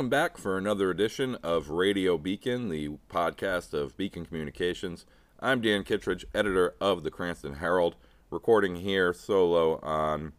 welcome 0.00 0.08
back 0.08 0.38
for 0.38 0.56
another 0.56 0.88
edition 0.88 1.36
of 1.42 1.68
Radio 1.68 2.16
Beacon, 2.16 2.70
the 2.70 2.88
podcast 3.10 3.74
of 3.74 3.98
Beacon 3.98 4.24
Communications. 4.24 5.04
I'm 5.40 5.60
Dan 5.60 5.84
Kittredge, 5.84 6.24
editor 6.34 6.74
of 6.80 7.02
the 7.02 7.10
Cranston 7.10 7.56
Herald, 7.56 7.96
recording 8.30 8.76
here 8.76 9.12
solo 9.12 9.78
on 9.80 10.32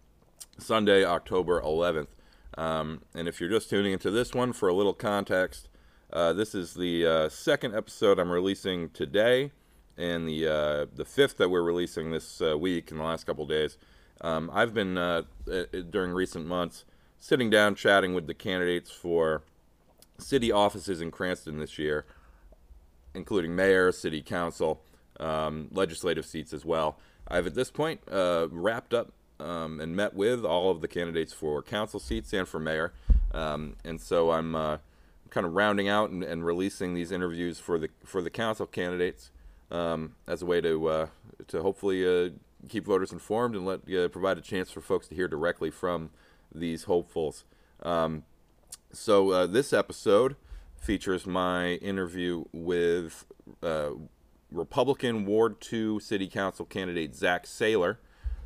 Sunday, 0.58 1.06
October 1.06 1.62
11th. 1.62 2.08
Um, 2.58 3.02
and 3.14 3.28
if 3.28 3.40
you're 3.40 3.52
just 3.52 3.70
tuning 3.70 3.94
into 3.94 4.10
this 4.10 4.34
one 4.34 4.52
for 4.52 4.68
a 4.68 4.74
little 4.74 4.96
context, 4.96 5.70
uh, 6.12 6.34
this 6.34 6.56
is 6.56 6.74
the 6.74 7.06
uh, 7.06 7.30
second 7.30 7.76
episode 7.76 8.18
I'm 8.18 8.32
releasing 8.32 8.90
today, 8.90 9.52
and 9.96 10.28
the 10.28 10.48
uh, 10.48 10.86
the 10.92 11.06
fifth 11.06 11.38
that 11.38 11.50
we're 11.50 11.62
releasing 11.62 12.10
this 12.10 12.42
uh, 12.42 12.58
week 12.58 12.90
in 12.90 12.98
the 12.98 13.04
last 13.04 13.28
couple 13.28 13.46
days. 13.46 13.78
Um, 14.22 14.50
I've 14.52 14.74
been 14.74 14.98
uh, 14.98 15.22
uh, 15.48 15.66
during 15.92 16.14
recent 16.14 16.48
months 16.48 16.84
sitting 17.20 17.52
down 17.52 17.76
chatting 17.76 18.16
with 18.16 18.26
the 18.26 18.34
candidates 18.34 18.90
for 18.90 19.44
city 20.18 20.52
offices 20.52 21.02
in 21.02 21.12
Cranston 21.12 21.60
this 21.60 21.80
year, 21.80 22.06
including 23.14 23.56
mayor, 23.56 23.92
city 23.92 24.22
council, 24.22 24.82
um, 25.20 25.68
legislative 25.72 26.26
seats 26.26 26.54
as 26.54 26.66
well. 26.66 26.98
I've 27.28 27.48
at 27.48 27.56
this 27.56 27.72
point 27.72 28.02
wrapped 28.08 28.94
up 28.94 29.12
um, 29.40 29.80
and 29.80 29.96
met 29.96 30.14
with 30.14 30.44
all 30.46 30.72
of 30.72 30.82
the 30.82 30.88
candidates 30.88 31.34
for 31.34 31.62
council 31.62 32.00
seats 32.00 32.34
and 32.34 32.48
for 32.48 32.60
mayor, 32.60 32.94
um, 33.34 33.76
and 33.84 34.00
so 34.00 34.32
I'm 34.32 34.56
kind 35.32 35.48
of 35.48 35.54
rounding 35.54 35.88
out 35.88 36.12
and, 36.12 36.24
and, 36.24 36.46
releasing 36.46 36.94
these 36.94 37.12
interviews 37.12 37.58
for 37.58 37.80
the 37.80 37.90
for 38.04 38.22
the 38.22 38.30
council 38.30 38.68
candidates 38.68 39.32
um, 39.72 40.14
as 40.28 40.42
a 40.44 40.46
way 40.46 40.62
to 40.62 40.88
uh, 40.88 41.08
to 41.48 41.62
hopefully 41.62 42.06
uh, 42.06 42.30
keep 42.70 42.86
voters 42.86 43.12
informed 43.12 43.56
and 43.56 43.66
let 43.66 43.80
uh, 43.92 44.08
provide 44.10 44.38
a 44.38 44.42
chance 44.42 44.70
for 44.70 44.82
folks 44.82 45.08
to 45.08 45.16
hear 45.16 45.28
directly 45.28 45.72
from 45.72 46.12
these 46.54 46.84
hopefuls. 46.84 47.46
Um, 47.82 48.24
so 48.92 49.32
uh, 49.32 49.48
this 49.48 49.74
episode 49.74 50.36
features 50.78 51.26
my 51.26 51.74
interview 51.76 52.46
with 52.52 53.26
uh, 53.64 53.92
Republican 54.52 55.26
Ward 55.26 55.62
Two 55.62 56.00
City 56.00 56.28
Council 56.28 56.66
candidate 56.66 57.16
Zach 57.16 57.46
Saylor. 57.46 57.98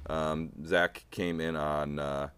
Um, 0.08 0.52
Zach 0.66 1.06
came 1.10 1.40
in 1.40 1.56
on 1.56 2.00
uh, 2.00 2.30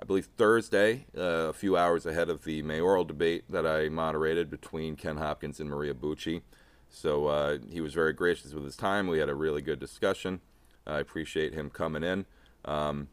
I 0.00 0.04
believe 0.04 0.30
Thursday, 0.38 1.04
uh, 1.16 1.48
a 1.48 1.52
few 1.52 1.76
hours 1.76 2.06
ahead 2.06 2.30
of 2.30 2.44
the 2.44 2.62
mayoral 2.62 3.04
debate 3.04 3.44
that 3.50 3.66
I 3.66 3.90
moderated 3.90 4.48
between 4.48 4.96
Ken 4.96 5.18
Hopkins 5.18 5.60
and 5.60 5.68
Maria 5.68 5.92
Bucci. 5.92 6.40
So 6.88 7.26
uh, 7.26 7.58
he 7.68 7.82
was 7.82 7.92
very 7.92 8.14
gracious 8.14 8.54
with 8.54 8.64
his 8.64 8.76
time. 8.76 9.08
We 9.08 9.18
had 9.18 9.28
a 9.28 9.34
really 9.34 9.60
good 9.60 9.78
discussion. 9.78 10.40
I 10.86 11.00
appreciate 11.00 11.52
him 11.52 11.68
coming 11.68 12.02
in. 12.02 12.24
Um, 12.64 13.08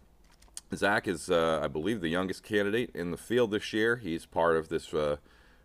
Zach 0.75 1.07
is, 1.07 1.29
uh, 1.29 1.59
I 1.63 1.67
believe, 1.67 2.01
the 2.01 2.09
youngest 2.09 2.43
candidate 2.43 2.91
in 2.93 3.11
the 3.11 3.17
field 3.17 3.51
this 3.51 3.71
year. 3.73 3.97
He's 3.97 4.25
part 4.25 4.57
of 4.57 4.69
this 4.69 4.93
uh, 4.93 5.17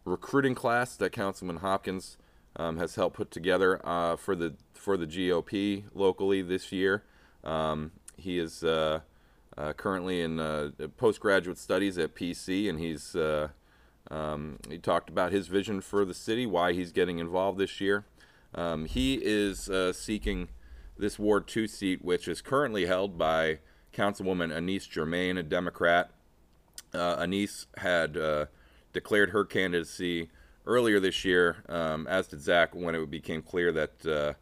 recruiting 0.04 0.54
class 0.54 0.96
that 0.96 1.10
Councilman 1.10 1.56
Hopkins 1.56 2.18
um, 2.56 2.76
has 2.78 2.94
helped 2.94 3.16
put 3.16 3.30
together 3.30 3.80
uh, 3.86 4.16
for 4.16 4.36
the 4.36 4.54
for 4.74 4.96
the 4.96 5.06
GOP 5.06 5.84
locally 5.94 6.42
this 6.42 6.72
year. 6.72 7.04
Um, 7.44 7.92
he 8.16 8.38
is 8.38 8.62
uh, 8.62 9.00
uh, 9.56 9.72
currently 9.72 10.20
in 10.20 10.38
postgraduate 10.96 11.58
studies 11.58 11.98
at 11.98 12.14
PC, 12.14 12.68
and 12.68 12.78
he's 12.78 13.16
um, 14.10 14.58
he 14.68 14.78
talked 14.78 15.08
about 15.08 15.32
his 15.32 15.48
vision 15.48 15.80
for 15.80 16.04
the 16.04 16.14
city, 16.14 16.46
why 16.46 16.72
he's 16.72 16.92
getting 16.92 17.18
involved 17.18 17.58
this 17.58 17.80
year. 17.80 18.04
Um, 18.54 18.84
he 18.84 19.14
is 19.14 19.70
uh, 19.70 19.92
seeking 19.92 20.48
this 20.98 21.18
Ward 21.18 21.46
2 21.46 21.66
seat, 21.66 22.04
which 22.04 22.28
is 22.28 22.42
currently 22.42 22.86
held 22.86 23.16
by 23.16 23.60
Councilwoman 23.92 24.52
Aniece 24.52 24.88
Germain, 24.88 25.36
a 25.36 25.42
Democrat. 25.42 26.10
Uh, 26.94 27.16
Aniece 27.16 27.66
had 27.78 28.16
uh, 28.16 28.46
declared 28.92 29.30
her 29.30 29.44
candidacy 29.44 30.28
earlier 30.66 31.00
this 31.00 31.24
year, 31.24 31.64
um, 31.68 32.06
as 32.06 32.28
did 32.28 32.40
Zach, 32.40 32.74
when 32.74 32.94
it 32.94 33.10
became 33.10 33.42
clear 33.42 33.72
that, 33.72 34.36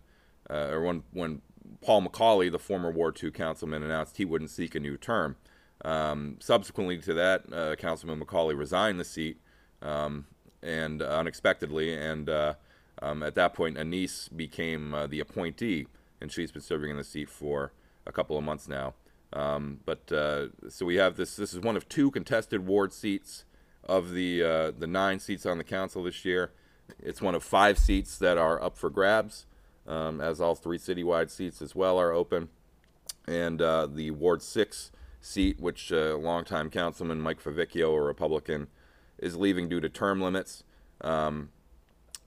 or 0.48 0.82
when, 0.82 1.02
when 1.12 1.42
Paul 1.82 2.02
McAuley, 2.02 2.50
the 2.50 2.58
former 2.58 2.90
War 2.90 3.12
2 3.12 3.30
councilman, 3.30 3.82
announced 3.82 4.16
he 4.16 4.24
wouldn't 4.24 4.50
seek 4.50 4.74
a 4.74 4.80
new 4.80 4.96
term. 4.96 5.36
Um, 5.84 6.36
subsequently 6.40 6.98
to 6.98 7.14
that, 7.14 7.52
uh, 7.52 7.76
Councilman 7.76 8.20
McAuley 8.20 8.56
resigned 8.56 9.00
the 9.00 9.04
seat, 9.04 9.38
um, 9.80 10.26
and 10.62 11.00
uh, 11.00 11.06
unexpectedly, 11.06 11.94
and 11.94 12.28
uh, 12.28 12.54
um, 13.00 13.22
at 13.22 13.34
that 13.36 13.54
point, 13.54 13.78
Aniece 13.78 14.34
became 14.34 14.92
uh, 14.92 15.06
the 15.06 15.20
appointee, 15.20 15.86
and 16.20 16.30
she's 16.30 16.52
been 16.52 16.60
serving 16.60 16.90
in 16.90 16.96
the 16.96 17.04
seat 17.04 17.30
for 17.30 17.72
a 18.06 18.12
couple 18.12 18.36
of 18.36 18.44
months 18.44 18.68
now. 18.68 18.94
Um, 19.32 19.80
but 19.84 20.10
uh, 20.10 20.48
so 20.68 20.86
we 20.86 20.96
have 20.96 21.16
this. 21.16 21.36
This 21.36 21.52
is 21.52 21.60
one 21.60 21.76
of 21.76 21.88
two 21.88 22.10
contested 22.10 22.66
ward 22.66 22.92
seats 22.92 23.44
of 23.84 24.12
the 24.12 24.42
uh, 24.42 24.70
the 24.76 24.86
nine 24.86 25.20
seats 25.20 25.46
on 25.46 25.58
the 25.58 25.64
council 25.64 26.02
this 26.02 26.24
year. 26.24 26.52
It's 26.98 27.22
one 27.22 27.34
of 27.34 27.44
five 27.44 27.78
seats 27.78 28.18
that 28.18 28.38
are 28.38 28.60
up 28.62 28.76
for 28.76 28.90
grabs 28.90 29.46
um, 29.86 30.20
as 30.20 30.40
all 30.40 30.54
three 30.54 30.78
citywide 30.78 31.30
seats 31.30 31.60
as 31.60 31.74
well 31.74 31.98
are 31.98 32.12
open. 32.12 32.48
And 33.26 33.60
uh, 33.60 33.86
the 33.86 34.10
Ward 34.12 34.42
6 34.42 34.90
seat, 35.20 35.60
which 35.60 35.92
uh, 35.92 36.16
longtime 36.16 36.70
councilman 36.70 37.20
Mike 37.20 37.42
Favicchio, 37.42 37.96
a 37.96 38.00
Republican, 38.00 38.68
is 39.18 39.36
leaving 39.36 39.68
due 39.68 39.80
to 39.80 39.88
term 39.88 40.20
limits. 40.20 40.64
Um, 41.02 41.50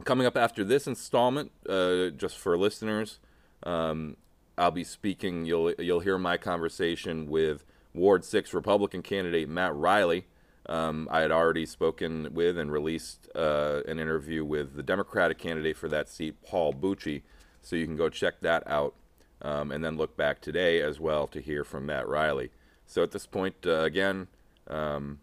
coming 0.04 0.28
up 0.28 0.38
after 0.38 0.64
this 0.64 0.88
installment, 0.88 1.52
uh, 1.68 2.10
just 2.10 2.38
for 2.38 2.58
listeners, 2.58 3.20
um, 3.64 4.18
I'll 4.58 4.72
be 4.72 4.84
speaking. 4.84 5.46
You'll 5.46 5.74
you'll 5.74 6.02
hear 6.02 6.18
my 6.18 6.38
conversation 6.38 7.28
with 7.28 7.64
Ward 7.94 8.24
Six 8.24 8.54
Republican 8.54 9.02
candidate 9.02 9.50
Matt 9.50 9.76
Riley. 9.76 10.26
Um, 10.68 11.10
I 11.12 11.20
had 11.20 11.32
already 11.32 11.66
spoken 11.66 12.34
with 12.34 12.58
and 12.58 12.72
released 12.72 13.28
uh, 13.36 13.82
an 13.88 14.00
interview 14.00 14.46
with 14.46 14.76
the 14.76 14.84
Democratic 14.84 15.38
candidate 15.38 15.76
for 15.76 15.90
that 15.90 16.08
seat, 16.08 16.42
Paul 16.42 16.74
Bucci. 16.74 17.24
So 17.62 17.76
you 17.76 17.86
can 17.86 17.98
go 17.98 18.10
check 18.10 18.40
that 18.42 18.64
out 18.68 18.94
um, 19.42 19.72
and 19.72 19.84
then 19.84 19.98
look 19.98 20.16
back 20.16 20.40
today 20.40 20.82
as 20.82 21.00
well 21.00 21.28
to 21.28 21.42
hear 21.42 21.64
from 21.64 21.86
Matt 21.86 22.08
Riley. 22.08 22.52
So 22.86 23.04
at 23.04 23.12
this 23.12 23.26
point, 23.26 23.56
uh, 23.66 23.82
again, 23.82 24.28
um, 24.68 25.20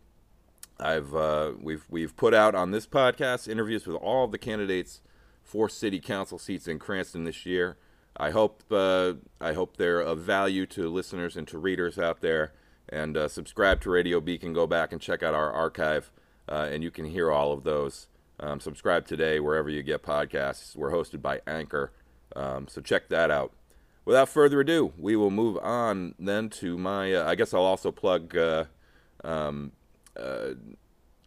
I've 0.78 1.14
uh, 1.14 1.52
we've 1.60 1.84
we've 1.88 2.16
put 2.16 2.34
out 2.34 2.54
on 2.54 2.70
this 2.70 2.86
podcast 2.86 3.48
interviews 3.48 3.86
with 3.86 3.97
all 3.97 4.24
of 4.24 4.32
the 4.32 4.38
candidates 4.38 5.00
for 5.42 5.68
city 5.68 6.00
council 6.00 6.38
seats 6.38 6.68
in 6.68 6.78
Cranston 6.78 7.24
this 7.24 7.47
year. 7.47 7.76
I 8.16 8.31
hope 8.31 8.62
uh, 8.71 9.15
I 9.41 9.53
hope 9.53 9.76
they're 9.76 10.00
of 10.00 10.21
value 10.21 10.66
to 10.66 10.88
listeners 10.88 11.37
and 11.37 11.47
to 11.48 11.59
readers 11.59 11.98
out 11.98 12.21
there. 12.21 12.53
And 12.88 13.16
uh, 13.16 13.28
subscribe 13.28 13.81
to 13.82 13.91
Radio 13.91 14.21
Beacon. 14.21 14.53
Go 14.53 14.66
back 14.66 14.93
and 14.93 15.00
check 15.00 15.22
out 15.22 15.34
our 15.34 15.53
archive, 15.53 16.10
uh, 16.48 16.69
and 16.71 16.82
you 16.82 16.91
can 16.91 17.04
hear 17.04 17.31
all 17.31 17.53
of 17.53 17.62
those. 17.62 18.09
Um, 18.41 18.59
subscribe 18.59 19.06
today 19.06 19.38
wherever 19.38 19.69
you 19.71 19.82
get 19.82 20.03
podcasts. 20.03 20.75
We're 20.75 20.91
hosted 20.91 21.22
by 21.22 21.41
Anchor. 21.47 21.93
Um, 22.34 22.66
so 22.69 22.81
check 22.81 23.09
that 23.09 23.30
out. 23.30 23.53
Without 24.04 24.28
further 24.28 24.60
ado, 24.60 24.92
we 24.98 25.15
will 25.15 25.30
move 25.30 25.59
on 25.59 26.15
then 26.18 26.48
to 26.51 26.77
my. 26.77 27.15
Uh, 27.15 27.28
I 27.28 27.34
guess 27.34 27.54
I'll 27.54 27.63
also 27.63 27.92
plug. 27.92 28.36
Uh, 28.36 28.65
um, 29.22 29.72
uh, 30.18 30.54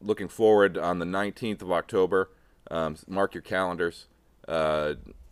looking 0.01 0.27
forward 0.27 0.77
on 0.77 0.99
the 0.99 1.05
19th 1.05 1.61
of 1.61 1.71
October. 1.71 2.29
Um, 2.69 2.97
mark 3.07 3.33
your 3.33 3.41
calendars. 3.41 4.07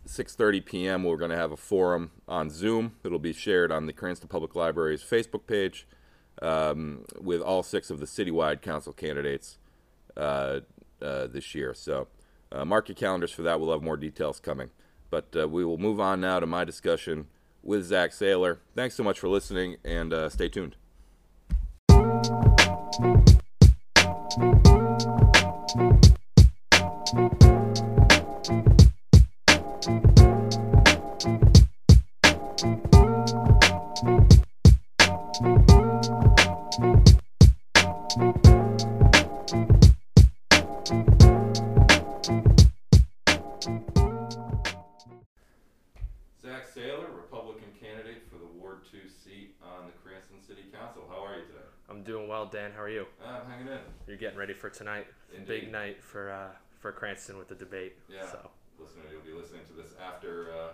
6:30 0.06 0.60
uh, 0.60 0.62
p.m. 0.64 1.04
We're 1.04 1.16
going 1.16 1.30
to 1.30 1.36
have 1.36 1.52
a 1.52 1.56
forum 1.56 2.12
on 2.28 2.50
Zoom. 2.50 2.96
It'll 3.04 3.18
be 3.18 3.32
shared 3.32 3.72
on 3.72 3.86
the 3.86 3.92
Cranston 3.92 4.28
Public 4.28 4.54
Library's 4.54 5.02
Facebook 5.02 5.46
page 5.46 5.86
um, 6.40 7.04
with 7.20 7.40
all 7.40 7.62
six 7.62 7.90
of 7.90 8.00
the 8.00 8.06
citywide 8.06 8.62
council 8.62 8.92
candidates 8.92 9.58
uh, 10.16 10.60
uh, 11.00 11.26
this 11.26 11.54
year. 11.54 11.74
So 11.74 12.08
mark 12.64 12.88
your 12.88 12.96
calendars 12.96 13.32
for 13.32 13.42
that. 13.42 13.60
We'll 13.60 13.72
have 13.72 13.82
more 13.82 13.96
details 13.96 14.40
coming. 14.40 14.70
But 15.12 15.36
uh, 15.38 15.46
we 15.46 15.62
will 15.62 15.76
move 15.76 16.00
on 16.00 16.22
now 16.22 16.40
to 16.40 16.46
my 16.46 16.64
discussion 16.64 17.26
with 17.62 17.84
Zach 17.84 18.12
Saylor. 18.12 18.58
Thanks 18.74 18.94
so 18.94 19.04
much 19.04 19.20
for 19.20 19.28
listening, 19.28 19.76
and 19.84 20.12
uh, 20.12 20.30
stay 20.30 20.48
tuned. 20.48 20.76
Tonight. 54.72 55.06
Indeed. 55.32 55.46
Big 55.46 55.72
night 55.72 56.02
for 56.02 56.30
uh, 56.30 56.48
for 56.80 56.92
Cranston 56.92 57.38
with 57.38 57.48
the 57.48 57.54
debate. 57.54 57.96
Yeah. 58.08 58.26
So. 58.30 58.50
Listener, 58.78 59.02
you'll 59.12 59.22
be 59.22 59.38
listening 59.38 59.62
to 59.68 59.74
this 59.74 59.94
after 60.02 60.50
uh, 60.50 60.72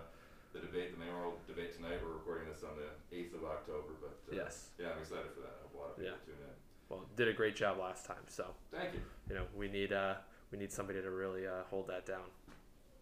the 0.53 0.59
debate, 0.59 0.97
the 0.97 0.99
mayoral 0.99 1.33
debate 1.47 1.75
tonight. 1.75 1.99
We're 2.03 2.13
recording 2.13 2.49
this 2.49 2.63
on 2.63 2.73
the 2.73 2.89
8th 3.15 3.35
of 3.35 3.43
October, 3.45 3.93
but 4.01 4.17
uh, 4.31 4.35
yes. 4.35 4.69
Yeah, 4.79 4.87
I'm 4.95 4.99
excited 4.99 5.29
for 5.35 5.41
that. 5.41 5.53
I 5.53 5.61
hope 5.61 5.75
a 5.75 5.77
lot 5.77 5.89
of 5.91 5.97
people 5.97 6.17
yeah. 6.17 6.25
tune 6.25 6.41
in. 6.41 6.55
well, 6.89 7.05
did 7.15 7.27
a 7.27 7.33
great 7.33 7.55
job 7.55 7.77
last 7.77 8.05
time. 8.05 8.25
So 8.27 8.47
Thank 8.71 8.93
you. 8.93 9.01
you 9.29 9.35
know, 9.35 9.45
we 9.55 9.67
need 9.67 9.93
uh, 9.93 10.15
we 10.51 10.57
need 10.57 10.71
somebody 10.71 11.01
to 11.01 11.11
really 11.11 11.45
uh, 11.45 11.69
hold 11.69 11.87
that 11.87 12.05
down. 12.05 12.25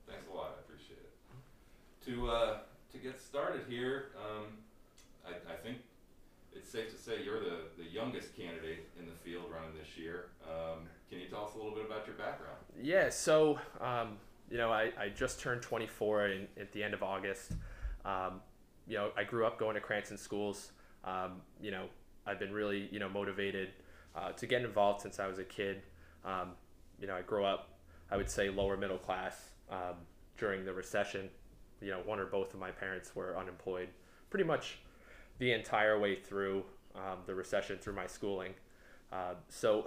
Thanks 0.08 0.28
a 0.32 0.36
lot. 0.36 0.58
I 0.58 0.60
appreciate 0.68 1.00
it. 1.00 2.12
To 2.12 2.30
uh, 2.30 2.58
to 2.92 2.98
get 2.98 3.20
started 3.20 3.64
here, 3.70 4.12
um, 4.16 4.48
I, 5.26 5.32
I 5.52 5.56
think 5.64 5.78
it's 6.58 6.70
safe 6.70 6.90
to 6.90 6.98
say 6.98 7.24
you're 7.24 7.40
the, 7.40 7.60
the 7.78 7.84
youngest 7.84 8.36
candidate 8.36 8.88
in 9.00 9.06
the 9.06 9.12
field 9.24 9.46
running 9.54 9.78
this 9.78 9.98
year. 9.98 10.26
Um, 10.44 10.80
can 11.10 11.20
you 11.20 11.28
tell 11.28 11.46
us 11.46 11.54
a 11.54 11.58
little 11.58 11.74
bit 11.74 11.86
about 11.86 12.06
your 12.06 12.16
background? 12.16 12.58
Yeah, 12.82 13.10
so 13.10 13.60
um, 13.80 14.18
you 14.50 14.58
know, 14.58 14.72
I, 14.72 14.92
I 15.00 15.10
just 15.10 15.40
turned 15.40 15.62
24 15.62 16.28
in, 16.28 16.48
at 16.60 16.72
the 16.72 16.84
end 16.84 16.94
of 16.94 17.04
August. 17.04 17.54
Um, 18.06 18.42
you 18.88 18.98
know, 18.98 19.12
I 19.18 19.24
grew 19.24 19.46
up 19.46 19.60
going 19.60 19.76
to 19.76 19.82
Cranston 19.82 20.18
schools. 20.18 20.72
Um, 21.04 21.42
you 21.62 21.72
know, 21.72 21.86
I've 22.26 22.40
been 22.40 22.54
really 22.54 22.90
you 22.92 23.00
know 23.00 23.10
motivated 23.10 23.70
uh, 24.16 24.32
to 24.32 24.48
get 24.48 24.64
involved 24.64 25.02
since 25.02 25.20
I 25.20 25.28
was 25.28 25.40
a 25.40 25.44
kid. 25.44 25.82
Um, 26.26 26.52
you 27.00 27.08
know, 27.08 27.16
I 27.16 27.22
grew 27.22 27.46
up, 27.46 27.78
I 28.12 28.18
would 28.18 28.30
say, 28.30 28.50
lower 28.50 28.76
middle 28.76 28.98
class 28.98 29.52
um, 29.70 29.96
during 30.38 30.66
the 30.66 30.74
recession. 30.74 31.30
You 31.82 31.92
know, 31.92 32.00
one 32.06 32.20
or 32.20 32.26
both 32.26 32.54
of 32.54 32.60
my 32.60 32.72
parents 32.72 33.16
were 33.16 33.38
unemployed 33.38 33.90
pretty 34.30 34.44
much 34.44 34.80
the 35.40 35.52
entire 35.52 36.00
way 36.00 36.16
through 36.16 36.64
um, 36.96 37.20
the 37.26 37.36
recession 37.36 37.78
through 37.78 37.94
my 37.94 38.08
schooling. 38.08 38.54
Uh, 39.12 39.36
so 39.50 39.86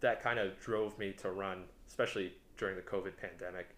that 0.00 0.22
kind 0.22 0.38
of 0.38 0.58
drove 0.60 0.98
me 0.98 1.12
to 1.12 1.30
run, 1.30 1.64
especially 1.86 2.32
during 2.56 2.76
the 2.76 2.82
COVID 2.82 3.16
pandemic. 3.16 3.68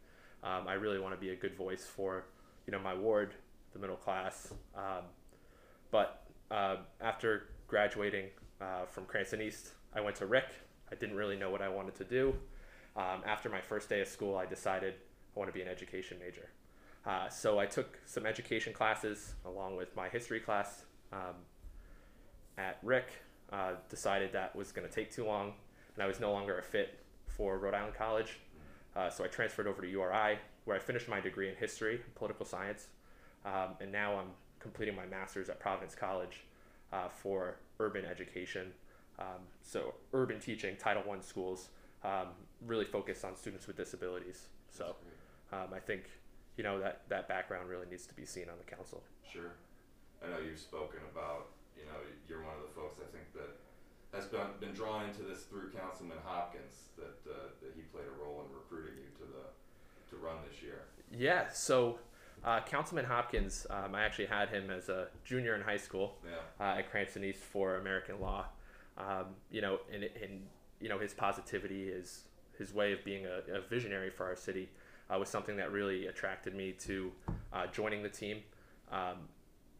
Um, 0.42 0.68
I 0.68 0.74
really 0.74 0.98
want 0.98 1.14
to 1.14 1.20
be 1.20 1.30
a 1.30 1.36
good 1.36 1.54
voice 1.54 1.84
for, 1.84 2.24
you 2.66 2.72
know, 2.72 2.78
my 2.78 2.94
ward, 2.94 3.34
the 3.72 3.78
middle 3.78 3.96
class. 3.96 4.52
Um, 4.76 5.04
but 5.90 6.24
uh, 6.50 6.76
after 7.00 7.48
graduating 7.66 8.26
uh, 8.60 8.86
from 8.86 9.04
Cranston 9.06 9.40
East, 9.40 9.72
I 9.94 10.00
went 10.00 10.16
to 10.16 10.26
Rick. 10.26 10.48
I 10.90 10.94
didn't 10.94 11.16
really 11.16 11.36
know 11.36 11.50
what 11.50 11.62
I 11.62 11.68
wanted 11.68 11.96
to 11.96 12.04
do. 12.04 12.34
Um, 12.96 13.22
after 13.26 13.48
my 13.48 13.60
first 13.60 13.88
day 13.88 14.00
of 14.00 14.08
school, 14.08 14.36
I 14.36 14.46
decided 14.46 14.94
I 15.34 15.38
want 15.38 15.50
to 15.50 15.54
be 15.54 15.62
an 15.62 15.68
education 15.68 16.18
major. 16.18 16.48
Uh, 17.06 17.28
so 17.28 17.58
I 17.58 17.66
took 17.66 17.98
some 18.04 18.26
education 18.26 18.72
classes 18.72 19.34
along 19.44 19.76
with 19.76 19.94
my 19.94 20.08
history 20.08 20.40
class 20.40 20.84
um, 21.12 21.36
at 22.58 22.78
Rick. 22.82 23.06
Uh, 23.52 23.72
decided 23.88 24.32
that 24.32 24.56
was 24.56 24.72
going 24.72 24.86
to 24.86 24.92
take 24.92 25.12
too 25.12 25.24
long, 25.24 25.52
and 25.94 26.02
I 26.02 26.06
was 26.08 26.18
no 26.18 26.32
longer 26.32 26.58
a 26.58 26.62
fit 26.62 26.98
for 27.28 27.58
Rhode 27.58 27.74
Island 27.74 27.94
College. 27.96 28.40
Uh, 28.96 29.08
so 29.08 29.22
I 29.22 29.28
transferred 29.28 29.68
over 29.68 29.82
to 29.82 29.88
URI, 29.88 30.38
where 30.64 30.76
I 30.76 30.80
finished 30.80 31.08
my 31.08 31.20
degree 31.20 31.48
in 31.48 31.54
history 31.54 31.94
and 31.94 32.14
political 32.16 32.44
science, 32.44 32.88
um, 33.44 33.76
and 33.80 33.92
now 33.92 34.18
I'm 34.18 34.30
completing 34.58 34.96
my 34.96 35.06
master's 35.06 35.48
at 35.48 35.60
Providence 35.60 35.94
College 35.94 36.42
uh, 36.92 37.08
for 37.08 37.58
urban 37.78 38.04
education. 38.04 38.72
Um, 39.20 39.46
so 39.62 39.94
urban 40.12 40.40
teaching, 40.40 40.76
Title 40.76 41.04
I 41.08 41.20
schools, 41.20 41.68
um, 42.02 42.28
really 42.66 42.84
focused 42.84 43.24
on 43.24 43.36
students 43.36 43.68
with 43.68 43.76
disabilities. 43.76 44.48
So 44.70 44.96
um, 45.52 45.68
I 45.72 45.78
think 45.78 46.04
you 46.56 46.64
know 46.64 46.78
that 46.80 47.02
that 47.08 47.28
background 47.28 47.68
really 47.68 47.86
needs 47.90 48.06
to 48.06 48.14
be 48.14 48.24
seen 48.24 48.48
on 48.48 48.56
the 48.58 48.64
council. 48.76 49.02
Sure. 49.30 49.52
I 50.24 50.30
know 50.30 50.38
you've 50.38 50.58
spoken 50.58 51.00
about, 51.12 51.48
you 51.76 51.84
know, 51.84 51.98
you're 52.28 52.42
one 52.42 52.54
of 52.56 52.62
the 52.62 52.74
folks 52.74 52.98
I 53.00 53.08
think 53.12 53.32
that 53.34 53.52
has 54.16 54.26
been, 54.26 54.48
been 54.60 54.72
drawn 54.72 55.04
into 55.08 55.22
this 55.22 55.42
through 55.44 55.70
Councilman 55.70 56.16
Hopkins, 56.24 56.88
that, 56.96 57.30
uh, 57.30 57.48
that 57.60 57.72
he 57.76 57.82
played 57.82 58.06
a 58.06 58.22
role 58.24 58.42
in 58.48 58.54
recruiting 58.56 58.96
you 58.96 59.10
to 59.18 59.24
the, 59.30 60.10
to 60.10 60.16
run 60.16 60.36
this 60.50 60.62
year. 60.62 60.82
Yeah. 61.12 61.48
So 61.52 61.98
uh, 62.44 62.60
Councilman 62.60 63.04
Hopkins, 63.04 63.66
um, 63.68 63.94
I 63.94 64.04
actually 64.04 64.26
had 64.26 64.48
him 64.48 64.70
as 64.70 64.88
a 64.88 65.08
junior 65.24 65.54
in 65.54 65.60
high 65.60 65.76
school 65.76 66.16
Yeah. 66.24 66.64
uh, 66.64 66.78
at 66.78 66.90
Cranston 66.90 67.22
East 67.24 67.40
for 67.40 67.76
American 67.76 68.18
Law. 68.20 68.46
Um, 68.96 69.26
you 69.50 69.60
know, 69.60 69.80
and, 69.92 70.04
and 70.04 70.46
you 70.80 70.88
know 70.88 70.98
his 70.98 71.12
positivity, 71.12 71.90
his 71.92 72.24
his 72.56 72.72
way 72.72 72.92
of 72.94 73.04
being 73.04 73.26
a, 73.26 73.42
a 73.54 73.60
visionary 73.60 74.08
for 74.08 74.24
our 74.24 74.34
city, 74.36 74.70
uh, 75.10 75.18
was 75.18 75.28
something 75.28 75.56
that 75.56 75.72
really 75.72 76.06
attracted 76.06 76.54
me 76.54 76.72
to 76.72 77.12
uh, 77.52 77.66
joining 77.68 78.02
the 78.02 78.08
team. 78.08 78.38
Um, 78.90 79.28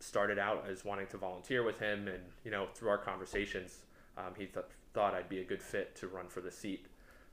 started 0.01 0.39
out 0.39 0.67
as 0.69 0.85
wanting 0.85 1.07
to 1.09 1.17
volunteer 1.17 1.63
with 1.63 1.79
him, 1.79 2.09
and 2.09 2.23
you 2.45 2.51
know, 2.51 2.69
through 2.75 2.91
our 2.91 2.99
conversations, 2.99 3.79
um, 4.17 4.33
he 4.37 4.47
th- 4.47 4.67
thought 4.93 5.15
I'd 5.15 5.29
be 5.29 5.41
a 5.41 5.45
good 5.45 5.63
fit 5.63 5.97
to 5.97 6.09
run 6.09 6.29
for 6.29 6.41
the 6.41 6.51
seat. 6.51 6.87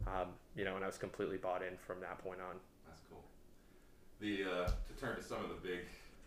Um, 0.07 0.29
you 0.55 0.65
know, 0.65 0.75
and 0.75 0.83
I 0.83 0.87
was 0.87 0.97
completely 0.97 1.37
bought 1.37 1.61
in 1.61 1.77
from 1.77 1.99
that 2.01 2.19
point 2.19 2.39
on. 2.41 2.55
That's 2.87 3.01
cool. 3.09 3.23
The 4.19 4.43
uh, 4.43 4.67
to 4.67 4.93
turn 4.99 5.15
to 5.15 5.23
some 5.23 5.43
of 5.43 5.49
the 5.49 5.61
big 5.67 5.85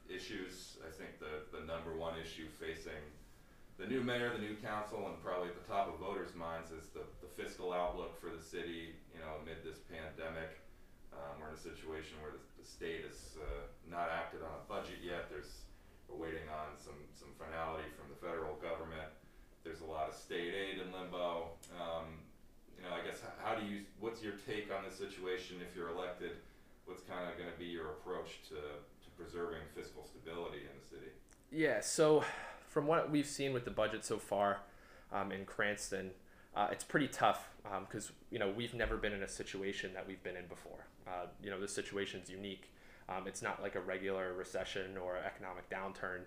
issues, 0.08 0.76
I 0.86 0.90
think 0.90 1.18
the 1.18 1.58
the 1.58 1.64
number 1.64 1.96
one 1.96 2.14
issue 2.18 2.48
facing 2.60 3.02
the 3.78 3.86
new 3.86 4.00
mayor, 4.00 4.32
the 4.32 4.40
new 4.40 4.56
council, 4.56 5.04
and 5.04 5.20
probably 5.22 5.48
at 5.48 5.56
the 5.60 5.68
top 5.68 5.92
of 5.92 6.00
voters' 6.00 6.34
minds 6.34 6.72
is 6.72 6.88
the, 6.96 7.04
the 7.20 7.28
fiscal 7.36 7.72
outlook 7.72 8.18
for 8.20 8.32
the 8.32 8.40
city. 8.40 8.96
You 9.12 9.20
know, 9.20 9.36
amid 9.44 9.60
this 9.60 9.84
pandemic, 9.84 10.64
um, 11.12 11.36
we're 11.40 11.52
in 11.52 11.54
a 11.54 11.60
situation 11.96 12.20
where 12.20 12.37
the, 12.37 12.43
the 12.60 12.66
state 12.69 13.08
has 13.08 13.40
uh, 13.40 13.64
not 13.88 14.12
acted 14.12 14.44
on 14.44 14.52
a 14.52 14.64
budget 14.69 15.00
yet. 15.00 15.32
There's 15.32 15.64
we're 16.08 16.28
waiting 16.28 16.44
on 16.52 16.76
some 16.76 17.00
some 17.16 17.32
finality 17.40 17.88
from 17.96 18.12
the 18.12 18.19
federal 18.20 18.60
government. 18.60 19.08
There's 19.64 19.81
a 19.81 19.88
lot 19.88 20.08
of 20.08 20.14
state 20.14 20.52
aid 20.52 20.84
in 20.84 20.93
limbo. 20.93 21.56
Um, 21.72 22.20
you 22.76 22.84
know, 22.84 22.93
I 22.93 23.00
guess 23.00 23.25
how 23.40 23.56
do 23.56 23.64
you? 23.64 23.88
What's 23.98 24.20
your 24.20 24.37
take 24.44 24.69
on 24.69 24.84
this 24.84 25.00
situation 25.00 25.56
if 25.64 25.72
you're 25.72 25.88
elected? 25.88 26.37
What's 26.84 27.02
kind 27.02 27.25
of 27.25 27.34
going 27.40 27.50
to 27.50 27.58
be 27.58 27.66
your 27.66 27.96
approach 27.96 28.44
to, 28.52 28.60
to 28.60 29.08
preserving 29.16 29.64
fiscal 29.75 30.04
stability 30.04 30.68
in 30.68 30.75
the 30.76 30.87
city? 30.87 31.11
Yeah, 31.50 31.80
so 31.80 32.23
from 32.68 32.87
what 32.87 33.11
we've 33.11 33.26
seen 33.26 33.52
with 33.52 33.64
the 33.64 33.73
budget 33.73 34.04
so 34.04 34.18
far 34.18 34.61
um, 35.11 35.32
in 35.32 35.47
Cranston, 35.47 36.12
uh, 36.54 36.68
it's 36.70 36.85
pretty 36.85 37.09
tough 37.09 37.49
because 37.88 38.12
you 38.30 38.38
know 38.38 38.50
we've 38.50 38.75
never 38.75 38.96
been 38.96 39.12
in 39.12 39.23
a 39.23 39.28
situation 39.28 39.92
that 39.94 40.06
we've 40.06 40.23
been 40.23 40.37
in 40.37 40.46
before. 40.46 40.87
Uh, 41.06 41.26
you 41.42 41.50
know, 41.50 41.61
this 41.61 41.75
situation's 41.75 42.30
unique. 42.30 42.70
Um, 43.08 43.26
it's 43.26 43.42
not 43.42 43.62
like 43.62 43.76
a 43.76 43.80
regular 43.80 44.32
recession 44.35 44.96
or 44.96 45.16
economic 45.16 45.70
downturn 45.70 46.23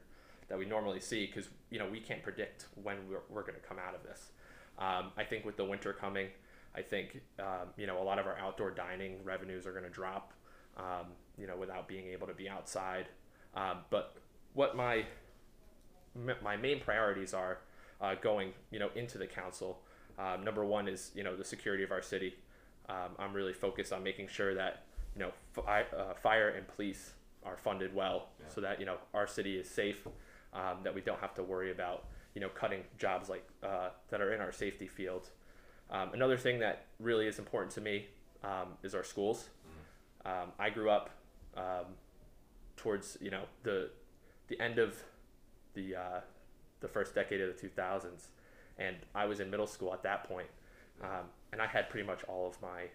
that 0.48 0.58
we 0.58 0.66
normally 0.66 1.00
see 1.00 1.26
because 1.26 1.50
you 1.70 1.80
know 1.80 1.88
we 1.88 2.00
can't 2.00 2.24
predict 2.24 2.68
when 2.82 2.98
we're, 3.10 3.22
we're 3.30 3.42
going 3.42 3.60
to 3.60 3.68
come 3.68 3.78
out 3.80 3.96
of 3.96 4.04
this. 4.04 4.30
Um, 4.78 5.12
I 5.18 5.24
think 5.24 5.46
with 5.46 5.58
the 5.58 5.66
winter 5.66 5.94
coming, 5.94 6.28
I 6.76 6.82
think 6.82 7.22
um, 7.40 7.70
you 7.78 7.88
know 7.88 8.02
a 8.02 8.06
lot 8.06 8.20
of 8.20 8.26
our 8.28 8.38
outdoor 8.38 8.72
dining 8.72 9.24
revenues 9.24 9.66
are 9.66 9.72
going 9.72 9.86
to 9.86 9.90
drop. 9.90 10.34
Um, 10.78 11.08
you 11.38 11.48
know, 11.48 11.58
without 11.58 11.88
being 11.88 12.08
able 12.08 12.28
to 12.28 12.34
be 12.34 12.48
outside. 12.48 13.08
Um, 13.56 13.80
but 13.90 14.16
what 14.54 14.76
my 14.76 15.06
my 16.42 16.58
main 16.58 16.80
priorities 16.80 17.34
are 17.34 17.60
uh, 18.02 18.16
going 18.16 18.54
you 18.72 18.80
know 18.80 18.90
into 18.96 19.18
the 19.18 19.28
council. 19.28 19.80
Um, 20.20 20.44
number 20.44 20.66
one 20.66 20.88
is 20.88 21.12
you 21.16 21.24
know 21.24 21.36
the 21.36 21.46
security 21.46 21.84
of 21.84 21.92
our 21.92 22.02
city. 22.02 22.36
Um, 22.90 23.12
I'm 23.18 23.34
really 23.34 23.54
focused 23.54 23.94
on 23.94 24.04
making 24.04 24.28
sure 24.28 24.54
that 24.56 24.84
you 25.16 25.22
know 25.22 25.32
fi- 25.54 25.86
uh, 25.98 26.14
fire 26.16 26.50
and 26.50 26.68
police 26.68 27.14
are 27.46 27.56
funded 27.58 27.96
well, 27.96 28.28
Yeah. 28.40 28.46
so 28.50 28.62
that 28.62 28.80
you 28.80 28.86
know 28.86 28.98
our 29.14 29.28
city 29.28 29.58
is 29.58 29.70
safe. 29.70 30.06
Um, 30.54 30.80
that 30.84 30.94
we 30.96 31.02
don't 31.02 31.20
have 31.20 31.34
to 31.36 31.44
worry 31.44 31.72
about 31.72 32.06
you 32.36 32.42
know 32.42 32.50
cutting 32.50 32.84
jobs 32.98 33.30
like 33.30 33.48
uh, 33.64 33.90
that 34.10 34.20
are 34.22 34.34
in 34.34 34.42
our 34.42 34.52
safety 34.52 34.88
field. 34.88 35.30
Um, 35.92 36.14
another 36.14 36.38
thing 36.38 36.60
that 36.60 36.86
really 37.00 37.28
is 37.28 37.40
important 37.40 37.72
to 37.76 37.82
me 37.82 38.08
um, 38.44 38.70
is 38.84 38.94
our 38.94 39.04
schools. 39.04 39.50
Um, 40.26 40.52
I 40.60 40.70
grew 40.70 40.90
up 40.90 41.10
um, 41.56 41.86
towards 42.76 43.18
you 43.22 43.32
know 43.32 43.44
the 43.64 43.90
the 44.50 44.60
end 44.60 44.80
of 44.80 45.02
the 45.76 45.96
uh, 45.96 46.20
the 46.82 46.88
first 46.88 47.14
decade 47.16 47.42
of 47.42 47.56
the 47.56 47.68
2000s, 47.68 48.28
and 48.80 48.96
I 49.14 49.26
was 49.26 49.40
in 49.40 49.52
middle 49.52 49.68
school 49.68 49.94
at 49.94 50.02
that 50.04 50.24
point, 50.28 50.48
um, 51.04 51.26
and 51.52 51.62
I 51.62 51.68
had 51.68 51.90
pretty 51.90 52.08
much 52.08 52.24
all 52.24 52.48
of 52.48 52.60
my 52.62 52.86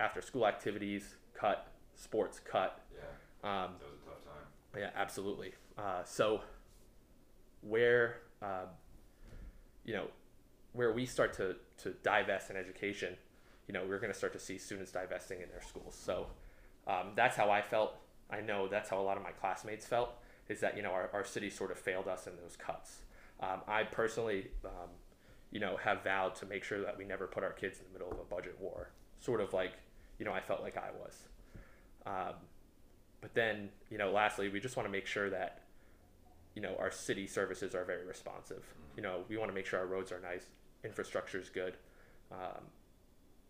after 0.00 0.22
school 0.22 0.46
activities 0.46 1.16
cut, 1.34 1.68
sports 1.94 2.40
cut. 2.40 2.80
Yeah, 2.94 3.64
Um, 3.64 3.72
that 3.80 3.90
was 3.90 4.00
a 4.06 4.10
tough 4.10 4.24
time. 4.24 4.80
yeah, 4.80 4.90
absolutely. 4.96 5.52
Uh, 5.76 6.02
so 6.04 6.40
where 7.62 8.18
um, 8.42 8.68
you 9.84 9.94
know 9.94 10.06
where 10.72 10.92
we 10.92 11.06
start 11.06 11.32
to 11.34 11.56
to 11.78 11.90
divest 12.02 12.50
in 12.50 12.56
education, 12.56 13.16
you 13.66 13.72
know, 13.74 13.84
we're 13.88 13.98
going 13.98 14.12
to 14.12 14.18
start 14.18 14.32
to 14.34 14.38
see 14.38 14.58
students 14.58 14.92
divesting 14.92 15.40
in 15.40 15.48
their 15.50 15.62
schools. 15.62 15.94
So 16.00 16.26
um, 16.86 17.12
that's 17.14 17.36
how 17.36 17.50
I 17.50 17.62
felt. 17.62 17.94
I 18.30 18.40
know 18.40 18.68
that's 18.68 18.90
how 18.90 19.00
a 19.00 19.02
lot 19.02 19.16
of 19.16 19.22
my 19.22 19.30
classmates 19.32 19.86
felt. 19.86 20.10
Is 20.48 20.60
that 20.60 20.76
you 20.76 20.82
know 20.82 20.90
our, 20.90 21.10
our 21.12 21.24
city 21.24 21.50
sort 21.50 21.70
of 21.70 21.78
failed 21.78 22.06
us 22.08 22.26
in 22.26 22.34
those 22.42 22.56
cuts. 22.56 22.98
Um, 23.40 23.60
I 23.68 23.82
personally, 23.84 24.48
um, 24.64 24.90
you 25.56 25.60
know, 25.60 25.78
have 25.82 26.04
vowed 26.04 26.34
to 26.34 26.44
make 26.44 26.62
sure 26.62 26.82
that 26.82 26.98
we 26.98 27.04
never 27.06 27.26
put 27.26 27.42
our 27.42 27.52
kids 27.52 27.78
in 27.78 27.86
the 27.86 27.98
middle 27.98 28.12
of 28.12 28.20
a 28.20 28.24
budget 28.24 28.54
war. 28.60 28.90
Sort 29.20 29.40
of 29.40 29.54
like, 29.54 29.72
you 30.18 30.26
know, 30.26 30.30
I 30.30 30.38
felt 30.38 30.60
like 30.60 30.76
I 30.76 30.90
was. 31.00 31.16
Um, 32.04 32.34
but 33.22 33.32
then, 33.32 33.70
you 33.88 33.96
know, 33.96 34.10
lastly, 34.10 34.50
we 34.50 34.60
just 34.60 34.76
want 34.76 34.86
to 34.86 34.92
make 34.92 35.06
sure 35.06 35.30
that, 35.30 35.62
you 36.54 36.60
know, 36.60 36.76
our 36.78 36.90
city 36.90 37.26
services 37.26 37.74
are 37.74 37.86
very 37.86 38.04
responsive. 38.04 38.64
You 38.98 39.02
know, 39.02 39.24
we 39.30 39.38
want 39.38 39.50
to 39.50 39.54
make 39.54 39.64
sure 39.64 39.78
our 39.78 39.86
roads 39.86 40.12
are 40.12 40.20
nice, 40.20 40.44
infrastructure 40.84 41.40
is 41.40 41.48
good, 41.48 41.78
um, 42.30 42.60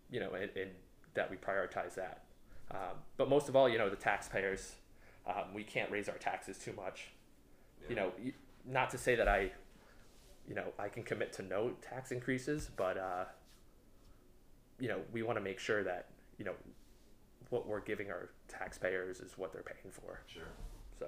you 0.08 0.20
know, 0.20 0.30
and, 0.34 0.48
and 0.56 0.70
that 1.14 1.28
we 1.28 1.36
prioritize 1.36 1.96
that. 1.96 2.22
Um, 2.70 2.98
but 3.16 3.28
most 3.28 3.48
of 3.48 3.56
all, 3.56 3.68
you 3.68 3.78
know, 3.78 3.90
the 3.90 3.96
taxpayers, 3.96 4.76
um, 5.26 5.52
we 5.52 5.64
can't 5.64 5.90
raise 5.90 6.08
our 6.08 6.18
taxes 6.18 6.56
too 6.56 6.72
much. 6.76 7.08
You 7.88 7.96
know, 7.96 8.12
not 8.64 8.90
to 8.90 8.98
say 8.98 9.16
that 9.16 9.26
I 9.26 9.50
you 10.48 10.54
know, 10.54 10.72
I 10.78 10.88
can 10.88 11.02
commit 11.02 11.32
to 11.34 11.42
no 11.42 11.70
tax 11.82 12.12
increases, 12.12 12.70
but 12.76 12.96
uh, 12.96 13.24
you 14.78 14.88
know, 14.88 15.00
we 15.12 15.22
want 15.22 15.38
to 15.38 15.42
make 15.44 15.58
sure 15.58 15.82
that 15.84 16.08
you 16.38 16.44
know 16.44 16.54
what 17.50 17.66
we're 17.66 17.80
giving 17.80 18.10
our 18.10 18.30
taxpayers 18.48 19.20
is 19.20 19.38
what 19.38 19.52
they're 19.52 19.62
paying 19.62 19.92
for. 19.92 20.20
Sure. 20.26 20.50
So 20.98 21.06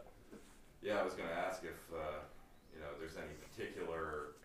Yeah, 0.83 1.01
I 1.01 1.05
was 1.05 1.15
going 1.15 1.29
to 1.29 1.35
ask 1.35 1.63
if 1.65 1.79
uh, 1.93 2.23
you 2.75 2.81
know 2.81 2.91
there's 2.99 3.17
any 3.17 3.35
particular 3.43 4.39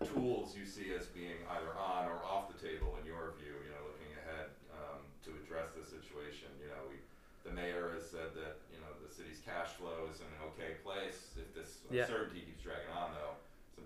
tools 0.00 0.56
you 0.56 0.64
see 0.64 0.94
as 0.96 1.06
being 1.12 1.36
either 1.50 1.76
on 1.76 2.08
or 2.08 2.22
off 2.24 2.48
the 2.48 2.58
table 2.58 2.96
in 3.00 3.06
your 3.06 3.34
view. 3.38 3.54
You 3.66 3.70
know, 3.74 3.82
looking 3.90 4.12
ahead 4.24 4.50
um, 4.72 5.02
to 5.26 5.30
address 5.44 5.74
the 5.78 5.84
situation. 5.84 6.48
You 6.62 6.70
know, 6.72 6.82
we 6.90 6.98
the 7.46 7.52
mayor 7.54 7.92
has 7.94 8.08
said 8.08 8.34
that 8.36 8.62
you 8.72 8.78
know 8.82 8.90
the 9.02 9.10
city's 9.12 9.40
cash 9.44 9.76
flow 9.78 10.08
is 10.10 10.20
in 10.20 10.28
an 10.40 10.40
okay 10.54 10.78
place. 10.82 11.34
If 11.36 11.52
this 11.54 11.82
Yeah. 11.90 12.06
uncertainty 12.06 12.42
keeps 12.46 12.62
dragging 12.62 12.92
on, 12.94 13.12
though, 13.16 13.29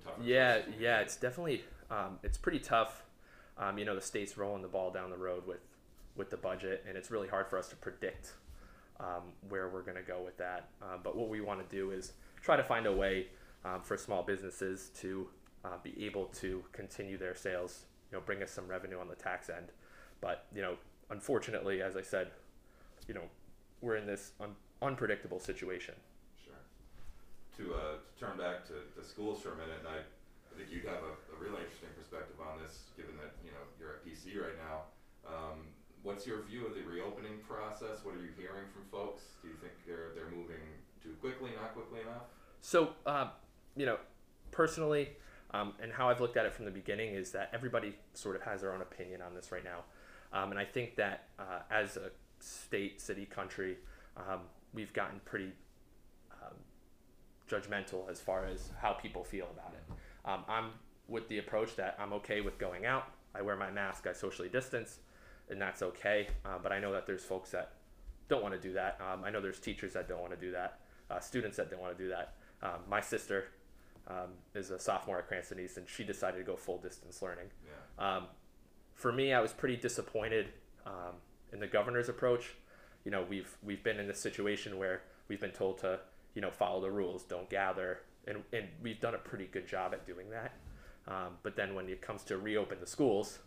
tough. 0.04 0.14
yeah, 0.22 0.60
yeah, 0.78 1.00
it's 1.00 1.16
definitely 1.16 1.64
um, 1.90 2.18
it's 2.22 2.38
pretty 2.38 2.60
tough. 2.60 3.04
Um, 3.56 3.78
you 3.78 3.84
know, 3.84 3.94
the 3.94 4.00
state's 4.00 4.36
rolling 4.36 4.62
the 4.62 4.68
ball 4.68 4.90
down 4.90 5.10
the 5.10 5.16
road 5.16 5.46
with 5.46 5.60
with 6.16 6.30
the 6.30 6.36
budget, 6.36 6.84
and 6.88 6.96
it's 6.96 7.10
really 7.10 7.28
hard 7.28 7.48
for 7.48 7.58
us 7.58 7.68
to 7.68 7.76
predict 7.76 8.32
um, 9.00 9.22
where 9.48 9.68
we're 9.68 9.82
going 9.82 9.96
to 9.96 10.02
go 10.02 10.22
with 10.24 10.36
that. 10.38 10.68
Um, 10.82 11.00
but 11.02 11.16
what 11.16 11.28
we 11.28 11.40
want 11.40 11.68
to 11.68 11.76
do 11.76 11.90
is 11.90 12.12
try 12.40 12.56
to 12.56 12.62
find 12.62 12.86
a 12.86 12.92
way 12.92 13.26
um, 13.64 13.82
for 13.82 13.96
small 13.96 14.22
businesses 14.22 14.90
to 15.00 15.28
uh, 15.64 15.76
be 15.82 16.04
able 16.04 16.26
to 16.26 16.62
continue 16.72 17.18
their 17.18 17.34
sales. 17.34 17.86
You 18.10 18.18
know, 18.18 18.22
bring 18.24 18.42
us 18.42 18.50
some 18.50 18.68
revenue 18.68 19.00
on 19.00 19.08
the 19.08 19.16
tax 19.16 19.48
end. 19.48 19.66
But 20.20 20.46
you 20.54 20.62
know, 20.62 20.76
unfortunately, 21.10 21.82
as 21.82 21.96
I 21.96 22.02
said, 22.02 22.30
you 23.08 23.14
know, 23.14 23.24
we're 23.80 23.96
in 23.96 24.06
this 24.06 24.32
un- 24.40 24.56
unpredictable 24.82 25.40
situation. 25.40 25.94
To, 27.56 27.70
uh, 27.70 28.02
to 28.02 28.12
turn 28.18 28.34
back 28.34 28.66
to 28.66 28.74
the 28.98 29.04
schools 29.06 29.38
for 29.38 29.54
a 29.54 29.58
minute, 29.58 29.78
and 29.78 29.88
I, 29.88 30.02
I 30.02 30.52
think 30.58 30.74
you'd 30.74 30.90
have 30.90 31.06
a, 31.06 31.14
a 31.30 31.36
really 31.38 31.62
interesting 31.62 31.94
perspective 31.94 32.34
on 32.42 32.58
this, 32.58 32.90
given 32.98 33.14
that 33.22 33.38
you 33.46 33.54
know 33.54 33.62
you're 33.78 33.94
at 33.94 34.02
PC 34.02 34.34
right 34.34 34.58
now. 34.58 34.90
Um, 35.22 35.70
what's 36.02 36.26
your 36.26 36.42
view 36.42 36.66
of 36.66 36.74
the 36.74 36.82
reopening 36.82 37.38
process? 37.46 38.02
What 38.02 38.14
are 38.14 38.22
you 38.22 38.34
hearing 38.36 38.66
from 38.74 38.82
folks? 38.90 39.38
Do 39.42 39.48
you 39.48 39.54
think 39.62 39.72
they're 39.86 40.10
they're 40.18 40.30
moving 40.34 40.62
too 41.02 41.14
quickly, 41.20 41.50
not 41.54 41.74
quickly 41.74 42.00
enough? 42.02 42.26
So, 42.60 42.90
uh, 43.06 43.30
you 43.76 43.86
know, 43.86 43.98
personally, 44.50 45.10
um, 45.52 45.74
and 45.82 45.92
how 45.92 46.08
I've 46.08 46.20
looked 46.20 46.36
at 46.36 46.46
it 46.46 46.54
from 46.54 46.64
the 46.64 46.70
beginning 46.70 47.14
is 47.14 47.32
that 47.32 47.50
everybody 47.52 47.94
sort 48.14 48.36
of 48.36 48.42
has 48.42 48.62
their 48.62 48.72
own 48.72 48.82
opinion 48.82 49.22
on 49.22 49.34
this 49.34 49.52
right 49.52 49.64
now. 49.64 49.84
Um, 50.32 50.50
and 50.50 50.58
I 50.58 50.64
think 50.64 50.96
that 50.96 51.28
uh, 51.38 51.60
as 51.70 51.96
a 51.96 52.10
state, 52.40 53.00
city, 53.00 53.26
country, 53.26 53.78
um, 54.16 54.40
we've 54.72 54.92
gotten 54.92 55.20
pretty 55.24 55.52
judgmental 57.54 58.10
as 58.10 58.20
far 58.20 58.46
as 58.46 58.70
how 58.80 58.92
people 58.92 59.24
feel 59.24 59.48
about 59.52 59.74
it. 59.74 59.94
Um, 60.24 60.44
I'm 60.48 60.70
with 61.08 61.28
the 61.28 61.38
approach 61.38 61.76
that 61.76 61.96
I'm 61.98 62.12
okay 62.14 62.40
with 62.40 62.58
going 62.58 62.86
out. 62.86 63.04
I 63.34 63.42
wear 63.42 63.56
my 63.56 63.70
mask, 63.70 64.06
I 64.06 64.12
socially 64.12 64.48
distance, 64.48 64.98
and 65.50 65.60
that's 65.60 65.82
okay. 65.82 66.28
Uh, 66.44 66.58
but 66.62 66.72
I 66.72 66.78
know 66.78 66.92
that 66.92 67.06
there's 67.06 67.24
folks 67.24 67.50
that 67.50 67.72
don't 68.28 68.42
want 68.42 68.54
to 68.54 68.60
do 68.60 68.72
that. 68.74 69.00
Um, 69.00 69.24
I 69.24 69.30
know 69.30 69.40
there's 69.40 69.60
teachers 69.60 69.92
that 69.94 70.08
don't 70.08 70.20
want 70.20 70.32
to 70.32 70.38
do 70.38 70.52
that, 70.52 70.80
uh, 71.10 71.20
students 71.20 71.56
that 71.58 71.70
don't 71.70 71.80
want 71.80 71.96
to 71.96 72.02
do 72.02 72.10
that. 72.10 72.34
Um, 72.62 72.80
my 72.88 73.00
sister 73.00 73.48
um, 74.08 74.30
is 74.54 74.70
a 74.70 74.78
sophomore 74.78 75.18
at 75.18 75.28
Cranston 75.28 75.60
East, 75.60 75.76
and 75.76 75.88
she 75.88 76.04
decided 76.04 76.38
to 76.38 76.44
go 76.44 76.56
full 76.56 76.78
distance 76.78 77.20
learning. 77.22 77.46
Yeah. 77.98 78.16
Um, 78.16 78.24
for 78.94 79.12
me, 79.12 79.32
I 79.32 79.40
was 79.40 79.52
pretty 79.52 79.76
disappointed 79.76 80.46
um, 80.86 81.16
in 81.52 81.60
the 81.60 81.66
governor's 81.66 82.08
approach. 82.08 82.54
You 83.04 83.10
know, 83.10 83.26
we've 83.28 83.56
we've 83.62 83.82
been 83.82 83.98
in 83.98 84.06
this 84.06 84.20
situation 84.20 84.78
where 84.78 85.02
we've 85.28 85.40
been 85.40 85.50
told 85.50 85.78
to, 85.78 86.00
you 86.34 86.42
know, 86.42 86.50
follow 86.50 86.80
the 86.80 86.90
rules, 86.90 87.22
don't 87.22 87.48
gather, 87.48 88.00
and 88.26 88.42
and 88.52 88.66
we've 88.82 89.00
done 89.00 89.14
a 89.14 89.18
pretty 89.18 89.46
good 89.46 89.66
job 89.66 89.92
at 89.92 90.06
doing 90.06 90.30
that. 90.30 90.52
Um, 91.06 91.36
but 91.42 91.56
then 91.56 91.74
when 91.74 91.88
it 91.88 92.00
comes 92.00 92.24
to 92.24 92.38
reopen 92.38 92.78
the 92.80 92.86
schools, 92.86 93.38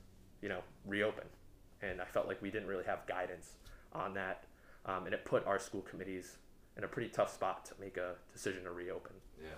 you 0.42 0.50
know, 0.50 0.62
reopen, 0.86 1.26
and 1.82 2.02
I 2.02 2.06
felt 2.06 2.28
like 2.28 2.42
we 2.42 2.52
didn't 2.52 2.68
really 2.68 2.86
have 2.86 3.06
guidance 3.08 3.54
on 3.94 4.14
that, 4.14 4.46
um, 4.86 5.06
and 5.06 5.14
it 5.14 5.26
put 5.26 5.46
our 5.48 5.60
school 5.60 5.82
committees 5.82 6.38
in 6.78 6.84
a 6.84 6.88
pretty 6.88 7.10
tough 7.10 7.34
spot 7.34 7.66
to 7.66 7.74
make 7.80 7.98
a 7.98 8.14
decision 8.32 8.64
to 8.64 8.72
reopen. 8.72 9.14
Yeah. 9.42 9.58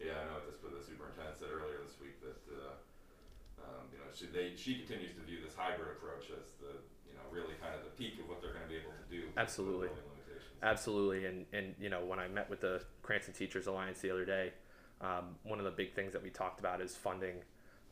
Yeah, 0.00 0.18
I 0.18 0.24
know 0.32 0.40
this, 0.48 0.58
but 0.58 0.72
the 0.74 0.82
superintendent 0.82 1.38
said 1.38 1.52
earlier 1.52 1.78
this 1.84 1.94
week 2.00 2.18
that, 2.24 2.40
uh, 2.50 2.74
um, 3.62 3.86
you 3.92 4.00
know, 4.00 4.08
she, 4.10 4.26
they, 4.32 4.56
she 4.56 4.80
continues 4.82 5.14
to 5.14 5.22
view 5.22 5.38
this 5.44 5.54
hybrid 5.54 5.94
approach 5.94 6.32
as 6.34 6.58
the, 6.58 6.80
you 7.06 7.14
know, 7.14 7.22
really 7.30 7.54
kind 7.62 7.76
of 7.76 7.86
the 7.86 7.94
peak 7.94 8.18
of 8.18 8.26
what 8.26 8.42
they're 8.42 8.56
gonna 8.56 8.66
be 8.66 8.80
able 8.80 8.96
to 8.96 9.06
do. 9.06 9.30
Absolutely. 9.36 9.92
Absolutely, 10.62 11.26
and 11.26 11.44
and 11.52 11.74
you 11.80 11.90
know 11.90 12.04
when 12.04 12.18
I 12.18 12.28
met 12.28 12.48
with 12.48 12.60
the 12.60 12.82
Cranston 13.02 13.34
Teachers 13.34 13.66
Alliance 13.66 14.00
the 14.00 14.10
other 14.10 14.24
day, 14.24 14.52
um, 15.00 15.36
one 15.42 15.58
of 15.58 15.64
the 15.64 15.70
big 15.70 15.92
things 15.92 16.12
that 16.12 16.22
we 16.22 16.30
talked 16.30 16.60
about 16.60 16.80
is 16.80 16.94
funding, 16.94 17.36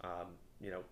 um, 0.05 0.29
you 0.61 0.71
know, 0.71 0.83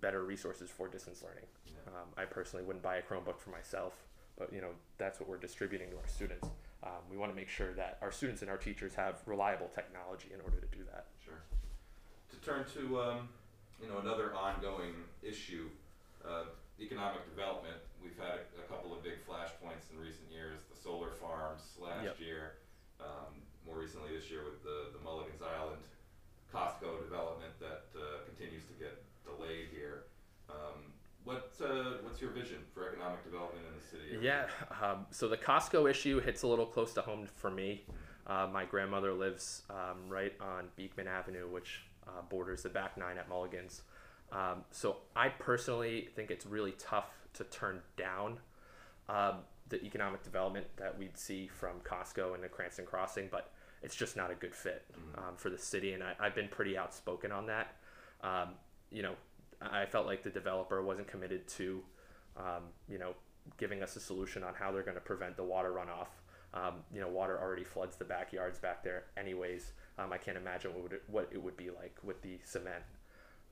better 0.00 0.22
resources 0.24 0.70
for 0.70 0.86
distance 0.86 1.22
learning. 1.22 1.44
Um, 1.88 2.08
I 2.16 2.24
personally 2.24 2.64
wouldn't 2.64 2.82
buy 2.82 2.96
a 2.96 3.02
Chromebook 3.02 3.40
for 3.40 3.50
myself, 3.50 3.94
but 4.38 4.52
you 4.52 4.60
know 4.60 4.70
that's 4.98 5.18
what 5.18 5.28
we're 5.28 5.38
distributing 5.38 5.90
to 5.90 5.96
our 5.96 6.06
students. 6.06 6.48
Um, 6.84 7.02
we 7.10 7.16
want 7.16 7.32
to 7.32 7.36
make 7.36 7.48
sure 7.48 7.72
that 7.74 7.98
our 8.02 8.12
students 8.12 8.42
and 8.42 8.50
our 8.50 8.56
teachers 8.56 8.94
have 8.94 9.16
reliable 9.26 9.68
technology 9.74 10.28
in 10.32 10.40
order 10.40 10.60
to 10.60 10.66
do 10.70 10.84
that. 10.92 11.06
Sure. 11.24 11.42
To 12.30 12.36
turn 12.38 12.64
to, 12.74 13.00
um, 13.00 13.28
you 13.82 13.88
know, 13.88 13.98
another 13.98 14.34
ongoing 14.34 14.94
issue, 15.22 15.66
uh, 16.24 16.44
economic 16.80 17.28
development. 17.28 17.76
We've 18.02 18.16
had 18.16 18.46
a, 18.54 18.62
a 18.62 18.66
couple 18.70 18.94
of 18.94 19.02
big 19.02 19.18
flashpoints 19.26 19.90
in 19.90 19.98
recent 19.98 20.30
years. 20.30 20.60
Solar 20.88 21.10
farms 21.10 21.76
last 21.78 22.02
Yep. 22.02 22.20
year, 22.20 22.52
um, 22.98 23.42
more 23.66 23.76
recently 23.76 24.16
this 24.16 24.30
year 24.30 24.42
with 24.44 24.62
the 24.62 24.88
the 24.96 25.04
Mulligan's 25.04 25.42
Island 25.42 25.82
Costco 26.50 27.04
development 27.04 27.52
that 27.60 27.84
uh, 27.94 28.24
continues 28.24 28.64
to 28.64 28.72
get 28.72 29.04
delayed 29.22 29.68
here. 29.70 30.04
Um, 30.48 30.94
what 31.24 31.52
uh, 31.62 31.98
what's 32.02 32.22
your 32.22 32.30
vision 32.30 32.64
for 32.72 32.88
economic 32.88 33.22
development 33.22 33.66
in 33.68 33.74
the 33.78 33.86
city? 33.86 34.24
Yeah. 34.24 34.46
Um, 34.82 35.04
so 35.10 35.28
the 35.28 35.36
Costco 35.36 35.90
issue 35.90 36.20
hits 36.20 36.42
a 36.42 36.46
little 36.46 36.64
close 36.64 36.94
to 36.94 37.02
home 37.02 37.28
for 37.36 37.50
me. 37.50 37.84
Uh, 38.26 38.46
my 38.50 38.64
grandmother 38.64 39.12
lives 39.12 39.64
um, 39.68 40.08
right 40.08 40.32
on 40.40 40.68
Beekman 40.76 41.06
Avenue, 41.06 41.50
which 41.50 41.82
uh, 42.06 42.22
borders 42.30 42.62
the 42.62 42.70
back 42.70 42.96
nine 42.96 43.18
at 43.18 43.28
Mulligan's. 43.28 43.82
Um, 44.32 44.64
so 44.70 44.98
I 45.14 45.28
personally 45.28 46.08
think 46.16 46.30
it's 46.30 46.46
really 46.46 46.72
tough 46.78 47.10
to 47.34 47.44
turn 47.44 47.80
down 47.98 48.38
um, 49.08 49.36
the 49.68 49.82
economic 49.84 50.22
development 50.22 50.66
that 50.76 50.98
we'd 50.98 51.16
see 51.16 51.48
from 51.48 51.80
Costco 51.84 52.34
and 52.34 52.42
the 52.42 52.48
Cranston 52.48 52.86
Crossing, 52.86 53.28
but 53.30 53.50
it's 53.82 53.94
just 53.94 54.16
not 54.16 54.30
a 54.30 54.34
good 54.34 54.54
fit 54.54 54.84
um, 55.16 55.36
for 55.36 55.50
the 55.50 55.58
city. 55.58 55.92
And 55.92 56.02
I, 56.02 56.14
I've 56.18 56.34
been 56.34 56.48
pretty 56.48 56.76
outspoken 56.76 57.32
on 57.32 57.46
that. 57.46 57.76
Um, 58.22 58.50
you 58.90 59.02
know, 59.02 59.14
I 59.60 59.86
felt 59.86 60.06
like 60.06 60.22
the 60.22 60.30
developer 60.30 60.82
wasn't 60.82 61.08
committed 61.08 61.46
to, 61.48 61.82
um, 62.36 62.64
you 62.88 62.98
know, 62.98 63.14
giving 63.56 63.82
us 63.82 63.96
a 63.96 64.00
solution 64.00 64.42
on 64.42 64.54
how 64.54 64.70
they're 64.72 64.82
going 64.82 64.94
to 64.96 65.00
prevent 65.00 65.36
the 65.36 65.44
water 65.44 65.72
runoff. 65.72 66.08
Um, 66.54 66.76
you 66.92 67.00
know, 67.00 67.08
water 67.08 67.38
already 67.40 67.64
floods 67.64 67.96
the 67.96 68.04
backyards 68.04 68.58
back 68.58 68.82
there, 68.82 69.04
anyways. 69.16 69.72
Um, 69.98 70.12
I 70.12 70.18
can't 70.18 70.36
imagine 70.36 70.72
what 70.72 70.82
would 70.82 70.92
it, 70.92 71.02
what 71.06 71.28
it 71.30 71.42
would 71.42 71.56
be 71.56 71.70
like 71.70 71.96
with 72.02 72.22
the 72.22 72.38
cement. 72.44 72.82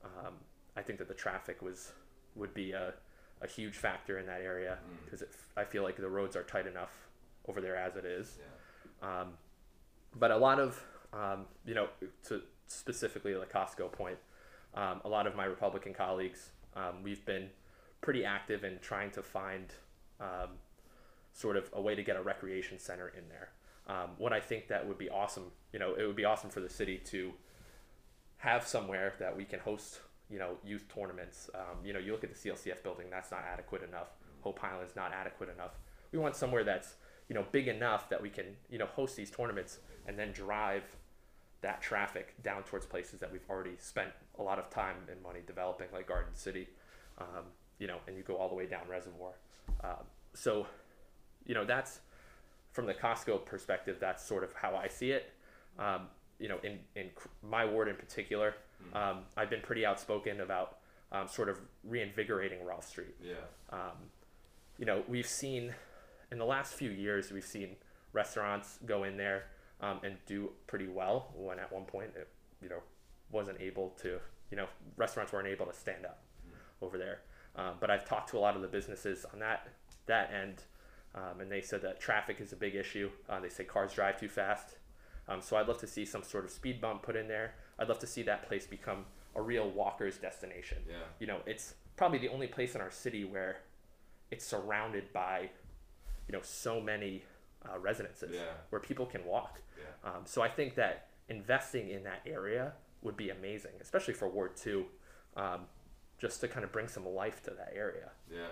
Um, 0.03 0.33
I 0.75 0.81
think 0.81 0.99
that 0.99 1.07
the 1.07 1.13
traffic 1.13 1.61
was 1.61 1.91
would 2.35 2.53
be 2.53 2.71
a, 2.71 2.93
a 3.41 3.47
huge 3.47 3.75
factor 3.75 4.17
in 4.17 4.25
that 4.25 4.41
area 4.41 4.79
Mm. 4.83 5.05
because 5.05 5.23
I 5.55 5.63
feel 5.63 5.83
like 5.83 5.95
the 5.97 6.09
roads 6.09 6.35
are 6.35 6.43
tight 6.43 6.67
enough 6.67 7.07
over 7.47 7.61
there 7.61 7.75
as 7.75 7.95
it 7.95 8.05
is. 8.05 8.37
Yeah. 9.01 9.21
Um, 9.21 9.37
but 10.15 10.31
a 10.31 10.37
lot 10.37 10.59
of, 10.59 10.83
um, 11.13 11.45
you 11.65 11.75
know, 11.75 11.89
to 12.23 12.41
specifically 12.67 13.33
the 13.33 13.45
Costco 13.45 13.91
point, 13.91 14.17
um, 14.73 15.01
a 15.05 15.09
lot 15.09 15.27
of 15.27 15.35
my 15.35 15.45
Republican 15.45 15.93
colleagues, 15.93 16.51
um, 16.75 17.03
we've 17.03 17.23
been 17.25 17.49
pretty 18.01 18.25
active 18.25 18.63
in 18.63 18.79
trying 18.79 19.11
to 19.11 19.21
find 19.23 19.73
um, 20.19 20.49
sort 21.33 21.55
of 21.57 21.69
a 21.73 21.81
way 21.81 21.93
to 21.95 22.03
get 22.03 22.15
a 22.15 22.21
recreation 22.21 22.79
center 22.79 23.09
in 23.09 23.29
there. 23.29 23.49
Um, 23.87 24.11
what 24.17 24.33
I 24.33 24.39
think 24.39 24.67
that 24.67 24.85
would 24.87 24.97
be 24.97 25.09
awesome, 25.09 25.51
you 25.71 25.79
know, 25.79 25.93
it 25.93 26.05
would 26.05 26.15
be 26.15 26.25
awesome 26.25 26.49
for 26.49 26.59
the 26.59 26.69
city 26.69 26.97
to 27.05 27.33
have 28.37 28.67
somewhere 28.67 29.13
that 29.19 29.35
we 29.37 29.45
can 29.45 29.59
host, 29.59 29.99
you 30.29 30.39
know, 30.39 30.57
youth 30.65 30.85
tournaments. 30.93 31.49
Um, 31.55 31.85
you 31.85 31.93
know, 31.93 31.99
you 31.99 32.11
look 32.11 32.23
at 32.23 32.33
the 32.33 32.49
CLCF 32.49 32.83
building, 32.83 33.07
that's 33.09 33.31
not 33.31 33.43
adequate 33.51 33.83
enough. 33.83 34.07
Hope 34.41 34.63
Island's 34.63 34.95
not 34.95 35.13
adequate 35.13 35.49
enough. 35.49 35.79
We 36.11 36.19
want 36.19 36.35
somewhere 36.35 36.63
that's, 36.63 36.95
you 37.29 37.35
know, 37.35 37.45
big 37.51 37.67
enough 37.67 38.09
that 38.09 38.21
we 38.21 38.29
can, 38.29 38.45
you 38.69 38.77
know, 38.77 38.85
host 38.85 39.15
these 39.15 39.31
tournaments 39.31 39.79
and 40.07 40.17
then 40.17 40.31
drive 40.31 40.83
that 41.61 41.81
traffic 41.81 42.35
down 42.43 42.63
towards 42.63 42.85
places 42.85 43.19
that 43.19 43.31
we've 43.31 43.49
already 43.49 43.75
spent 43.79 44.09
a 44.39 44.43
lot 44.43 44.59
of 44.59 44.69
time 44.69 44.95
and 45.11 45.21
money 45.21 45.39
developing, 45.45 45.87
like 45.91 46.07
Garden 46.07 46.33
City, 46.33 46.67
um, 47.17 47.45
you 47.79 47.87
know, 47.87 47.97
and 48.07 48.15
you 48.15 48.23
go 48.23 48.35
all 48.35 48.47
the 48.49 48.55
way 48.55 48.67
down 48.67 48.81
Reservoir. 48.89 49.33
Um, 49.83 50.05
so, 50.33 50.67
you 51.45 51.55
know, 51.55 51.65
that's 51.65 51.99
from 52.71 52.85
the 52.85 52.93
Costco 52.93 53.45
perspective. 53.45 53.97
That's 53.99 54.23
sort 54.23 54.43
of 54.43 54.53
how 54.53 54.75
I 54.75 54.87
see 54.87 55.11
it. 55.11 55.33
Um, 55.79 56.07
you 56.39 56.47
know, 56.49 56.59
in 56.63 56.79
in 56.95 57.09
my 57.41 57.65
ward 57.65 57.87
in 57.87 57.95
particular, 57.95 58.55
um, 58.93 59.19
I've 59.35 59.49
been 59.49 59.61
pretty 59.61 59.85
outspoken 59.85 60.41
about 60.41 60.77
um, 61.11 61.27
sort 61.27 61.49
of 61.49 61.59
reinvigorating 61.83 62.63
Rolfe 62.65 62.85
Street. 62.87 63.15
Yeah. 63.23 63.33
Um, 63.71 64.11
you 64.77 64.85
know, 64.85 65.03
we've 65.07 65.27
seen 65.27 65.73
in 66.31 66.37
the 66.37 66.45
last 66.45 66.73
few 66.73 66.91
years, 66.91 67.31
we've 67.31 67.45
seen 67.45 67.75
restaurants 68.13 68.79
go 68.85 69.03
in 69.03 69.17
there 69.17 69.45
um, 69.81 69.99
and 70.03 70.15
do 70.25 70.51
pretty 70.67 70.87
well. 70.87 71.33
When 71.35 71.59
at 71.59 71.71
one 71.71 71.85
point, 71.85 72.11
it, 72.15 72.27
you 72.61 72.69
know, 72.69 72.81
wasn't 73.31 73.59
able 73.59 73.89
to, 74.01 74.19
you 74.51 74.57
know, 74.57 74.67
restaurants 74.95 75.33
weren't 75.33 75.47
able 75.47 75.65
to 75.65 75.73
stand 75.73 76.05
up 76.05 76.23
over 76.81 76.97
there. 76.97 77.21
Um, 77.55 77.75
but 77.79 77.89
I've 77.89 78.05
talked 78.05 78.29
to 78.29 78.37
a 78.37 78.39
lot 78.39 78.55
of 78.55 78.61
the 78.61 78.67
businesses 78.67 79.25
on 79.33 79.39
that 79.39 79.69
that 80.05 80.31
end, 80.31 80.63
um, 81.15 81.41
and 81.41 81.51
they 81.51 81.61
said 81.61 81.81
that 81.81 81.99
traffic 81.99 82.39
is 82.39 82.53
a 82.53 82.55
big 82.55 82.75
issue. 82.75 83.09
Uh, 83.27 83.39
they 83.39 83.49
say 83.49 83.63
cars 83.63 83.93
drive 83.93 84.19
too 84.19 84.29
fast. 84.29 84.77
Um, 85.27 85.41
so 85.41 85.57
I'd 85.57 85.67
love 85.67 85.79
to 85.79 85.87
see 85.87 86.05
some 86.05 86.23
sort 86.23 86.45
of 86.45 86.51
speed 86.51 86.79
bump 86.81 87.03
put 87.03 87.15
in 87.15 87.27
there. 87.27 87.55
I'd 87.79 87.89
love 87.89 87.99
to 87.99 88.07
see 88.07 88.21
that 88.23 88.47
place 88.47 88.65
become 88.65 89.05
a 89.35 89.41
real 89.41 89.69
walkers 89.69 90.17
destination. 90.17 90.79
Yeah. 90.87 90.95
You 91.19 91.27
know, 91.27 91.39
it's 91.45 91.75
probably 91.95 92.17
the 92.19 92.29
only 92.29 92.47
place 92.47 92.75
in 92.75 92.81
our 92.81 92.91
city 92.91 93.25
where 93.25 93.57
it's 94.31 94.45
surrounded 94.45 95.11
by, 95.13 95.49
you 96.27 96.33
know, 96.33 96.41
so 96.41 96.79
many 96.81 97.23
uh, 97.67 97.77
residences 97.79 98.31
Yeah. 98.35 98.41
where 98.69 98.79
people 98.79 99.05
can 99.05 99.25
walk. 99.25 99.61
Yeah. 99.77 100.09
Um, 100.11 100.21
so 100.25 100.41
I 100.41 100.49
think 100.49 100.75
that 100.75 101.07
investing 101.29 101.89
in 101.89 102.03
that 102.03 102.21
area 102.25 102.73
would 103.01 103.17
be 103.17 103.29
amazing, 103.29 103.71
especially 103.81 104.13
for 104.13 104.27
Ward 104.27 104.55
Two, 104.55 104.85
um, 105.35 105.61
just 106.17 106.39
to 106.41 106.47
kind 106.47 106.63
of 106.63 106.71
bring 106.71 106.87
some 106.87 107.05
life 107.05 107.43
to 107.43 107.51
that 107.51 107.73
area. 107.75 108.09
Yeah. 108.31 108.47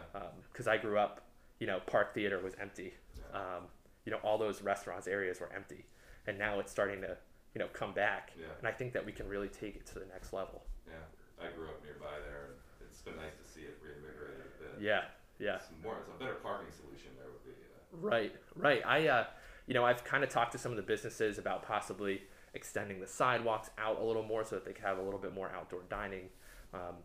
Because 0.51 0.67
I 0.67 0.77
grew 0.77 0.99
up, 0.99 1.21
you 1.59 1.67
know, 1.67 1.79
Park 1.87 2.13
Theater 2.13 2.39
was 2.43 2.53
empty. 2.61 2.93
Yeah. 3.17 3.39
Um, 3.39 3.63
you 4.05 4.11
know, 4.11 4.19
all 4.23 4.37
those 4.37 4.61
restaurants 4.61 5.07
areas 5.07 5.39
were 5.39 5.49
empty, 5.55 5.85
and 6.27 6.37
now 6.37 6.59
it's 6.59 6.71
starting 6.71 7.01
to, 7.01 7.17
you 7.53 7.59
know, 7.59 7.67
come 7.73 7.93
back. 7.93 8.31
Yeah. 8.39 8.47
And 8.59 8.67
I 8.67 8.71
think 8.71 8.93
that 8.93 9.05
we 9.05 9.11
can 9.11 9.27
really 9.27 9.47
take 9.49 9.75
it 9.75 9.85
to 9.87 9.99
the 9.99 10.05
next 10.05 10.33
level. 10.33 10.63
Yeah. 10.87 10.93
I 11.45 11.51
grew 11.55 11.65
up 11.67 11.83
nearby 11.83 12.17
there, 12.27 12.45
and 12.47 12.87
it's 12.89 13.01
been 13.01 13.15
nice 13.17 13.35
to 13.43 13.47
see 13.49 13.61
it 13.61 13.77
reinvigorated 13.83 14.45
a 14.45 14.63
bit. 14.63 14.83
Yeah, 14.83 15.01
yeah. 15.39 15.55
It's 15.55 15.67
more. 15.83 15.97
It's 15.99 16.09
a 16.15 16.19
better 16.19 16.35
parking 16.35 16.71
solution 16.71 17.11
there 17.17 17.27
would 17.31 17.43
be. 17.43 17.51
Uh, 17.51 17.97
Right, 17.97 18.35
right. 18.55 18.81
I, 18.85 19.07
uh, 19.07 19.25
you 19.67 19.73
know, 19.73 19.85
I've 19.85 20.03
kind 20.03 20.23
of 20.23 20.29
talked 20.29 20.51
to 20.53 20.57
some 20.57 20.71
of 20.71 20.77
the 20.77 20.83
businesses 20.83 21.37
about 21.37 21.63
possibly 21.63 22.21
extending 22.53 22.99
the 23.01 23.07
sidewalks 23.07 23.69
out 23.77 23.99
a 23.99 24.03
little 24.03 24.23
more 24.23 24.43
so 24.45 24.55
that 24.55 24.65
they 24.65 24.73
can 24.73 24.83
have 24.85 24.97
a 24.97 25.01
little 25.01 25.19
bit 25.19 25.33
more 25.33 25.49
outdoor 25.51 25.81
dining 25.89 26.29
um, 26.73 26.95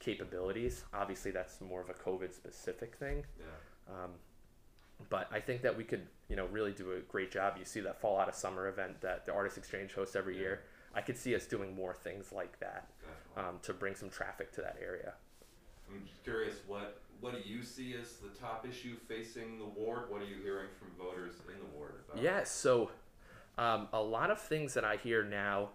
capabilities. 0.00 0.84
Obviously, 0.94 1.30
that's 1.30 1.60
more 1.60 1.80
of 1.80 1.88
a 1.88 1.94
COVID 1.94 2.32
specific 2.34 2.96
thing. 2.96 3.24
yeah. 3.38 3.94
Um, 4.04 4.10
but 5.10 5.28
I 5.32 5.40
think 5.40 5.62
that 5.62 5.76
we 5.76 5.84
could, 5.84 6.06
you 6.28 6.36
know, 6.36 6.46
really 6.46 6.72
do 6.72 6.92
a 6.92 7.00
great 7.00 7.30
job. 7.30 7.54
You 7.58 7.64
see 7.64 7.80
that 7.80 8.00
fall 8.00 8.18
out 8.18 8.28
of 8.28 8.34
summer 8.34 8.68
event 8.68 9.00
that 9.00 9.26
the 9.26 9.32
Artist 9.32 9.56
Exchange 9.58 9.92
hosts 9.94 10.16
every 10.16 10.34
Yeah. 10.34 10.40
year. 10.42 10.62
I 10.94 11.00
could 11.02 11.16
see 11.16 11.34
us 11.34 11.46
doing 11.46 11.74
more 11.74 11.94
things 11.94 12.32
like 12.32 12.58
that 12.60 12.90
um, 13.36 13.58
to 13.62 13.72
bring 13.72 13.94
some 13.94 14.10
traffic 14.10 14.50
to 14.52 14.60
that 14.62 14.76
area. 14.80 15.14
I'm 15.88 16.02
curious, 16.24 16.56
what 16.66 17.00
what 17.20 17.32
do 17.32 17.48
you 17.48 17.62
see 17.64 17.94
as 17.94 18.16
the 18.18 18.28
top 18.28 18.64
issue 18.68 18.96
facing 19.08 19.58
the 19.58 19.64
ward? 19.64 20.08
What 20.08 20.22
are 20.22 20.26
you 20.26 20.36
hearing 20.42 20.68
from 20.78 20.88
voters 20.96 21.34
in 21.52 21.58
the 21.58 21.66
ward 21.76 21.94
about? 22.08 22.22
Yeah, 22.22 22.44
so 22.44 22.90
um, 23.56 23.88
a 23.92 24.00
lot 24.00 24.30
of 24.30 24.40
things 24.40 24.74
that 24.74 24.84
I 24.84 24.96
hear 24.96 25.24
now. 25.24 25.70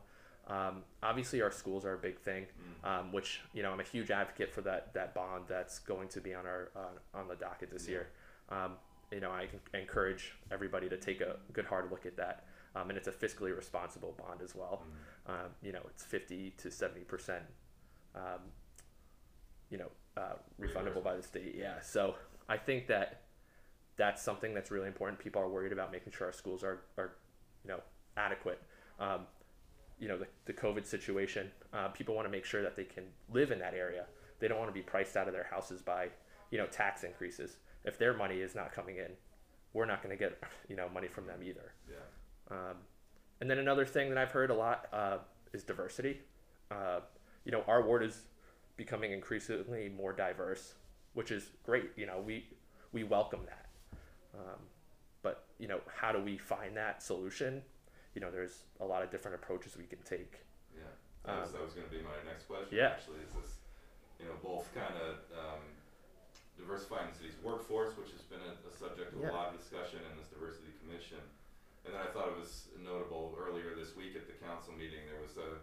Um, 0.48 0.84
obviously, 1.02 1.42
our 1.42 1.52
schools 1.52 1.86
are 1.86 1.94
a 1.94 1.98
big 1.98 2.20
thing, 2.20 2.46
um, 2.84 3.12
which 3.12 3.42
you 3.54 3.62
know 3.64 3.72
I'm 3.72 3.80
a 3.80 3.84
huge 3.84 4.12
advocate 4.12 4.52
for 4.54 4.62
that 4.62 4.94
that 4.94 5.14
bond 5.14 5.46
that's 5.48 5.80
going 5.80 6.08
to 6.10 6.22
be 6.22 6.34
on 6.34 6.46
our 6.46 6.70
uh, 6.76 7.18
on 7.18 7.28
the 7.28 7.36
docket 7.36 7.72
this 7.72 7.88
Yeah. 7.88 7.92
year. 7.92 8.10
You 9.14 9.22
know, 9.22 9.30
I 9.30 9.48
encourage 9.78 10.34
everybody 10.52 10.90
to 10.90 10.98
take 10.98 11.22
a 11.22 11.36
good 11.52 11.66
hard 11.66 11.92
look 11.92 12.06
at 12.06 12.18
that, 12.18 12.46
um, 12.76 12.90
and 12.90 12.98
it's 12.98 13.08
a 13.08 13.12
fiscally 13.12 13.56
responsible 13.56 14.16
bond 14.18 14.42
as 14.42 14.56
well. 14.56 14.82
Um, 15.28 15.52
you 15.62 15.72
know, 15.72 15.82
it's 15.90 16.04
fifty 16.04 16.54
to 16.58 16.72
seventy 16.72 17.06
percent. 17.06 17.44
Um, 18.16 18.42
you 19.70 19.78
know, 19.78 19.92
uh, 20.18 20.36
refundable 20.60 21.04
by 21.04 21.16
the 21.16 21.24
state. 21.24 21.56
Yeah, 21.58 21.80
so 21.82 22.16
I 22.50 22.58
think 22.58 22.88
that 22.88 23.22
that's 23.96 24.22
something 24.22 24.54
that's 24.54 24.72
really 24.72 24.88
important. 24.88 25.20
People 25.20 25.42
are 25.42 25.50
worried 25.50 25.72
about 25.72 25.92
making 25.92 26.14
sure 26.14 26.28
our 26.28 26.34
schools 26.34 26.64
are, 26.64 26.82
are 26.98 27.14
you 27.64 27.70
know, 27.72 27.80
adequate. 28.18 28.62
Um, 29.00 29.22
you 30.00 30.08
know, 30.08 30.18
the, 30.18 30.28
the 30.46 30.54
COVID 30.54 30.86
situation, 30.86 31.52
uh, 31.74 31.88
people 31.90 32.16
want 32.16 32.28
to 32.28 32.32
make 32.32 32.46
sure 32.46 32.62
that 32.62 32.76
they 32.76 32.84
can 32.84 33.04
live 33.32 33.52
in 33.52 33.60
that 33.60 33.74
area. 33.74 34.06
They 34.40 34.48
don't 34.48 34.58
want 34.58 34.70
to 34.70 34.74
be 34.74 34.82
priced 34.82 35.16
out 35.16 35.28
of 35.28 35.34
their 35.34 35.48
houses 35.50 35.82
by, 35.82 36.10
you 36.52 36.58
know, 36.58 36.66
tax 36.68 37.04
increases. 37.04 37.58
If 37.86 37.98
their 37.98 38.14
money 38.14 38.38
is 38.38 38.56
not 38.56 38.72
coming 38.72 38.98
in, 38.98 39.12
we're 39.74 39.86
not 39.86 40.02
going 40.04 40.16
to 40.18 40.20
get, 40.20 40.42
you 40.70 40.76
know, 40.76 40.88
money 40.90 41.08
from 41.08 41.26
them 41.28 41.42
either. 41.44 41.74
Yeah. 41.90 42.56
Um, 42.56 42.78
and 43.42 43.50
then 43.50 43.58
another 43.58 43.86
thing 43.86 44.10
that 44.10 44.18
I've 44.18 44.32
heard 44.32 44.52
a 44.52 44.54
lot 44.54 44.88
uh, 44.94 45.18
is 45.54 45.64
diversity. 45.64 46.22
Uh, 46.72 47.00
you 47.46 47.52
know, 47.52 47.64
our 47.68 47.82
ward 47.82 48.04
is 48.04 48.22
becoming 48.78 49.12
increasingly 49.12 49.90
more 49.90 50.14
diverse, 50.14 50.76
which 51.14 51.32
is 51.32 51.50
great. 51.64 51.92
You 51.96 52.06
know, 52.06 52.22
we 52.26 52.46
we 52.92 53.04
welcome 53.04 53.42
that. 53.46 53.66
Um, 54.36 54.60
but 55.22 55.46
you 55.60 55.68
know, 55.68 55.82
how 55.94 56.12
do 56.12 56.20
we 56.20 56.38
find 56.38 56.78
that 56.78 57.04
solution? 57.04 57.62
You 58.16 58.22
know, 58.22 58.32
there's 58.32 58.64
a 58.80 58.86
lot 58.86 59.04
of 59.04 59.12
different 59.12 59.36
approaches 59.36 59.76
we 59.76 59.86
can 59.86 60.00
take. 60.06 60.40
Yeah, 60.76 60.84
that 61.26 61.42
was, 61.42 61.54
Um, 61.54 61.62
was 61.64 61.74
going 61.74 61.88
to 61.88 61.92
be 61.92 62.02
my 62.02 62.16
next 62.26 62.46
question. 62.48 62.70
yeah. 62.78 62.90
Actually, 62.90 63.20
is 63.28 63.34
this, 63.34 63.58
you 64.20 64.26
know, 64.26 64.36
both 64.44 64.74
kind 64.74 64.94
of 64.96 65.16
um, 65.38 65.60
diversifying 66.68 67.12
the 67.12 67.16
city's 67.20 67.36
workforce, 67.44 67.92
which 68.00 68.12
has 68.16 68.24
been 68.32 68.40
a, 68.40 68.56
a 68.64 68.72
subject 68.72 69.12
of 69.14 69.20
Yeah. 69.22 69.32
a 69.32 69.36
lot 69.36 69.52
of 69.52 69.60
discussion 69.60 70.00
in 70.08 70.14
this 70.18 70.32
diversity 70.32 70.72
commission, 70.80 71.20
and 71.84 71.92
then 71.94 72.00
I 72.02 72.08
thought 72.16 72.32
it 72.32 72.40
was 72.40 72.72
notable 72.80 73.36
earlier 73.36 73.76
this 73.76 73.96
week 74.00 74.16
at 74.16 74.26
the 74.28 74.38
council 74.40 74.72
meeting 74.74 75.04
there 75.12 75.20
was 75.22 75.36
a 75.38 75.60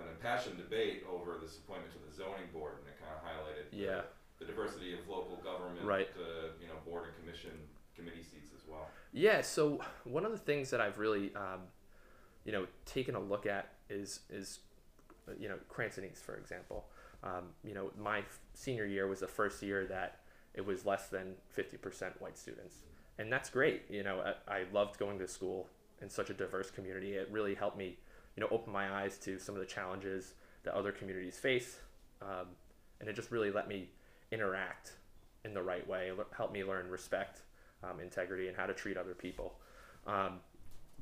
an 0.00 0.08
impassioned 0.08 0.56
debate 0.56 1.04
over 1.10 1.36
this 1.42 1.58
appointment 1.58 1.92
to 1.92 1.98
the 2.00 2.08
zoning 2.14 2.48
board, 2.54 2.72
and 2.80 2.88
it 2.88 2.96
kind 2.96 3.12
of 3.12 3.20
highlighted 3.20 3.68
the- 3.70 3.76
Yeah. 3.76 4.02
the, 4.38 4.46
diversity 4.46 4.94
of 4.94 5.06
local 5.06 5.36
government, 5.44 5.84
Right. 5.84 6.08
uh, 6.16 6.52
you 6.58 6.68
know, 6.68 6.76
board 6.86 7.04
and 7.08 7.14
commission 7.16 7.68
committee 7.94 8.22
seats 8.22 8.50
as 8.56 8.64
well. 8.66 8.88
Yeah. 9.12 9.42
So 9.42 9.82
one 10.04 10.24
of 10.24 10.32
the 10.32 10.38
things 10.38 10.70
that 10.70 10.80
I've 10.80 10.98
really, 10.98 11.34
um, 11.34 11.68
you 12.44 12.52
know, 12.52 12.66
taken 12.86 13.14
a 13.14 13.20
look 13.20 13.44
at 13.44 13.74
is 13.90 14.20
is, 14.30 14.60
uh, 15.28 15.32
you 15.38 15.48
know, 15.50 15.58
Cranston 15.68 16.04
East, 16.04 16.22
for 16.24 16.36
example. 16.36 16.88
Um, 17.22 17.52
you 17.62 17.74
know, 17.74 17.90
my 17.98 18.20
f- 18.20 18.40
senior 18.54 18.86
year 18.86 19.06
was 19.06 19.20
the 19.20 19.28
first 19.28 19.60
year 19.62 19.84
that 19.86 20.19
it 20.54 20.64
was 20.64 20.84
less 20.84 21.08
than 21.08 21.34
fifty 21.48 21.76
percent 21.76 22.20
white 22.20 22.38
students, 22.38 22.76
and 23.18 23.32
that's 23.32 23.50
great. 23.50 23.82
You 23.88 24.02
know, 24.02 24.22
I, 24.48 24.52
I 24.52 24.64
loved 24.72 24.98
going 24.98 25.18
to 25.18 25.28
school 25.28 25.68
in 26.02 26.08
such 26.08 26.30
a 26.30 26.34
diverse 26.34 26.70
community. 26.70 27.14
It 27.14 27.28
really 27.30 27.54
helped 27.54 27.76
me, 27.76 27.98
you 28.36 28.40
know, 28.40 28.48
open 28.50 28.72
my 28.72 29.02
eyes 29.02 29.18
to 29.18 29.38
some 29.38 29.54
of 29.54 29.60
the 29.60 29.66
challenges 29.66 30.34
that 30.64 30.74
other 30.74 30.92
communities 30.92 31.38
face, 31.38 31.78
um, 32.22 32.48
and 33.00 33.08
it 33.08 33.16
just 33.16 33.30
really 33.30 33.50
let 33.50 33.68
me 33.68 33.90
interact 34.32 34.92
in 35.44 35.54
the 35.54 35.62
right 35.62 35.86
way. 35.88 36.08
It 36.08 36.18
helped 36.36 36.52
me 36.52 36.64
learn 36.64 36.88
respect, 36.88 37.42
um, 37.82 38.00
integrity, 38.00 38.48
and 38.48 38.56
how 38.56 38.66
to 38.66 38.74
treat 38.74 38.96
other 38.96 39.14
people. 39.14 39.54
Um, 40.06 40.40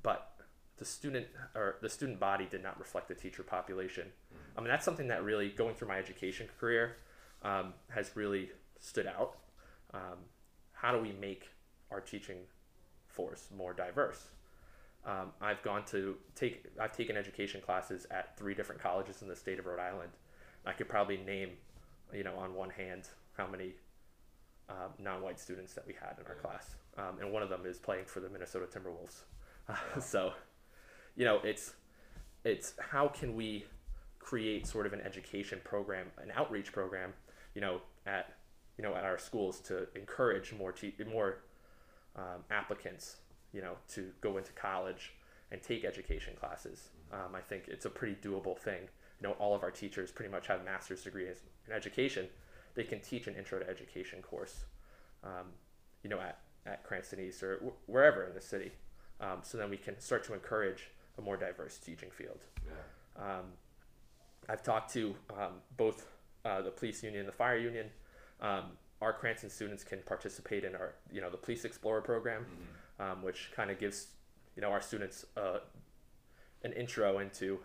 but 0.03 0.33
the 0.77 0.85
student 0.85 1.27
or 1.57 1.77
the 1.83 1.89
student 1.89 2.21
body 2.21 2.47
did 2.49 2.63
not 2.63 2.79
reflect 2.79 3.09
the 3.09 3.15
teacher 3.15 3.43
population. 3.43 4.07
I 4.57 4.61
mean, 4.61 4.69
that's 4.69 4.85
something 4.85 5.09
that 5.09 5.25
really 5.25 5.49
going 5.49 5.75
through 5.75 5.89
my 5.89 5.99
education 5.99 6.49
career 6.59 6.97
um, 7.43 7.75
has 7.91 8.13
really 8.15 8.51
stood 8.81 9.07
out. 9.07 9.37
Um, 9.95 10.19
how 10.73 10.93
do 10.93 11.01
we 11.01 11.13
make 11.13 11.49
our 11.91 12.01
teaching 12.01 12.39
force 13.07 13.49
more 13.57 13.73
diverse? 13.73 14.29
Um, 15.05 15.33
I've 15.41 15.63
gone 15.63 15.85
to 15.87 16.17
take 16.35 16.67
I've 16.79 16.93
taken 16.97 17.17
education 17.17 17.61
classes 17.61 18.07
at 18.11 18.37
three 18.37 18.55
different 18.55 18.81
colleges 18.81 19.23
in 19.23 19.29
the 19.29 19.37
state 19.37 19.59
of 19.59 19.67
Rhode 19.67 19.81
Island. 19.81 20.11
I 20.67 20.73
could 20.73 20.89
probably 20.89 21.17
name, 21.19 21.51
you 22.13 22.25
know, 22.25 22.35
on 22.37 22.55
one 22.55 22.71
hand 22.71 23.09
how 23.37 23.47
many 23.47 23.75
um, 24.69 24.93
non-white 24.99 25.41
students 25.41 25.73
that 25.75 25.87
we 25.87 25.95
had 25.95 26.17
in 26.21 26.27
our 26.27 26.35
Yeah. 26.35 26.41
class, 26.43 26.75
um, 26.99 27.19
and 27.21 27.33
one 27.33 27.43
of 27.43 27.49
them 27.49 27.65
is 27.65 27.79
playing 27.79 28.05
for 28.05 28.21
the 28.21 28.29
Minnesota 28.29 28.67
Timberwolves. 28.67 29.23
so, 30.03 30.33
you 31.17 31.25
know, 31.25 31.41
it's 31.43 31.75
it's 32.45 32.75
how 32.79 33.09
can 33.09 33.35
we 33.35 33.65
create 34.19 34.67
sort 34.67 34.85
of 34.87 34.93
an 34.93 35.01
education 35.01 35.61
program, 35.65 36.09
an 36.19 36.31
outreach 36.35 36.71
program, 36.73 37.15
you 37.55 37.61
know, 37.61 37.81
at 38.07 38.35
you 38.79 38.85
know 38.85 38.95
at 38.95 39.05
our 39.05 39.19
schools 39.19 39.61
to 39.61 39.89
encourage 39.95 40.55
more 40.55 40.73
te- 40.73 40.95
more 41.11 41.41
um, 42.17 42.45
applicants, 42.51 43.17
you 43.53 43.61
know, 43.61 43.75
to 43.95 44.11
go 44.21 44.39
into 44.39 44.53
college 44.53 45.13
and 45.51 45.63
take 45.63 45.85
education 45.85 46.35
classes. 46.39 46.89
Um, 47.13 47.35
I 47.35 47.41
think 47.41 47.65
it's 47.69 47.85
a 47.87 47.91
pretty 47.91 48.17
doable 48.17 48.59
thing. 48.59 48.83
You 49.21 49.29
know, 49.29 49.35
all 49.35 49.55
of 49.55 49.63
our 49.63 49.71
teachers 49.71 50.11
pretty 50.11 50.31
much 50.31 50.47
have 50.47 50.65
master's 50.65 51.03
degrees 51.03 51.37
in 51.67 51.73
education. 51.73 52.29
They 52.75 52.85
can 52.85 53.01
teach 53.01 53.27
an 53.27 53.35
intro 53.35 53.59
to 53.59 53.69
education 53.69 54.23
course, 54.23 54.65
um, 55.25 55.47
you 56.03 56.11
know, 56.11 56.21
at, 56.21 56.39
at 56.67 56.85
Cranston 56.85 57.21
East 57.21 57.43
or 57.43 57.57
wh- 57.59 57.89
wherever 57.89 58.25
in 58.25 58.35
the 58.35 58.41
city. 58.41 58.73
Um, 59.21 59.39
so 59.43 59.59
then 59.59 59.71
we 59.71 59.77
can 59.77 59.99
start 59.99 60.23
to 60.25 60.35
encourage 60.35 60.91
a 61.19 61.23
more 61.23 61.37
diverse 61.37 61.79
teaching 61.79 62.11
field. 62.11 62.45
Yeah. 62.67 63.39
Um, 63.39 63.47
I've 64.49 64.63
talked 64.63 64.93
to 64.95 65.15
um, 65.37 65.55
both 65.77 66.07
uh, 66.45 66.63
the 66.63 66.71
police 66.71 67.03
union 67.03 67.27
the 67.27 67.33
fire 67.33 67.59
union. 67.59 67.87
Um, 68.41 68.73
our 69.01 69.13
Cranston 69.13 69.51
students 69.51 69.85
can 69.85 70.01
participate 70.03 70.65
in 70.65 70.75
our, 70.75 70.95
you 71.13 71.21
know, 71.21 71.31
the 71.31 71.37
Police 71.37 71.65
Explorer 71.65 72.01
program, 72.03 72.45
Mhm. 73.01 73.05
um, 73.05 73.23
which 73.23 73.53
kind 73.53 73.71
of 73.71 73.79
gives, 73.79 74.09
you 74.57 74.63
know, 74.63 74.71
our 74.71 74.81
students 74.81 75.25
uh, 75.37 75.61
an 76.63 76.73
intro 76.73 77.19
into 77.19 77.61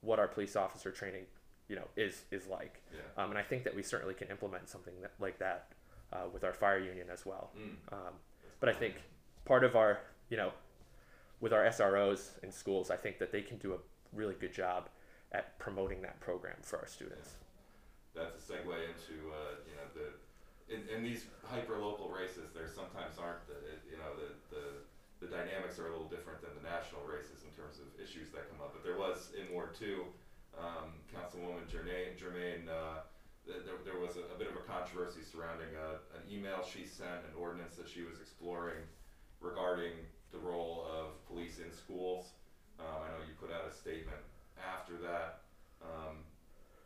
what 0.00 0.18
our 0.18 0.28
police 0.28 0.54
officer 0.54 0.92
training, 0.92 1.26
you 1.66 1.74
know, 1.76 1.88
is 1.96 2.24
is 2.30 2.46
like. 2.46 2.80
Yeah. 2.92 3.00
Um, 3.22 3.30
and 3.30 3.38
I 3.38 3.42
think 3.42 3.64
that 3.64 3.74
we 3.74 3.82
certainly 3.82 4.14
can 4.14 4.28
implement 4.28 4.68
something 4.68 5.00
that, 5.02 5.12
like 5.18 5.38
that 5.38 5.72
uh, 6.12 6.28
with 6.32 6.44
our 6.44 6.52
fire 6.52 6.78
union 6.78 7.10
as 7.10 7.26
well. 7.26 7.50
Mm. 7.56 7.76
Um, 7.92 8.14
but 8.60 8.68
I 8.68 8.72
think 8.72 9.02
part 9.44 9.64
of 9.64 9.74
our, 9.74 10.00
you 10.28 10.36
know, 10.36 10.52
with 11.40 11.52
our 11.52 11.64
SROs 11.64 12.38
in 12.42 12.52
schools, 12.52 12.90
I 12.90 12.96
think 12.96 13.18
that 13.18 13.32
they 13.32 13.42
can 13.42 13.58
do 13.58 13.74
a 13.74 13.78
really 14.12 14.34
good 14.34 14.52
job 14.52 14.88
at 15.32 15.58
promoting 15.58 16.02
that 16.02 16.20
program 16.20 16.56
for 16.62 16.78
our 16.78 16.86
students. 16.86 17.34
That's 18.14 18.48
a 18.50 18.52
segue 18.52 18.88
into 18.88 19.30
uh, 19.30 19.34
you 19.34 19.34
know 19.34 19.56
the 19.56 19.57
in, 20.68 20.82
in 20.92 21.02
these 21.02 21.24
hyper 21.42 21.76
local 21.76 22.08
races, 22.08 22.50
there 22.52 22.66
sometimes 22.66 23.16
aren't 23.18 23.44
the 23.46 23.54
you 23.88 23.96
know 23.96 24.12
the, 24.14 24.30
the 24.54 24.62
the 25.20 25.26
dynamics 25.26 25.78
are 25.78 25.84
a 25.86 25.90
little 25.90 26.06
different 26.06 26.40
than 26.40 26.52
the 26.54 26.60
national 26.60 27.02
races 27.02 27.42
in 27.42 27.50
terms 27.50 27.78
of 27.78 27.84
issues 28.00 28.28
that 28.30 28.46
come 28.46 28.60
up. 28.60 28.70
But 28.72 28.82
there 28.82 28.92
was 28.94 29.28
in 29.36 29.48
Ward 29.48 29.68
Two, 29.72 30.06
um, 30.56 31.00
Councilwoman 31.12 31.66
Germaine, 31.66 32.14
Germain 32.16 32.68
uh, 32.68 32.96
th- 33.46 33.60
there, 33.64 33.74
there 33.82 33.94
was 33.96 34.16
a, 34.16 34.20
a 34.30 34.34
bit 34.34 34.46
of 34.46 34.54
a 34.54 34.58
controversy 34.58 35.20
surrounding 35.20 35.74
a, 35.74 35.96
an 36.14 36.22
email 36.30 36.62
she 36.62 36.84
sent, 36.84 37.22
an 37.22 37.32
ordinance 37.34 37.74
that 37.74 37.86
she 37.86 38.02
was 38.02 38.18
exploring 38.18 38.84
regarding 39.40 40.04
the 40.30 40.38
role 40.38 40.80
of 40.84 41.10
police 41.24 41.58
in 41.58 41.70
schools. 41.70 42.32
Um, 42.78 43.00
I 43.02 43.08
know 43.08 43.18
you 43.18 43.32
put 43.32 43.50
out 43.50 43.64
a 43.64 43.70
statement 43.70 44.20
after 44.56 44.96
that. 44.98 45.30
Um, 45.82 46.22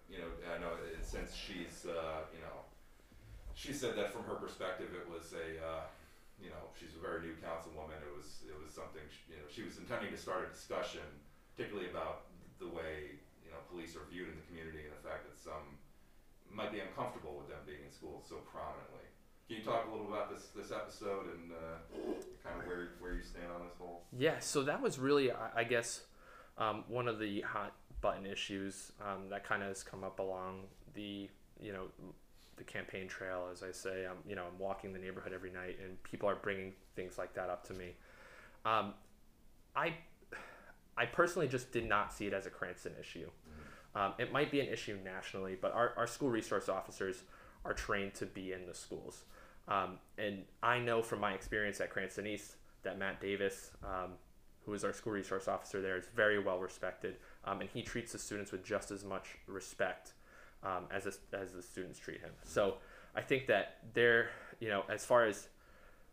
you 0.08 0.18
know, 0.18 0.28
I 0.50 0.56
know 0.56 0.74
since 1.00 1.32
she's, 1.34 1.84
uh, 1.84 2.21
she 3.62 3.70
said 3.70 3.94
that 3.94 4.10
from 4.10 4.26
her 4.26 4.34
perspective, 4.34 4.90
it 4.90 5.06
was 5.06 5.30
a, 5.38 5.62
uh, 5.62 5.86
you 6.42 6.50
know, 6.50 6.74
she's 6.74 6.98
a 6.98 7.02
very 7.02 7.22
new 7.22 7.38
councilwoman. 7.38 7.94
It 8.02 8.10
was, 8.10 8.42
it 8.42 8.58
was 8.58 8.74
something, 8.74 9.06
sh- 9.06 9.30
you 9.30 9.38
know, 9.38 9.46
she 9.46 9.62
was 9.62 9.78
intending 9.78 10.10
to 10.10 10.18
start 10.18 10.42
a 10.42 10.50
discussion, 10.50 11.06
particularly 11.54 11.86
about 11.86 12.26
the 12.58 12.66
way, 12.66 13.22
you 13.46 13.54
know, 13.54 13.62
police 13.70 13.94
are 13.94 14.02
viewed 14.10 14.26
in 14.26 14.34
the 14.34 14.46
community 14.50 14.82
and 14.82 14.90
the 14.90 15.04
fact 15.06 15.30
that 15.30 15.38
some 15.38 15.78
might 16.50 16.74
be 16.74 16.82
uncomfortable 16.82 17.38
with 17.38 17.46
them 17.46 17.62
being 17.62 17.86
in 17.86 17.92
school 17.94 18.18
so 18.18 18.42
prominently. 18.50 19.06
Can 19.46 19.62
you 19.62 19.64
talk 19.64 19.86
a 19.86 19.90
little 19.90 20.10
about 20.10 20.32
this 20.32 20.48
this 20.56 20.70
episode 20.70 21.26
and 21.34 21.52
uh, 21.52 21.78
kind 22.42 22.58
of 22.58 22.66
where 22.66 22.98
where 23.00 23.14
you 23.14 23.22
stand 23.22 23.46
on 23.54 23.66
this 23.66 23.76
whole? 23.78 24.02
Yeah, 24.16 24.38
so 24.38 24.62
that 24.62 24.80
was 24.80 24.98
really, 24.98 25.30
I 25.30 25.62
I 25.62 25.64
guess, 25.64 26.02
um, 26.58 26.84
one 26.88 27.06
of 27.06 27.18
the 27.18 27.42
hot 27.42 27.74
button 28.00 28.26
issues 28.26 28.92
um, 29.00 29.28
that 29.30 29.44
kind 29.44 29.62
of 29.62 29.68
has 29.68 29.82
come 29.82 30.04
up 30.04 30.18
along 30.18 30.64
the, 30.94 31.28
you 31.60 31.72
know, 31.72 31.86
the 32.56 32.64
campaign 32.64 33.08
trail. 33.08 33.48
As 33.52 33.62
I 33.62 33.72
say, 33.72 34.06
I'm, 34.06 34.18
you 34.28 34.36
know, 34.36 34.44
I'm 34.44 34.58
walking 34.58 34.92
the 34.92 34.98
neighborhood 34.98 35.32
every 35.32 35.50
night, 35.50 35.78
and 35.82 36.02
people 36.02 36.28
are 36.28 36.36
bringing 36.36 36.72
things 36.96 37.18
like 37.18 37.34
that 37.34 37.50
up 37.50 37.66
to 37.68 37.74
me. 37.74 37.92
Um, 38.64 38.94
I, 39.74 39.94
I 40.96 41.06
personally 41.06 41.48
just 41.48 41.72
did 41.72 41.88
not 41.88 42.12
see 42.12 42.26
it 42.26 42.32
as 42.32 42.46
a 42.46 42.50
Cranston 42.50 42.92
issue. 43.00 43.28
Um, 43.94 44.14
it 44.18 44.32
might 44.32 44.50
be 44.50 44.60
an 44.60 44.68
issue 44.68 44.98
nationally, 45.04 45.56
but 45.60 45.72
our, 45.74 45.92
our 45.96 46.06
school 46.06 46.30
resource 46.30 46.68
officers 46.68 47.22
are 47.64 47.74
trained 47.74 48.14
to 48.14 48.26
be 48.26 48.52
in 48.52 48.66
the 48.66 48.74
schools. 48.74 49.24
Um, 49.68 49.98
and 50.18 50.44
I 50.62 50.78
know 50.78 51.02
from 51.02 51.20
my 51.20 51.32
experience 51.32 51.80
at 51.80 51.90
Cranston 51.90 52.26
East 52.26 52.56
that 52.82 52.98
Matt 52.98 53.20
Davis, 53.20 53.70
um, 53.84 54.12
who 54.64 54.72
is 54.74 54.84
our 54.84 54.92
school 54.92 55.12
resource 55.12 55.46
officer 55.46 55.80
there, 55.80 55.96
is 55.96 56.06
very 56.14 56.42
well 56.42 56.58
respected, 56.58 57.16
um, 57.44 57.60
and 57.60 57.70
he 57.70 57.82
treats 57.82 58.12
the 58.12 58.18
students 58.18 58.50
with 58.50 58.64
just 58.64 58.90
as 58.90 59.04
much 59.04 59.36
respect 59.46 60.14
um, 60.62 60.84
as 60.90 61.06
a, 61.06 61.12
as 61.36 61.52
the 61.52 61.62
students 61.62 61.98
treat 61.98 62.20
him. 62.20 62.30
So 62.44 62.76
I 63.14 63.20
think 63.20 63.46
that 63.46 63.78
there, 63.94 64.30
you 64.60 64.68
know, 64.68 64.84
as 64.88 65.04
far 65.04 65.26
as 65.26 65.48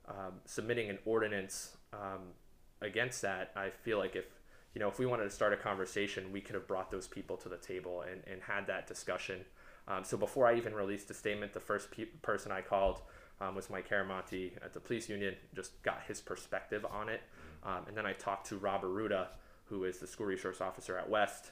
um, 0.07 0.33
submitting 0.45 0.89
an 0.89 0.97
ordinance 1.05 1.77
um, 1.93 2.33
against 2.81 3.21
that, 3.21 3.51
I 3.55 3.69
feel 3.69 3.97
like 3.97 4.15
if 4.15 4.25
you 4.73 4.79
know 4.79 4.87
if 4.87 4.99
we 4.99 5.05
wanted 5.05 5.23
to 5.23 5.29
start 5.29 5.53
a 5.53 5.57
conversation, 5.57 6.31
we 6.31 6.41
could 6.41 6.55
have 6.55 6.67
brought 6.67 6.91
those 6.91 7.07
people 7.07 7.37
to 7.37 7.49
the 7.49 7.57
table 7.57 8.03
and, 8.09 8.21
and 8.31 8.41
had 8.41 8.67
that 8.67 8.87
discussion. 8.87 9.41
Um, 9.87 10.03
so 10.03 10.17
before 10.17 10.47
I 10.47 10.55
even 10.55 10.73
released 10.73 11.09
a 11.09 11.13
statement, 11.13 11.53
the 11.53 11.59
first 11.59 11.89
pe- 11.91 12.05
person 12.21 12.51
I 12.51 12.61
called 12.61 13.01
um, 13.41 13.55
was 13.55 13.69
Mike 13.69 13.89
Caramonte 13.89 14.51
at 14.63 14.73
the 14.73 14.79
police 14.79 15.09
union, 15.09 15.35
just 15.55 15.81
got 15.81 16.01
his 16.07 16.21
perspective 16.21 16.85
on 16.91 17.09
it. 17.09 17.21
Um, 17.63 17.85
and 17.87 17.97
then 17.97 18.05
I 18.05 18.13
talked 18.13 18.47
to 18.47 18.57
Rob 18.57 18.83
Aruda, 18.83 19.27
who 19.65 19.85
is 19.85 19.97
the 19.97 20.05
school 20.05 20.27
resource 20.27 20.61
officer 20.61 20.97
at 20.97 21.09
West. 21.09 21.51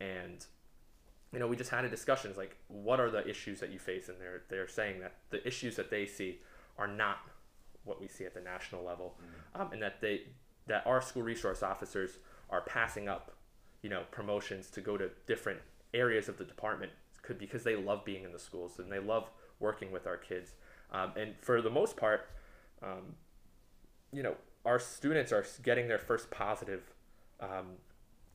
And, 0.00 0.44
you 1.32 1.38
know, 1.38 1.46
we 1.46 1.56
just 1.56 1.70
had 1.70 1.84
a 1.84 1.88
discussion. 1.88 2.30
It's 2.30 2.38
like, 2.38 2.56
what 2.68 3.00
are 3.00 3.10
the 3.10 3.26
issues 3.28 3.60
that 3.60 3.70
you 3.70 3.78
face? 3.78 4.08
And 4.08 4.20
they're, 4.20 4.42
they're 4.48 4.68
saying 4.68 5.00
that 5.00 5.14
the 5.30 5.46
issues 5.46 5.76
that 5.76 5.90
they 5.90 6.06
see 6.06 6.40
are 6.78 6.86
not 6.86 7.18
what 7.84 8.00
we 8.00 8.08
see 8.08 8.24
at 8.24 8.34
the 8.34 8.40
national 8.40 8.84
level. 8.84 9.16
Um, 9.54 9.72
and 9.72 9.82
that 9.82 10.00
they, 10.00 10.22
that 10.66 10.86
our 10.86 11.00
school 11.00 11.22
resource 11.22 11.62
officers 11.62 12.18
are 12.50 12.62
passing 12.62 13.08
up, 13.08 13.36
you 13.82 13.90
know, 13.90 14.02
promotions 14.10 14.70
to 14.70 14.80
go 14.80 14.96
to 14.96 15.10
different 15.26 15.60
areas 15.94 16.28
of 16.28 16.38
the 16.38 16.44
department 16.44 16.92
could 17.22 17.38
because 17.38 17.64
they 17.64 17.76
love 17.76 18.04
being 18.04 18.24
in 18.24 18.32
the 18.32 18.38
schools 18.38 18.78
and 18.78 18.90
they 18.90 18.98
love 18.98 19.30
working 19.58 19.90
with 19.90 20.06
our 20.06 20.16
kids. 20.16 20.54
Um, 20.92 21.12
and 21.16 21.34
for 21.40 21.60
the 21.60 21.70
most 21.70 21.96
part, 21.96 22.28
um, 22.82 23.14
you 24.12 24.22
know, 24.22 24.36
our 24.64 24.78
students 24.78 25.32
are 25.32 25.44
getting 25.62 25.88
their 25.88 25.98
first 25.98 26.30
positive 26.30 26.82
um, 27.40 27.78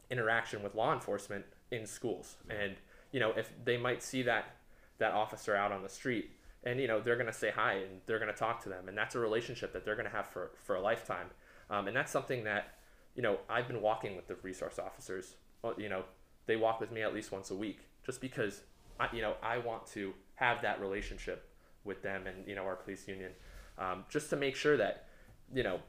interaction 0.10 0.62
with 0.62 0.76
law 0.76 0.94
enforcement 0.94 1.46
in 1.72 1.86
schools. 1.86 2.36
And 2.50 2.76
you 3.12 3.20
know, 3.20 3.32
if 3.36 3.52
they 3.64 3.78
might 3.78 4.04
see 4.04 4.24
that 4.24 4.56
that 5.00 5.14
officer 5.14 5.56
out 5.56 5.72
on 5.72 5.82
the 5.82 5.90
street, 5.90 6.32
and 6.64 6.80
you 6.80 6.88
know, 6.88 7.00
they're 7.00 7.18
gonna 7.18 7.34
say 7.34 7.52
hi 7.52 7.74
and 7.74 8.02
they're 8.06 8.20
gonna 8.20 8.34
talk 8.34 8.62
to 8.64 8.70
them, 8.70 8.88
and 8.88 8.98
that's 8.98 9.16
a 9.16 9.20
relationship 9.20 9.74
that 9.74 9.86
they're 9.86 9.96
gonna 9.96 10.10
have 10.10 10.28
for 10.28 10.52
for 10.64 10.76
a 10.76 10.82
lifetime. 10.82 11.28
Um, 11.70 11.88
and 11.88 11.96
that's 11.96 12.12
something 12.12 12.44
that 12.44 12.76
you 13.16 13.22
know 13.22 13.40
I've 13.50 13.68
been 13.68 13.82
walking 13.82 14.16
with 14.16 14.28
the 14.28 14.36
resource 14.44 14.80
officers. 14.80 15.36
Well, 15.62 15.74
you 15.78 15.90
know, 15.90 16.04
they 16.46 16.56
walk 16.56 16.80
with 16.80 16.92
me 16.92 17.02
at 17.02 17.14
least 17.14 17.32
once 17.32 17.52
a 17.52 17.56
week, 17.56 17.80
just 18.06 18.22
because 18.22 18.62
I, 19.00 19.08
you 19.14 19.22
know, 19.22 19.36
I 19.42 19.58
want 19.58 19.86
to 19.88 20.14
have 20.36 20.62
that 20.62 20.82
relationship 20.82 21.48
with 21.84 22.02
them 22.04 22.28
and 22.28 22.48
you 22.48 22.56
know 22.56 22.64
our 22.64 22.76
police 22.76 23.08
union, 23.08 23.32
um, 23.78 24.06
just 24.10 24.30
to 24.30 24.36
make 24.36 24.56
sure 24.56 24.78
that 24.78 25.08
you 25.54 25.64
know, 25.64 25.80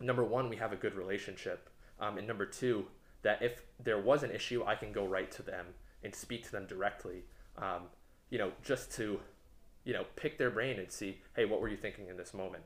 number 0.00 0.24
one, 0.24 0.48
we 0.48 0.56
have 0.56 0.72
a 0.72 0.76
good 0.76 0.94
relationship, 0.94 1.68
um, 1.98 2.18
and 2.18 2.26
number 2.26 2.46
two, 2.46 2.86
that 3.22 3.42
if 3.42 3.62
there 3.82 3.98
was 3.98 4.22
an 4.22 4.30
issue, 4.30 4.64
I 4.64 4.74
can 4.74 4.92
go 4.92 5.06
right 5.06 5.30
to 5.32 5.42
them 5.42 5.66
and 6.02 6.14
speak 6.14 6.44
to 6.44 6.52
them 6.52 6.66
directly. 6.66 7.24
Um, 7.58 7.82
you 8.30 8.38
know, 8.38 8.52
just 8.64 8.92
to, 8.92 9.20
you 9.84 9.92
know, 9.92 10.04
pick 10.16 10.38
their 10.38 10.50
brain 10.50 10.78
and 10.78 10.90
see, 10.90 11.18
hey, 11.36 11.44
what 11.44 11.60
were 11.60 11.68
you 11.68 11.76
thinking 11.76 12.08
in 12.08 12.16
this 12.16 12.32
moment? 12.32 12.62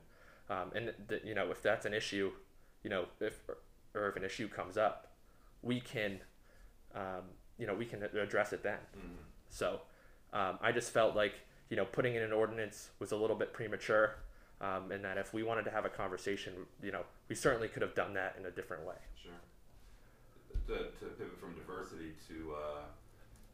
Um, 0.49 0.71
and 0.75 0.93
th- 1.09 1.23
you 1.25 1.33
know, 1.35 1.49
if 1.51 1.61
that's 1.61 1.85
an 1.85 1.93
issue, 1.93 2.31
you 2.83 2.89
know, 2.89 3.05
if 3.19 3.39
or 3.93 4.09
if 4.09 4.15
an 4.15 4.23
issue 4.23 4.47
comes 4.47 4.77
up, 4.77 5.13
we 5.61 5.79
can, 5.79 6.19
um, 6.93 7.23
you 7.57 7.65
know, 7.65 7.73
we 7.73 7.85
can 7.85 8.03
address 8.03 8.53
it 8.53 8.61
then. 8.63 8.77
So 9.49 9.81
um, 10.33 10.59
I 10.61 10.71
just 10.71 10.91
felt 10.91 11.15
like 11.15 11.33
you 11.69 11.77
know 11.77 11.85
putting 11.85 12.15
in 12.15 12.21
an 12.21 12.31
ordinance 12.31 12.89
was 12.99 13.11
a 13.11 13.15
little 13.15 13.35
bit 13.35 13.53
premature, 13.53 14.17
um, 14.61 14.91
and 14.91 15.03
that 15.03 15.17
if 15.17 15.33
we 15.33 15.43
wanted 15.43 15.65
to 15.65 15.71
have 15.71 15.85
a 15.85 15.89
conversation, 15.89 16.53
you 16.83 16.91
know, 16.91 17.03
we 17.29 17.35
certainly 17.35 17.67
could 17.67 17.81
have 17.81 17.95
done 17.95 18.13
that 18.13 18.35
in 18.37 18.45
a 18.45 18.51
different 18.51 18.85
way. 18.85 18.95
Sure. 19.23 19.31
To, 20.65 20.89
to 20.97 21.05
pivot 21.13 21.37
from 21.37 21.53
diversity 21.53 22.17
to 22.25 22.57
uh, 22.57 22.89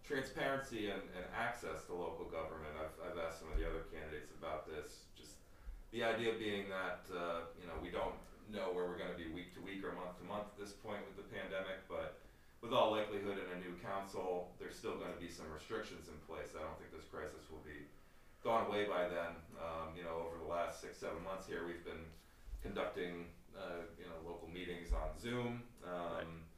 transparency 0.08 0.88
and, 0.88 1.04
and 1.12 1.28
access 1.36 1.84
to 1.88 1.92
local 1.92 2.24
government, 2.32 2.72
I've, 2.80 2.96
I've 3.04 3.20
asked 3.20 3.44
some 3.44 3.52
of 3.52 3.60
the 3.60 3.68
other 3.68 3.84
candidates 3.92 4.32
about 4.32 4.64
this. 4.64 5.12
Just 5.20 5.44
the 5.92 6.08
idea 6.08 6.40
being 6.40 6.72
that 6.72 7.04
uh, 7.12 7.52
you 7.60 7.68
know 7.68 7.76
we 7.84 7.92
don't 7.92 8.16
know 8.48 8.72
where 8.72 8.88
we're 8.88 8.96
going 8.96 9.12
to 9.12 9.20
be 9.20 9.28
week 9.36 9.52
to 9.56 9.62
week 9.64 9.84
or 9.84 9.92
month 9.92 10.16
to 10.20 10.26
month 10.28 10.56
at 10.56 10.58
this 10.60 10.72
point 10.72 11.04
with 11.04 11.20
the 11.20 11.28
pandemic, 11.36 11.84
but 11.92 12.24
with 12.64 12.72
all 12.72 12.96
likelihood 12.96 13.36
in 13.44 13.48
a 13.56 13.60
new 13.60 13.76
council, 13.84 14.56
there's 14.56 14.80
still 14.80 14.96
going 14.96 15.12
to 15.12 15.20
be 15.20 15.28
some 15.28 15.52
restrictions 15.52 16.08
in 16.08 16.16
place. 16.32 16.56
I 16.56 16.64
don't 16.64 16.80
think 16.80 16.96
this 16.96 17.08
crisis 17.12 17.44
will 17.52 17.64
be 17.68 17.92
gone 18.40 18.72
away 18.72 18.88
by 18.88 19.12
then. 19.12 19.36
Um, 19.60 20.00
you 20.00 20.08
know, 20.08 20.16
over 20.32 20.40
the 20.40 20.48
last 20.48 20.80
six, 20.80 20.96
seven 20.96 21.20
months 21.28 21.44
here, 21.44 21.68
we've 21.68 21.84
been 21.84 22.08
conducting, 22.64 23.28
uh, 23.52 23.84
you 24.00 24.08
know, 24.08 24.16
local 24.24 24.48
meetings 24.48 24.96
on 24.96 25.12
Zoom. 25.20 25.68
Um, 25.84 25.92
Right. 25.92 26.51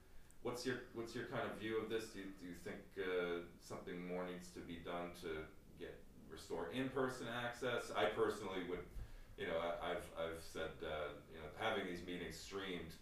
What's 0.54 0.70
your 0.70 0.86
What's 0.94 1.18
your 1.18 1.26
kind 1.34 1.50
of 1.50 1.58
view 1.58 1.82
of 1.82 1.90
this? 1.90 2.14
Do 2.14 2.22
you, 2.22 2.30
do 2.38 2.46
you 2.46 2.54
think 2.62 2.78
uh, 2.94 3.42
something 3.66 3.98
more 4.06 4.22
needs 4.22 4.54
to 4.54 4.62
be 4.62 4.86
done 4.86 5.10
to 5.26 5.50
get 5.82 5.98
restore 6.30 6.70
in 6.70 6.94
person 6.94 7.26
access? 7.26 7.90
I 7.98 8.14
personally 8.14 8.62
would, 8.70 8.86
you 9.34 9.50
know, 9.50 9.58
I, 9.58 9.98
I've 9.98 10.06
I've 10.14 10.46
said 10.46 10.78
uh, 10.86 11.18
you 11.34 11.42
know 11.42 11.50
having 11.58 11.90
these 11.90 12.06
meetings 12.06 12.38
streamed, 12.38 12.94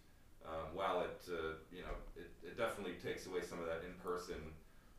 um, 0.48 0.72
while 0.72 1.04
it 1.04 1.28
uh, 1.28 1.60
you 1.76 1.84
know 1.84 1.92
it, 2.16 2.32
it 2.40 2.56
definitely 2.56 2.96
takes 3.04 3.28
away 3.28 3.44
some 3.44 3.60
of 3.60 3.68
that 3.68 3.84
in 3.84 4.00
person 4.00 4.40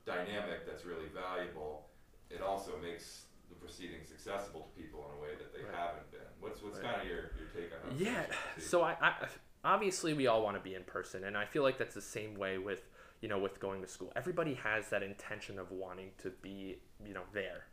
dynamic 0.04 0.68
that's 0.68 0.84
really 0.84 1.08
valuable. 1.08 1.88
It 2.28 2.44
also 2.44 2.76
makes 2.84 3.32
the 3.48 3.56
proceedings 3.56 4.12
accessible 4.12 4.68
to 4.68 4.72
people 4.76 5.08
in 5.08 5.16
a 5.16 5.20
way 5.24 5.32
that 5.40 5.56
they 5.56 5.64
Right. 5.64 5.72
haven't 5.72 6.12
been. 6.12 6.28
What's 6.36 6.60
what's 6.60 6.76
Right. 6.84 7.00
kind 7.00 7.00
of 7.00 7.08
your, 7.08 7.32
your 7.40 7.48
take 7.48 7.72
on 7.72 7.96
that? 7.96 7.96
Yeah. 7.96 8.28
So 8.60 8.84
I, 8.84 8.92
I 9.00 9.24
obviously 9.64 10.14
we 10.14 10.26
all 10.26 10.42
want 10.42 10.56
to 10.56 10.62
be 10.62 10.74
in 10.74 10.84
person, 10.84 11.24
and 11.24 11.36
I 11.36 11.44
feel 11.44 11.62
like 11.62 11.78
that's 11.78 11.94
the 11.94 12.00
same 12.00 12.34
way 12.34 12.58
with 12.58 12.88
you 13.20 13.28
know 13.28 13.38
with 13.38 13.60
going 13.60 13.80
to 13.82 13.88
school. 13.88 14.12
Everybody 14.16 14.54
has 14.54 14.88
that 14.90 15.02
intention 15.02 15.58
of 15.58 15.70
wanting 15.70 16.10
to 16.22 16.30
be 16.42 16.78
you 17.04 17.14
know 17.14 17.22
there. 17.32 17.66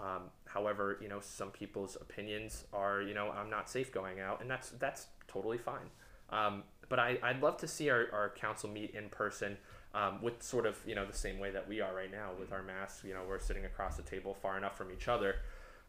Um, 0.00 0.24
however, 0.46 0.98
you 1.00 1.08
know 1.08 1.20
some 1.20 1.50
people's 1.50 1.96
opinions 2.00 2.64
are 2.72 3.02
you 3.02 3.14
know 3.14 3.30
I'm 3.30 3.50
not 3.50 3.68
safe 3.70 3.92
going 3.92 4.20
out, 4.20 4.40
and 4.40 4.50
that's 4.50 4.70
that's 4.70 5.06
totally 5.26 5.58
fine. 5.58 5.90
Um, 6.30 6.64
but 6.88 6.98
I, 6.98 7.18
I'd 7.22 7.42
love 7.42 7.56
to 7.58 7.68
see 7.68 7.90
our, 7.90 8.06
our 8.12 8.30
council 8.30 8.68
meet 8.68 8.90
in 8.90 9.08
person 9.08 9.56
um, 9.94 10.22
with 10.22 10.42
sort 10.42 10.66
of 10.66 10.78
you 10.86 10.94
know 10.94 11.06
the 11.06 11.16
same 11.16 11.38
way 11.38 11.50
that 11.50 11.68
we 11.68 11.80
are 11.80 11.94
right 11.94 12.10
now 12.10 12.30
with 12.38 12.52
our 12.52 12.62
masks. 12.62 13.04
You 13.04 13.14
know 13.14 13.22
we're 13.28 13.38
sitting 13.38 13.64
across 13.64 13.96
the 13.96 14.02
table 14.02 14.34
far 14.34 14.56
enough 14.56 14.76
from 14.76 14.90
each 14.90 15.08
other. 15.08 15.36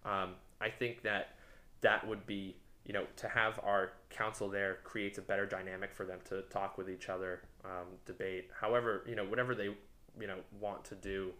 Um, 0.05 0.35
I 0.61 0.69
think 0.69 1.01
that 1.03 1.35
that 1.81 2.07
would 2.07 2.25
be 2.25 2.55
you 2.85 2.93
know, 2.93 3.05
to 3.17 3.27
have 3.27 3.59
our 3.63 3.91
council 4.09 4.49
there 4.49 4.79
creates 4.83 5.17
a 5.17 5.21
better 5.21 5.45
dynamic 5.45 5.93
for 5.93 6.05
them 6.05 6.19
to 6.25 6.41
talk 6.43 6.77
with 6.77 6.89
each 6.89 7.09
other, 7.09 7.41
um, 7.63 7.87
debate, 8.05 8.49
however, 8.59 9.03
you 9.07 9.15
know, 9.15 9.25
whatever 9.25 9.53
they, 9.53 9.65
you 10.19 10.27
know, 10.27 10.37
want 10.59 10.83
to 10.85 10.95
do 10.95 11.31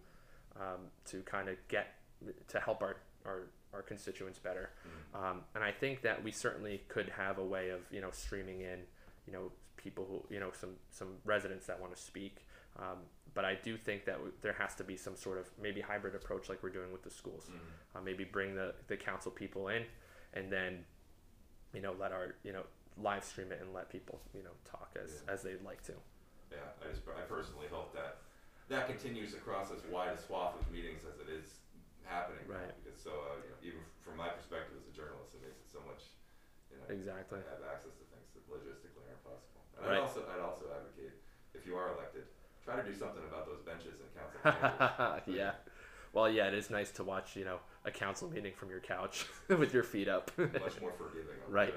um, 0.57 0.81
to 1.05 1.21
kind 1.21 1.49
of 1.49 1.55
get 1.67 1.95
to 2.47 2.59
help 2.59 2.83
our, 2.83 2.97
our, 3.25 3.47
our 3.73 3.81
constituents 3.81 4.37
better. 4.39 4.69
Um, 5.15 5.41
and 5.55 5.63
I 5.63 5.71
think 5.71 6.01
that 6.01 6.23
we 6.23 6.31
certainly 6.31 6.81
could 6.87 7.09
have 7.09 7.37
a 7.39 7.43
way 7.45 7.69
of, 7.69 7.79
you 7.91 8.01
know, 8.01 8.11
streaming 8.11 8.61
in, 8.61 8.79
you 9.25 9.33
know, 9.33 9.51
people 9.77 10.05
who, 10.09 10.33
you 10.33 10.39
know, 10.39 10.51
some, 10.51 10.71
some 10.91 11.07
residents 11.25 11.65
that 11.67 11.79
want 11.79 11.95
to 11.95 12.01
speak. 12.01 12.45
Um, 12.77 12.97
but 13.33 13.45
I 13.45 13.55
do 13.63 13.77
think 13.77 14.05
that 14.05 14.15
w- 14.15 14.33
there 14.41 14.53
has 14.53 14.75
to 14.75 14.83
be 14.83 14.97
some 14.97 15.15
sort 15.15 15.37
of 15.37 15.49
maybe 15.61 15.81
hybrid 15.81 16.15
approach 16.15 16.49
like 16.49 16.61
we're 16.61 16.69
doing 16.69 16.91
with 16.91 17.03
the 17.03 17.09
schools. 17.09 17.49
Uh, 17.95 18.01
maybe 18.01 18.23
bring 18.23 18.55
the, 18.55 18.75
the 18.87 18.97
council 18.97 19.31
people 19.31 19.69
in 19.69 19.83
and 20.33 20.51
then, 20.51 20.83
you 21.73 21.81
know, 21.81 21.93
let 21.99 22.11
our, 22.11 22.35
you 22.43 22.53
know, 22.53 22.63
live 22.97 23.23
stream 23.23 23.51
it 23.51 23.59
and 23.61 23.73
let 23.73 23.89
people, 23.89 24.19
you 24.33 24.43
know, 24.43 24.55
talk 24.65 24.95
as, 25.01 25.23
Yeah. 25.25 25.33
as 25.33 25.43
they'd 25.43 25.61
like 25.63 25.81
to. 25.87 25.93
Yeah, 26.51 26.57
I 26.81 26.89
just, 26.89 27.05
I 27.07 27.21
personally 27.29 27.67
hope 27.71 27.93
that 27.93 28.17
that 28.69 28.85
continues 28.89 29.33
across 29.33 29.71
as 29.71 29.81
wide 29.89 30.13
a 30.13 30.19
swath 30.19 30.53
of 30.59 30.65
meetings 30.71 31.01
as 31.05 31.17
it 31.21 31.29
is 31.29 31.61
happening. 32.05 32.45
Right. 32.49 32.73
Because 32.83 32.97
so, 33.01 33.11
uh, 33.29 33.37
you 33.41 33.49
know, 33.53 33.59
even 33.61 33.81
from 34.01 34.17
my 34.17 34.29
perspective 34.29 34.77
as 34.77 34.85
a 34.89 34.93
journalist, 34.93 35.33
it 35.37 35.41
makes 35.45 35.57
it 35.61 35.69
so 35.69 35.81
much, 35.85 36.09
you 36.73 36.77
know, 36.81 36.85
Exactly. 36.89 37.41
Have 37.49 37.65
access 37.69 37.93
to 37.97 38.05
things 38.13 38.29
that 38.33 38.45
logistically 38.49 39.05
aren't 39.09 39.21
possible. 39.25 39.61
And 39.77 39.85
Right. 39.85 39.97
I'd 39.97 40.05
also, 40.05 40.25
I'd 40.29 40.41
also 40.41 40.69
advocate, 40.73 41.13
if 41.53 41.65
you 41.69 41.77
are 41.77 41.93
elected, 41.93 42.25
try 42.65 42.77
to 42.77 42.85
do 42.85 42.93
something 42.97 43.21
about 43.25 43.45
those 43.49 43.61
benches 43.65 44.01
in 44.01 44.09
council 44.17 44.37
chambers. 44.45 45.25
yeah. 45.29 45.53
Well, 46.19 46.27
yeah, 46.29 46.51
it 46.51 46.53
is 46.53 46.67
nice 46.69 46.91
to 46.99 47.03
watch, 47.07 47.39
you 47.39 47.45
know, 47.47 47.63
a 47.87 47.91
council 47.91 48.27
meeting 48.27 48.51
from 48.51 48.67
your 48.69 48.83
couch 48.83 49.23
with 49.47 49.71
your 49.73 49.87
feet 49.87 50.09
up. 50.11 50.27
much 50.35 50.75
more 50.83 50.91
forgiving. 50.99 51.39
I'll 51.47 51.51
Right. 51.51 51.73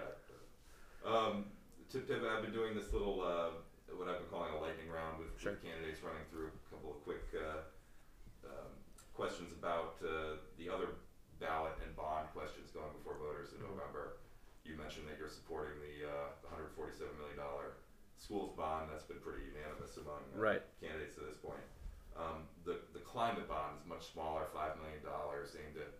Um, 1.06 1.46
to 1.94 1.98
pivot, 2.02 2.26
I've 2.26 2.42
been 2.42 2.50
doing 2.50 2.74
this 2.74 2.90
little, 2.92 3.22
uh, 3.22 3.54
what 3.94 4.10
I've 4.10 4.18
been 4.18 4.26
calling 4.34 4.50
a 4.50 4.58
lightning 4.58 4.90
round 4.90 5.22
with, 5.22 5.30
Sure. 5.38 5.54
with 5.54 5.62
candidates 5.62 6.02
running 6.02 6.26
through 6.34 6.50
a 6.50 6.58
couple 6.74 6.90
of 6.90 6.98
quick 7.06 7.22
uh, 7.38 7.62
um, 8.50 8.70
questions 9.14 9.54
about 9.54 9.94
uh, 10.02 10.42
the 10.58 10.66
other 10.66 10.98
ballot 11.38 11.78
and 11.86 11.94
bond 11.94 12.26
questions 12.34 12.74
going 12.74 12.90
before 12.98 13.14
voters 13.22 13.54
in 13.54 13.62
Mhm. 13.62 13.78
November. 13.78 14.18
You 14.66 14.74
mentioned 14.74 15.06
that 15.06 15.18
you're 15.22 15.30
supporting 15.30 15.78
the 15.78 16.10
uh, 16.10 16.34
$147 16.50 17.14
million 17.14 17.38
schools 18.18 18.50
bond. 18.58 18.90
That's 18.90 19.06
been 19.06 19.22
pretty 19.22 19.46
unanimous 19.54 19.94
among 20.02 20.26
uh, 20.34 20.38
Right. 20.38 20.62
candidates 20.82 21.14
to 21.14 21.22
this 21.30 21.38
point. 21.38 21.62
Um, 22.18 22.50
climate 23.12 23.48
bond 23.48 23.76
is 23.80 23.88
much 23.88 24.12
smaller, 24.12 24.48
$5 24.56 24.80
million, 24.80 25.04
aimed 25.04 25.76
at 25.76 25.92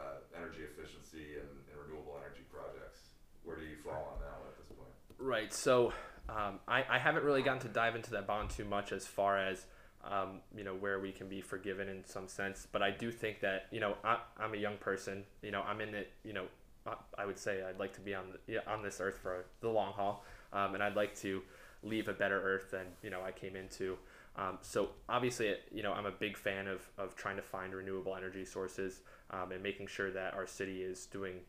uh, 0.00 0.24
energy 0.36 0.64
efficiency 0.64 1.36
and, 1.38 1.48
and 1.70 1.76
renewable 1.76 2.18
energy 2.18 2.42
projects. 2.50 3.12
Where 3.44 3.56
do 3.56 3.62
you 3.62 3.76
fall 3.84 4.16
on 4.16 4.20
that 4.20 4.40
at 4.48 4.56
this 4.56 4.66
point? 4.72 4.90
Right. 5.18 5.52
So 5.52 5.92
um, 6.28 6.58
I, 6.66 6.84
I 6.88 6.98
haven't 6.98 7.24
really 7.24 7.42
gotten 7.42 7.60
to 7.62 7.68
dive 7.68 7.94
into 7.94 8.10
that 8.12 8.26
bond 8.26 8.50
too 8.50 8.64
much 8.64 8.92
as 8.92 9.06
far 9.06 9.38
as 9.38 9.66
um, 10.10 10.40
you 10.54 10.64
know 10.64 10.74
where 10.74 11.00
we 11.00 11.12
can 11.12 11.28
be 11.28 11.40
forgiven 11.40 11.88
in 11.88 12.04
some 12.04 12.28
sense. 12.28 12.66
But 12.70 12.82
I 12.82 12.90
do 12.90 13.10
think 13.10 13.40
that 13.40 13.66
you 13.70 13.80
know 13.80 13.96
I, 14.04 14.18
I'm 14.38 14.54
a 14.54 14.56
young 14.56 14.76
person. 14.76 15.24
You 15.42 15.50
know 15.50 15.62
I'm 15.62 15.80
in 15.80 15.94
it. 15.94 16.12
You 16.24 16.34
know 16.34 16.44
I, 16.86 16.94
I 17.18 17.26
would 17.26 17.38
say 17.38 17.62
I'd 17.62 17.78
like 17.78 17.94
to 17.94 18.00
be 18.00 18.14
on 18.14 18.24
the, 18.46 18.70
on 18.70 18.82
this 18.82 19.00
earth 19.00 19.18
for 19.22 19.46
the 19.60 19.68
long 19.68 19.92
haul, 19.92 20.24
um, 20.52 20.74
and 20.74 20.82
I'd 20.82 20.96
like 20.96 21.14
to 21.20 21.42
leave 21.82 22.08
a 22.08 22.12
better 22.12 22.40
earth 22.40 22.70
than 22.70 22.86
you 23.02 23.10
know 23.10 23.22
I 23.22 23.32
came 23.32 23.56
into. 23.56 23.96
Um, 24.36 24.58
so 24.62 24.90
obviously, 25.08 25.54
you 25.70 25.82
know, 25.82 25.92
I'm 25.92 26.06
a 26.06 26.10
big 26.10 26.36
fan 26.36 26.66
of, 26.66 26.82
of 26.98 27.14
trying 27.14 27.36
to 27.36 27.42
find 27.42 27.72
renewable 27.72 28.16
energy 28.16 28.44
sources 28.44 29.02
um, 29.30 29.52
and 29.52 29.62
making 29.62 29.86
sure 29.86 30.10
that 30.10 30.34
our 30.34 30.46
city 30.46 30.82
is 30.82 31.06
doing, 31.06 31.40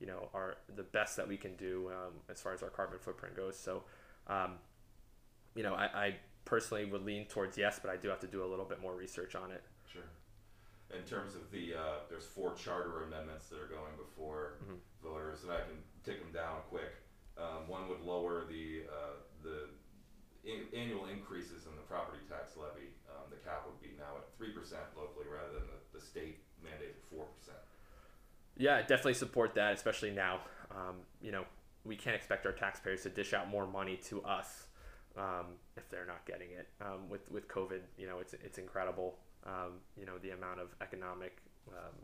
you 0.00 0.06
know, 0.06 0.28
our 0.34 0.56
the 0.74 0.82
best 0.82 1.16
that 1.16 1.28
we 1.28 1.36
can 1.36 1.54
do 1.56 1.90
um, 1.90 2.14
as 2.28 2.40
far 2.40 2.52
as 2.52 2.62
our 2.62 2.70
carbon 2.70 2.98
footprint 2.98 3.36
goes. 3.36 3.56
So, 3.56 3.84
um, 4.26 4.54
you 5.54 5.62
know, 5.62 5.74
I, 5.74 5.84
I 5.84 6.16
personally 6.44 6.84
would 6.84 7.04
lean 7.04 7.26
towards 7.26 7.56
yes, 7.56 7.78
but 7.80 7.90
I 7.92 7.96
do 7.96 8.08
have 8.08 8.20
to 8.20 8.26
do 8.26 8.44
a 8.44 8.48
little 8.48 8.64
bit 8.64 8.80
more 8.82 8.94
research 8.94 9.36
on 9.36 9.52
it. 9.52 9.62
Sure. 9.92 10.02
In 10.90 11.04
terms 11.04 11.36
of 11.36 11.50
the, 11.52 11.74
uh, 11.74 11.98
there's 12.10 12.26
four 12.26 12.54
charter 12.54 13.04
amendments 13.04 13.48
that 13.50 13.58
are 13.60 13.68
going 13.68 13.96
before 13.96 14.58
Mhm. 14.64 14.78
voters, 15.00 15.44
and 15.44 15.52
I 15.52 15.60
can 15.60 15.82
take 16.04 16.18
them 16.20 16.32
down 16.32 16.62
quick. 16.68 16.92
Um, 17.38 17.68
one 17.68 17.88
would 17.88 18.00
lower 18.00 18.44
the, 18.44 18.84
uh, 18.90 19.14
the 19.42 19.68
in, 20.44 20.66
annual 20.74 21.06
increases 21.06 21.66
in 21.66 21.74
the 21.76 21.86
property 21.86 22.22
tax 22.28 22.56
levy. 22.56 22.90
Um, 23.08 23.30
the 23.30 23.40
cap 23.46 23.66
would 23.66 23.80
be 23.80 23.94
now 23.98 24.18
at 24.18 24.26
three 24.36 24.50
percent 24.50 24.82
locally 24.96 25.26
rather 25.30 25.54
than 25.54 25.68
the, 25.68 25.98
the 25.98 26.02
state 26.04 26.42
mandated 26.64 26.98
four 27.10 27.26
percent. 27.38 27.58
Yeah, 28.56 28.80
definitely 28.80 29.14
support 29.14 29.54
that, 29.54 29.74
especially 29.74 30.10
now. 30.10 30.40
Um, 30.70 30.96
you 31.20 31.32
know, 31.32 31.44
we 31.84 31.96
can't 31.96 32.16
expect 32.16 32.46
our 32.46 32.52
taxpayers 32.52 33.02
to 33.02 33.08
dish 33.08 33.32
out 33.32 33.48
more 33.48 33.66
money 33.66 33.96
to 34.08 34.22
us 34.22 34.66
um, 35.16 35.46
if 35.76 35.88
they're 35.88 36.06
not 36.06 36.24
getting 36.26 36.50
it. 36.50 36.68
Um, 36.80 37.08
with 37.08 37.30
with 37.30 37.48
COVID, 37.48 37.80
you 37.98 38.06
know, 38.06 38.18
it's 38.20 38.34
it's 38.34 38.58
incredible. 38.58 39.18
Um, 39.44 39.80
you 39.98 40.06
know, 40.06 40.18
the 40.18 40.30
amount 40.30 40.60
of 40.60 40.68
economic, 40.80 41.38
um, 41.68 41.94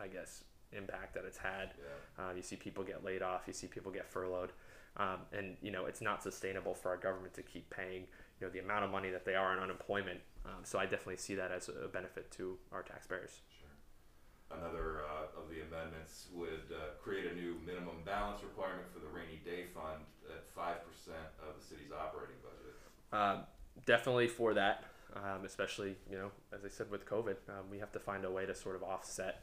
I 0.00 0.06
guess, 0.06 0.44
impact 0.72 1.14
that 1.14 1.24
it's 1.26 1.36
had. 1.36 1.70
Yeah. 1.76 2.24
Uh, 2.24 2.32
you 2.34 2.42
see 2.42 2.56
people 2.56 2.82
get 2.82 3.04
laid 3.04 3.22
off. 3.22 3.42
You 3.46 3.52
see 3.52 3.66
people 3.66 3.92
get 3.92 4.08
furloughed, 4.08 4.52
um, 4.98 5.20
and 5.32 5.56
you 5.62 5.70
know 5.70 5.86
it's 5.86 6.00
not 6.00 6.22
sustainable 6.22 6.74
for 6.74 6.88
our 6.90 6.96
government 6.96 7.34
to 7.34 7.42
keep 7.42 7.68
paying 7.70 8.02
you 8.40 8.46
know 8.46 8.50
the 8.50 8.58
amount 8.58 8.84
of 8.84 8.90
money 8.90 9.10
that 9.10 9.24
they 9.24 9.34
are 9.34 9.52
in 9.56 9.62
unemployment. 9.62 10.20
Um, 10.44 10.62
so 10.62 10.78
I 10.78 10.84
definitely 10.84 11.16
see 11.16 11.34
that 11.34 11.50
as 11.50 11.68
a 11.68 11.88
benefit 11.88 12.30
to 12.32 12.56
our 12.72 12.82
taxpayers. 12.82 13.40
Sure. 13.58 14.58
Another 14.58 15.02
uh, 15.02 15.40
of 15.40 15.50
the 15.50 15.62
amendments 15.66 16.28
would 16.32 16.70
uh, 16.70 16.94
create 17.02 17.26
a 17.32 17.34
new 17.34 17.56
minimum 17.66 17.96
balance 18.04 18.42
requirement 18.42 18.86
for 18.92 19.00
the 19.00 19.08
rainy 19.08 19.40
day 19.44 19.64
fund 19.74 20.04
at 20.30 20.48
five 20.54 20.76
percent 20.86 21.26
of 21.40 21.60
the 21.60 21.66
city's 21.66 21.90
operating 21.92 22.36
budget. 22.42 22.76
Uh, 23.12 23.42
definitely 23.86 24.28
for 24.28 24.54
that, 24.54 24.84
um, 25.16 25.44
especially 25.44 25.96
you 26.10 26.16
know, 26.16 26.30
as 26.52 26.64
I 26.64 26.68
said 26.68 26.90
with 26.90 27.06
COVID, 27.06 27.36
um, 27.48 27.70
we 27.70 27.78
have 27.78 27.92
to 27.92 27.98
find 27.98 28.24
a 28.24 28.30
way 28.30 28.46
to 28.46 28.54
sort 28.54 28.76
of 28.76 28.82
offset. 28.82 29.42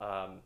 Um, 0.00 0.40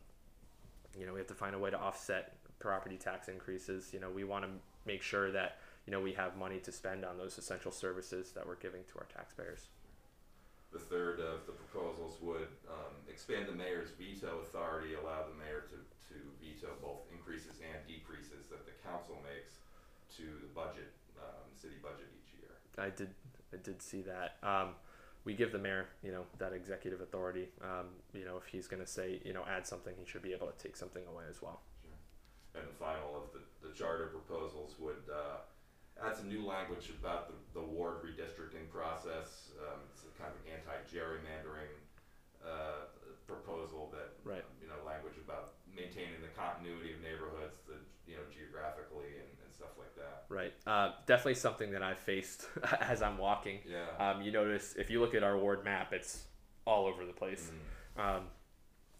you 0.97 1.05
know, 1.05 1.13
we 1.13 1.19
have 1.19 1.27
to 1.27 1.35
find 1.35 1.53
a 1.53 1.59
way 1.59 1.69
to 1.69 1.77
offset 1.77 2.36
property 2.59 2.97
tax 2.97 3.27
increases. 3.27 3.91
You 3.93 3.99
know, 3.99 4.09
we 4.09 4.23
want 4.23 4.45
to 4.45 4.49
make 4.85 5.01
sure 5.01 5.31
that 5.31 5.57
you 5.85 5.91
know 5.91 6.01
we 6.01 6.13
have 6.13 6.37
money 6.37 6.59
to 6.59 6.71
spend 6.71 7.05
on 7.05 7.17
those 7.17 7.37
essential 7.37 7.71
services 7.71 8.31
that 8.31 8.45
we're 8.47 8.55
giving 8.55 8.83
to 8.91 8.99
our 8.99 9.07
taxpayers. 9.13 9.67
The 10.71 10.79
third 10.79 11.19
of 11.19 11.45
the 11.45 11.53
proposals 11.53 12.17
would 12.21 12.51
um, 12.67 12.93
expand 13.09 13.47
the 13.47 13.55
mayor's 13.55 13.89
veto 13.97 14.39
authority, 14.43 14.95
allow 14.95 15.23
the 15.23 15.37
mayor 15.39 15.63
to, 15.71 15.79
to 16.11 16.19
veto 16.43 16.75
both 16.81 17.07
increases 17.11 17.63
and 17.63 17.79
decreases 17.87 18.47
that 18.51 18.65
the 18.65 18.75
council 18.83 19.15
makes 19.23 19.63
to 20.17 20.23
the 20.41 20.51
budget, 20.53 20.91
um, 21.17 21.47
city 21.55 21.79
budget 21.81 22.11
each 22.19 22.35
year. 22.35 22.51
I 22.77 22.89
did, 22.89 23.09
I 23.53 23.57
did 23.63 23.81
see 23.81 24.01
that. 24.03 24.35
Um, 24.43 24.75
we 25.23 25.33
give 25.33 25.51
the 25.51 25.59
mayor, 25.59 25.87
you 26.03 26.11
know, 26.11 26.23
that 26.37 26.53
executive 26.53 27.01
authority. 27.01 27.49
Um, 27.61 27.87
you 28.13 28.25
know, 28.25 28.37
if 28.37 28.47
he's 28.47 28.67
going 28.67 28.81
to 28.81 28.87
say, 28.87 29.19
you 29.23 29.33
know, 29.33 29.43
add 29.47 29.67
something, 29.67 29.93
he 29.97 30.05
should 30.05 30.21
be 30.21 30.33
able 30.33 30.47
to 30.47 30.57
take 30.57 30.75
something 30.77 31.03
away 31.05 31.25
as 31.29 31.41
well. 31.41 31.61
And 32.55 32.63
the 32.67 32.73
final 32.79 33.15
of 33.15 33.29
the, 33.33 33.41
the 33.67 33.73
charter 33.73 34.07
proposals 34.07 34.75
would 34.79 35.03
uh, 35.11 35.41
add 36.01 36.15
some 36.15 36.29
new 36.29 36.45
language 36.45 36.89
about 36.99 37.27
the, 37.27 37.59
the 37.59 37.65
ward 37.65 38.01
redistricting 38.03 38.69
process. 38.71 39.51
Um, 39.61 39.79
it's 39.93 40.03
a 40.03 40.13
kind 40.21 40.31
of 40.33 40.39
anti-gerrymandering 40.49 41.73
uh, 42.45 42.87
proposal 43.27 43.91
that, 43.93 44.13
Right. 44.23 44.39
um, 44.39 44.51
you 44.61 44.67
know, 44.67 44.79
language 44.85 45.15
about 45.23 45.53
maintaining 45.75 46.21
the 46.21 46.29
continuity 46.39 46.93
of 46.93 47.01
neighborhoods, 47.01 47.57
the, 47.67 47.75
you 48.09 48.15
know, 48.17 48.23
geographically 48.33 49.19
and, 49.19 49.29
and 49.45 49.53
stuff 49.53 49.77
like 49.77 49.93
that. 49.95 50.25
Right. 50.29 50.53
Uh, 50.65 50.93
definitely 51.05 51.35
something 51.35 51.71
that 51.71 51.83
I've 51.83 51.99
faced 51.99 52.47
as 52.81 53.01
I'm 53.01 53.17
walking. 53.17 53.59
Yeah. 53.69 53.85
Um, 53.99 54.21
you 54.21 54.31
notice 54.31 54.75
if 54.77 54.89
you 54.89 54.99
look 54.99 55.13
at 55.13 55.23
our 55.23 55.37
ward 55.37 55.63
map, 55.63 55.93
it's 55.93 56.23
all 56.65 56.85
over 56.87 57.05
the 57.05 57.13
place. 57.13 57.51
Mm. 57.97 58.21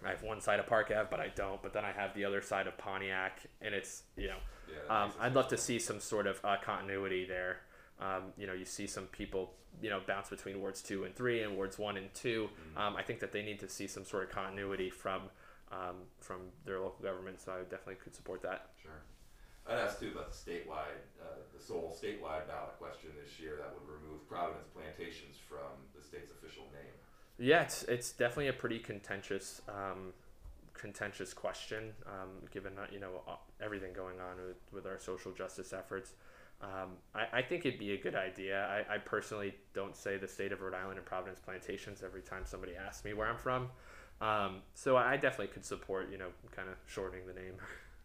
I 0.05 0.09
have 0.09 0.23
one 0.23 0.41
side 0.41 0.59
of 0.59 0.67
Park 0.67 0.91
Ave, 0.91 1.07
but 1.09 1.19
I 1.19 1.29
don't. 1.35 1.61
But 1.61 1.73
then 1.73 1.83
I 1.83 1.91
have 1.91 2.13
the 2.13 2.25
other 2.25 2.41
side 2.41 2.67
of 2.67 2.77
Pontiac, 2.77 3.41
and 3.61 3.73
it's 3.73 4.03
you 4.15 4.27
know, 4.27 4.37
Yeah, 4.69 5.03
um, 5.03 5.11
I'd 5.19 5.33
love 5.33 5.47
to 5.49 5.57
see 5.57 5.79
some 5.79 5.99
sort 5.99 6.27
of 6.27 6.39
uh, 6.43 6.57
continuity 6.61 7.25
there. 7.25 7.61
Um, 7.99 8.33
you 8.37 8.45
know, 8.45 8.53
you 8.53 8.65
see 8.65 8.85
some 8.85 9.05
people 9.05 9.53
you 9.81 9.89
know 9.89 10.01
bounce 10.07 10.29
between 10.29 10.59
wards 10.59 10.81
two 10.81 11.03
and 11.03 11.15
three 11.15 11.41
and 11.41 11.55
wards 11.55 11.77
one 11.77 11.97
and 11.97 12.13
two. 12.13 12.49
Mm-hmm. 12.49 12.77
Um, 12.77 12.95
I 12.95 13.03
think 13.03 13.19
that 13.21 13.31
they 13.31 13.43
need 13.43 13.59
to 13.59 13.69
see 13.69 13.87
some 13.87 14.05
sort 14.05 14.23
of 14.23 14.29
continuity 14.29 14.89
from 14.89 15.23
um, 15.71 16.05
from 16.19 16.41
their 16.65 16.79
local 16.79 17.03
government. 17.03 17.41
So 17.41 17.53
I 17.53 17.61
definitely 17.63 17.95
could 17.95 18.15
support 18.15 18.41
that. 18.43 18.69
Sure. 18.81 18.91
I'd 19.67 19.83
ask 19.83 19.99
too 19.99 20.15
about 20.15 20.31
the 20.31 20.37
statewide, 20.37 21.03
uh, 21.19 21.43
the 21.51 21.59
sole 21.59 21.91
statewide 21.91 22.47
ballot 22.47 22.79
question 22.79 23.11
this 23.19 23.35
year 23.35 23.59
that 23.59 23.75
would 23.75 23.83
remove 23.83 24.23
Providence 24.29 24.71
Plantations 24.71 25.35
from 25.35 25.75
the 25.91 25.99
state's 25.99 26.31
official. 26.31 26.46
Yeah, 27.39 27.61
it's 27.61 27.83
it's 27.83 28.11
definitely 28.11 28.47
a 28.47 28.53
pretty 28.53 28.79
contentious 28.79 29.61
um, 29.69 30.13
contentious 30.73 31.33
question, 31.33 31.93
um, 32.05 32.29
given 32.51 32.75
that 32.75 32.93
you 32.93 32.99
know 32.99 33.21
everything 33.61 33.93
going 33.93 34.19
on 34.19 34.37
with, 34.45 34.57
with 34.71 34.85
our 34.85 34.99
social 34.99 35.31
justice 35.31 35.73
efforts. 35.73 36.13
Um, 36.61 36.97
I, 37.13 37.39
I 37.39 37.41
think 37.43 37.65
it'd 37.65 37.79
be 37.79 37.91
a 37.91 37.97
good 37.97 38.15
idea. 38.15 38.65
I, 38.65 38.95
I 38.95 38.97
personally 38.97 39.53
don't 39.73 39.95
say 39.95 40.17
the 40.17 40.27
state 40.27 40.51
of 40.51 40.61
Rhode 40.61 40.73
Island 40.73 40.97
and 40.97 41.05
Providence 41.05 41.39
Plantations 41.39 42.01
every 42.03 42.21
time 42.21 42.43
somebody 42.45 42.75
asks 42.75 43.05
me 43.05 43.13
where 43.13 43.27
I'm 43.27 43.37
from. 43.37 43.69
Um, 44.21 44.61
so 44.73 44.97
I 44.97 45.17
definitely 45.17 45.53
could 45.53 45.65
support, 45.65 46.09
you 46.11 46.17
know, 46.17 46.29
kind 46.51 46.67
of 46.67 46.75
shortening 46.87 47.27
the 47.27 47.33
name. 47.33 47.53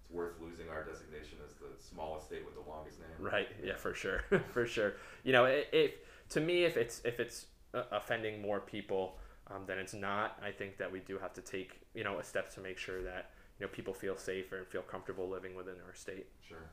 It's 0.04 0.10
worth 0.10 0.34
losing 0.42 0.68
our 0.68 0.84
designation 0.84 1.38
as 1.46 1.54
the 1.54 1.82
smallest 1.82 2.26
state 2.26 2.44
with 2.44 2.54
the 2.54 2.70
longest 2.70 2.98
name. 2.98 3.08
Right. 3.18 3.48
Yeah, 3.64 3.76
for 3.76 3.94
sure. 3.94 4.24
for 4.52 4.66
sure. 4.66 4.94
You 5.24 5.32
know, 5.32 5.46
if 5.46 5.92
to 6.30 6.40
me, 6.40 6.64
if 6.64 6.76
it's 6.76 7.00
if 7.06 7.20
it's 7.20 7.46
uh, 7.72 7.84
offending 7.90 8.42
more 8.42 8.60
people 8.60 9.16
um, 9.48 9.66
than 9.66 9.78
it's 9.78 9.94
not, 9.94 10.38
I 10.42 10.50
think 10.50 10.78
that 10.78 10.90
we 10.90 11.00
do 11.00 11.18
have 11.18 11.32
to 11.34 11.40
take 11.40 11.80
you 11.94 12.04
know 12.04 12.18
a 12.18 12.24
step 12.24 12.52
to 12.54 12.60
make 12.60 12.78
sure 12.78 13.02
that 13.02 13.30
you 13.58 13.66
know 13.66 13.70
people 13.72 13.94
feel 13.94 14.16
safer 14.16 14.58
and 14.58 14.66
feel 14.66 14.82
comfortable 14.82 15.28
living 15.28 15.54
within 15.54 15.74
our 15.86 15.94
state. 15.94 16.26
Sure. 16.46 16.70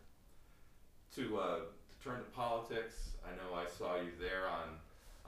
To, 1.16 1.40
uh, 1.40 1.60
to 1.90 1.96
turn 2.04 2.20
to 2.20 2.30
politics, 2.30 3.18
I 3.26 3.34
know 3.34 3.58
I 3.58 3.66
saw 3.68 3.96
you 3.98 4.12
there 4.20 4.48
on 4.48 4.78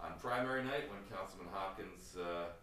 on 0.01 0.17
primary 0.17 0.63
night 0.63 0.89
when 0.89 0.97
Councilman 1.13 1.47
Hopkins 1.53 2.17
uh, 2.17 2.53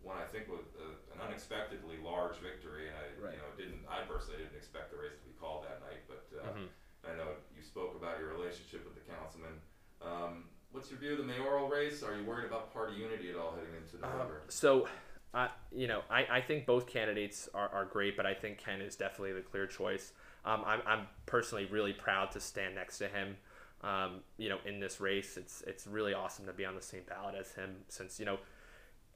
won. 0.00 0.16
I 0.16 0.24
think 0.28 0.48
with 0.48 0.64
uh, 0.80 0.96
an 1.12 1.20
unexpectedly 1.20 1.96
large 2.04 2.36
victory. 2.40 2.88
And 2.88 2.96
I, 2.96 3.04
Right. 3.20 3.32
you 3.36 3.40
know, 3.40 3.50
didn't 3.56 3.84
I 3.88 4.04
personally 4.04 4.40
didn't 4.44 4.56
expect 4.56 4.92
the 4.92 4.98
race 5.00 5.16
to 5.20 5.24
be 5.24 5.32
called 5.40 5.64
that 5.64 5.80
night, 5.80 6.04
but 6.08 6.24
uh, 6.36 6.52
Mhm. 6.52 6.68
I 7.04 7.16
know 7.16 7.36
you 7.56 7.62
spoke 7.62 7.94
about 7.96 8.18
your 8.20 8.28
relationship 8.32 8.84
with 8.84 8.94
the 8.94 9.04
councilman. 9.08 9.60
Um, 10.02 10.48
what's 10.72 10.90
your 10.90 10.98
view 10.98 11.12
of 11.12 11.18
the 11.18 11.24
mayoral 11.24 11.68
race? 11.68 12.02
Are 12.02 12.16
you 12.16 12.24
worried 12.24 12.46
about 12.46 12.72
party 12.72 12.94
unity 12.96 13.30
at 13.30 13.36
all 13.36 13.54
heading 13.54 13.70
into 13.76 14.04
Um, 14.04 14.12
November? 14.12 14.42
so, 14.48 14.88
uh, 15.34 15.48
you 15.72 15.86
know, 15.86 16.02
I, 16.10 16.26
I 16.30 16.40
think 16.40 16.66
both 16.66 16.86
candidates 16.86 17.48
are, 17.54 17.68
are 17.68 17.84
great, 17.84 18.16
but 18.16 18.26
I 18.26 18.34
think 18.34 18.58
Ken 18.58 18.80
is 18.80 18.96
definitely 18.96 19.32
the 19.32 19.40
clear 19.42 19.66
choice. 19.66 20.12
Um, 20.44 20.62
I'm, 20.66 20.80
I'm 20.86 21.06
personally 21.26 21.66
really 21.66 21.92
proud 21.92 22.30
to 22.32 22.40
stand 22.40 22.74
next 22.74 22.98
to 22.98 23.08
him. 23.08 23.36
Um, 23.82 24.20
you 24.38 24.48
know, 24.48 24.58
in 24.64 24.80
this 24.80 25.00
race, 25.00 25.36
it's 25.36 25.62
it's 25.66 25.86
really 25.86 26.14
awesome 26.14 26.46
to 26.46 26.52
be 26.52 26.64
on 26.64 26.74
the 26.74 26.82
same 26.82 27.02
ballot 27.06 27.34
as 27.38 27.52
him. 27.52 27.76
Since 27.88 28.18
you 28.18 28.24
know, 28.24 28.38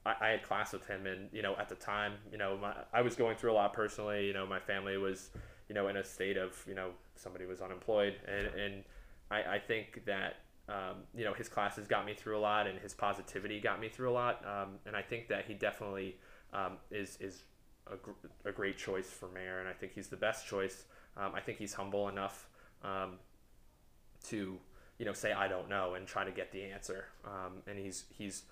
I, 0.05 0.15
I 0.21 0.29
had 0.29 0.43
class 0.43 0.73
with 0.73 0.87
him, 0.87 1.07
and 1.07 1.31
you 1.33 1.41
know, 1.41 1.57
at 1.57 1.69
the 1.71 1.75
time, 1.77 2.13
you 2.31 2.37
know, 2.37 2.59
my, 2.61 2.75
I 2.93 3.01
was 3.01 3.17
going 3.17 3.37
through 3.37 3.53
a 3.53 3.55
lot 3.55 3.73
personally. 3.73 4.27
You 4.27 4.35
know, 4.35 4.45
my 4.47 4.61
family 4.61 4.99
was, 4.99 5.31
you 5.69 5.75
know, 5.75 5.89
in 5.89 5.97
a 5.97 6.05
state 6.05 6.37
of, 6.37 6.63
you 6.69 6.75
know, 6.75 6.91
somebody 7.17 7.47
was 7.47 7.63
unemployed, 7.63 8.17
and 8.29 8.49
and 8.49 8.85
I, 9.31 9.55
I 9.55 9.59
think 9.59 10.03
that 10.05 10.35
um, 10.71 10.99
you 11.15 11.25
know 11.25 11.35
his 11.35 11.49
classes 11.49 11.87
got 11.89 12.07
me 12.07 12.15
through 12.15 12.39
a 12.39 12.41
lot, 12.41 12.67
and 12.67 12.79
his 12.79 12.95
positivity 12.95 13.61
got 13.61 13.81
me 13.81 13.89
through 13.89 14.11
a 14.11 14.15
lot, 14.15 14.45
um, 14.47 14.79
and 14.87 14.95
I 14.95 15.03
think 15.03 15.29
that 15.29 15.45
he 15.47 15.55
definitely 15.55 16.17
um, 16.53 16.77
is 16.91 17.19
is 17.21 17.43
a, 17.93 17.97
gr- 17.97 18.29
a 18.45 18.53
great 18.53 18.79
choice 18.79 19.11
for 19.11 19.29
mayor, 19.29 19.59
and 19.59 19.69
I 19.69 19.73
think 19.73 19.93
he's 19.93 20.09
the 20.09 20.17
best 20.17 20.47
choice. 20.47 20.85
Um, 21.17 21.33
I 21.35 21.41
think 21.41 21.59
he's 21.59 21.75
humble 21.75 22.09
enough 22.09 22.47
um, 22.85 23.19
to 24.29 24.59
you 24.99 25.05
know 25.05 25.13
say 25.13 25.33
I 25.33 25.49
don't 25.49 25.69
know 25.69 25.95
and 25.95 26.07
try 26.07 26.25
to 26.25 26.31
get 26.31 26.53
the 26.53 26.63
answer, 26.63 27.07
and 27.67 27.79
he's 27.79 28.05
he's 28.17 28.45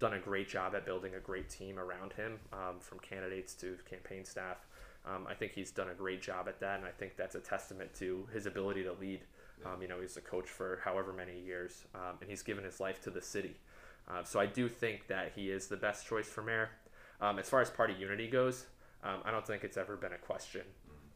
done 0.00 0.14
a 0.14 0.20
great 0.20 0.48
job 0.48 0.74
at 0.74 0.86
building 0.86 1.16
a 1.16 1.20
great 1.20 1.50
team 1.50 1.78
around 1.78 2.14
him, 2.14 2.38
from 2.80 2.98
candidates 3.00 3.52
to 3.54 3.76
campaign 3.88 4.24
staff. 4.24 4.66
Um, 5.06 5.26
I 5.28 5.34
think 5.34 5.52
he's 5.52 5.70
done 5.70 5.88
a 5.88 5.94
great 5.94 6.22
job 6.22 6.48
at 6.48 6.60
that, 6.60 6.78
and 6.78 6.86
I 6.86 6.90
think 6.90 7.16
that's 7.16 7.34
a 7.34 7.40
testament 7.40 7.94
to 7.94 8.26
his 8.32 8.46
ability 8.46 8.84
to 8.84 8.92
lead. 8.92 9.20
Um, 9.64 9.82
you 9.82 9.88
know, 9.88 10.00
he's 10.00 10.16
a 10.16 10.20
coach 10.20 10.48
for 10.48 10.80
however 10.84 11.12
many 11.12 11.38
years, 11.40 11.84
um, 11.94 12.16
and 12.20 12.30
he's 12.30 12.42
given 12.42 12.64
his 12.64 12.80
life 12.80 13.00
to 13.02 13.10
the 13.10 13.22
city. 13.22 13.56
Uh, 14.08 14.22
so 14.24 14.40
I 14.40 14.46
do 14.46 14.68
think 14.68 15.06
that 15.08 15.32
he 15.34 15.50
is 15.50 15.66
the 15.66 15.76
best 15.76 16.06
choice 16.06 16.28
for 16.28 16.42
mayor. 16.42 16.70
Um, 17.20 17.38
as 17.38 17.48
far 17.48 17.60
as 17.60 17.68
party 17.68 17.94
unity 17.98 18.28
goes, 18.28 18.66
um, 19.02 19.20
I 19.24 19.30
don't 19.30 19.46
think 19.46 19.64
it's 19.64 19.76
ever 19.76 19.96
been 19.96 20.12
a 20.12 20.18
question. 20.18 20.62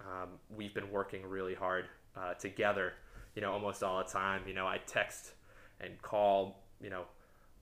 Um, 0.01 0.31
we've 0.55 0.75
been 0.75 0.91
working 0.91 1.25
really 1.25 1.55
hard 1.55 1.87
uh, 2.17 2.35
together, 2.35 2.95
you 3.35 3.43
know, 3.43 3.53
almost 3.53 3.83
all 3.83 3.99
the 3.99 4.11
time. 4.11 4.43
You 4.47 4.55
know, 4.55 4.67
I 4.67 4.79
text 4.87 5.33
and 5.81 6.01
call, 6.03 6.65
you 6.83 6.91
know, 6.91 7.05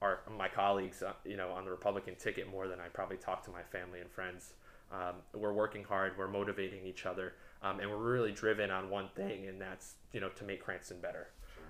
our 0.02 0.20
my 0.36 0.48
colleagues, 0.48 1.02
uh, 1.02 1.12
you 1.24 1.36
know, 1.36 1.50
on 1.50 1.64
the 1.64 1.70
Republican 1.70 2.14
ticket 2.16 2.50
more 2.50 2.66
than 2.66 2.80
I 2.80 2.88
probably 2.88 3.18
talk 3.18 3.44
to 3.44 3.50
my 3.50 3.62
family 3.62 4.00
and 4.00 4.10
friends. 4.10 4.54
We're 5.34 5.52
working 5.52 5.84
hard. 5.84 6.14
We're 6.18 6.28
motivating 6.28 6.84
each 6.84 7.06
other, 7.06 7.34
um, 7.62 7.80
and 7.80 7.90
we're 7.90 7.96
really 7.96 8.32
driven 8.32 8.70
on 8.70 8.90
one 8.90 9.08
thing, 9.14 9.46
and 9.46 9.60
that's 9.60 9.94
you 10.12 10.20
know 10.20 10.28
to 10.30 10.44
make 10.44 10.62
Cranston 10.62 11.00
better. 11.00 11.28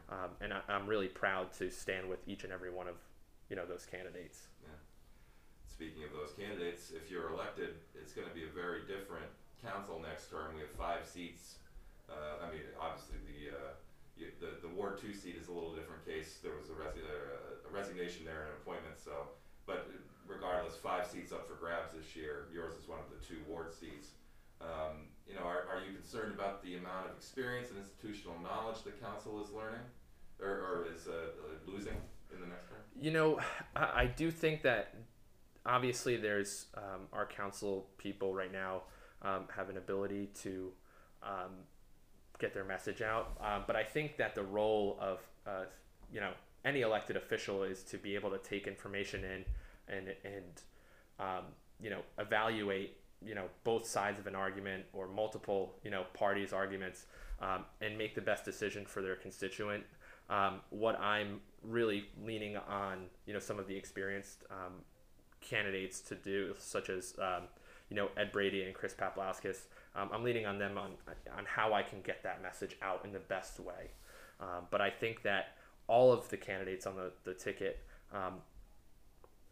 Um, 0.09 0.31
and 0.41 0.53
I, 0.53 0.61
I'm 0.69 0.87
really 0.87 1.09
proud 1.09 1.53
to 1.55 1.71
stand 1.71 2.09
with 2.09 2.19
each 2.27 2.45
and 2.45 2.53
every 2.53 2.71
one 2.71 2.89
of 2.89 2.97
you 3.49 3.57
know 3.57 3.67
those 3.67 3.87
candidates. 3.87 4.47
Speaking 5.67 6.05
of 6.05 6.13
those 6.13 6.37
candidates, 6.37 6.93
if 6.93 7.11
you're 7.11 7.33
elected, 7.33 7.81
it's 7.97 8.13
going 8.13 8.29
to 8.29 8.35
be 8.35 8.45
a 8.45 8.53
very 8.53 8.85
different 8.85 9.33
council 9.65 9.97
next 9.97 10.29
term. 10.29 10.53
We 10.55 10.61
have 10.61 10.77
five 10.77 11.09
seats. 11.09 11.57
Uh, 12.05 12.45
I 12.45 12.53
mean, 12.53 12.61
obviously 12.77 13.17
the, 13.25 13.57
uh, 13.57 13.73
the 14.45 14.61
the 14.61 14.69
Ward 14.75 15.01
Two 15.01 15.15
seat 15.15 15.41
is 15.41 15.49
a 15.49 15.55
little 15.57 15.73
different 15.73 16.05
case. 16.05 16.39
There 16.43 16.53
was 16.53 16.69
a, 16.69 16.77
resi- 16.77 17.07
uh, 17.07 17.65
a 17.65 17.71
resignation 17.73 18.29
there 18.29 18.45
and 18.45 18.53
an 18.53 18.59
appointment. 18.61 19.01
So, 19.01 19.33
but 19.65 19.89
regardless, 20.27 20.77
five 20.77 21.07
seats 21.07 21.33
up 21.33 21.49
for 21.49 21.55
grabs 21.55 21.97
this 21.97 22.15
year. 22.15 22.47
Yours 22.53 22.75
is 22.77 22.87
one 22.87 23.01
of 23.01 23.09
the 23.09 23.19
two 23.25 23.41
ward 23.49 23.73
seats. 23.73 24.15
Um, 24.61 25.10
you 25.31 25.39
know, 25.39 25.47
are, 25.47 25.65
are 25.71 25.81
you 25.87 25.97
concerned 25.97 26.35
about 26.35 26.63
the 26.63 26.77
amount 26.77 27.07
of 27.09 27.17
experience 27.17 27.69
and 27.71 27.79
institutional 27.79 28.37
knowledge 28.43 28.83
the 28.83 28.91
council 28.91 29.43
is 29.43 29.51
learning, 29.53 29.81
or, 30.41 30.49
or 30.49 30.87
is 30.93 31.07
uh, 31.07 31.31
losing 31.67 31.97
in 32.35 32.41
the 32.41 32.47
next 32.47 32.69
term? 32.69 32.79
You 33.01 33.13
know, 33.13 33.41
I, 33.77 34.03
I 34.03 34.07
do 34.07 34.31
think 34.31 34.63
that 34.63 34.95
obviously 35.65 36.17
there's 36.17 36.67
um, 36.77 37.07
our 37.13 37.27
council 37.27 37.87
people 37.99 38.35
right 38.35 38.53
now 38.53 38.83
um, 39.23 39.45
have 39.55 39.71
an 39.71 39.77
ability 39.77 40.31
to 40.43 40.73
um, 41.23 41.53
get 42.39 42.53
their 42.53 42.65
message 42.65 43.03
out, 43.03 43.37
um, 43.41 43.65
but 43.67 43.77
I 43.77 43.85
think 43.85 44.17
that 44.17 44.35
the 44.35 44.43
role 44.43 44.99
of 45.01 45.21
uh, 45.47 45.65
you 46.13 46.21
know 46.21 46.33
any 46.65 46.81
elected 46.81 47.17
official 47.17 47.63
is 47.63 47.83
to 47.85 47.99
be 47.99 48.15
able 48.15 48.31
to 48.31 48.39
take 48.39 48.67
information 48.67 49.25
in 49.25 49.45
and 49.89 50.09
and 50.25 50.63
um, 51.21 51.45
you 51.81 51.91
know 51.91 52.01
evaluate 52.19 52.97
you 53.25 53.35
know 53.35 53.45
both 53.65 53.87
sides 53.87 54.19
of 54.19 54.27
an 54.27 54.35
argument 54.35 54.85
or 54.93 55.07
multiple 55.07 55.75
you 55.85 55.91
know 55.91 56.05
parties 56.15 56.53
arguments 56.53 57.07
um, 57.41 57.65
and 57.81 57.97
make 57.97 58.15
the 58.15 58.21
best 58.21 58.45
decision 58.45 58.85
for 58.85 59.03
their 59.03 59.17
constituent 59.17 59.85
um, 60.31 60.61
what 60.71 60.99
I'm 61.01 61.41
really 61.63 62.05
leaning 62.25 62.57
on, 62.57 63.07
you 63.27 63.35
know, 63.35 63.41
some 63.41 63.59
of 63.59 63.67
the 63.67 63.77
experienced 63.77 64.45
um, 64.51 64.75
candidates 65.41 66.01
to 66.03 66.15
do, 66.15 66.55
such 66.57 66.89
as, 66.89 67.15
um, 67.19 67.43
you 67.89 67.97
know, 67.97 68.09
Ed 68.17 68.31
Brady 68.31 68.63
and 68.63 68.73
Chris 68.73 68.95
Paplauskas. 68.95 69.65
Um, 69.97 70.09
I'm 70.13 70.23
leaning 70.23 70.47
on 70.47 70.59
them 70.59 70.79
on 70.79 70.93
on 71.37 71.45
how 71.45 71.75
I 71.75 71.83
can 71.83 72.01
get 72.03 72.23
that 72.23 72.41
message 72.41 72.77
out 72.81 73.05
in 73.05 73.13
the 73.13 73.19
best 73.19 73.59
way. 73.59 73.91
Um, 74.39 74.67
but 74.71 74.81
I 74.81 74.89
think 74.89 75.23
that 75.23 75.57
all 75.89 76.13
of 76.13 76.29
the 76.29 76.37
candidates 76.37 76.87
on 76.87 76.95
the, 76.95 77.11
the 77.25 77.35
ticket 77.35 77.81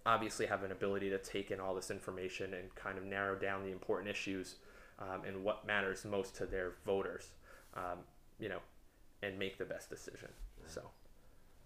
obviously 0.08 0.46
have 0.46 0.62
an 0.64 0.72
ability 0.72 1.10
to 1.10 1.18
take 1.18 1.50
in 1.50 1.60
all 1.60 1.74
this 1.74 1.90
information 1.90 2.54
and 2.54 2.74
kind 2.74 2.96
of 2.96 3.04
narrow 3.04 3.36
down 3.36 3.62
the 3.62 3.70
important 3.70 4.08
issues 4.10 4.56
um, 4.98 5.22
and 5.26 5.44
what 5.44 5.66
matters 5.66 6.04
most 6.04 6.34
to 6.34 6.46
their 6.46 6.72
voters, 6.86 7.32
um, 7.74 7.98
you 8.40 8.48
know, 8.48 8.60
and 9.22 9.38
make 9.38 9.58
the 9.58 9.64
best 9.66 9.90
decision. 9.90 10.30
So. 10.66 10.80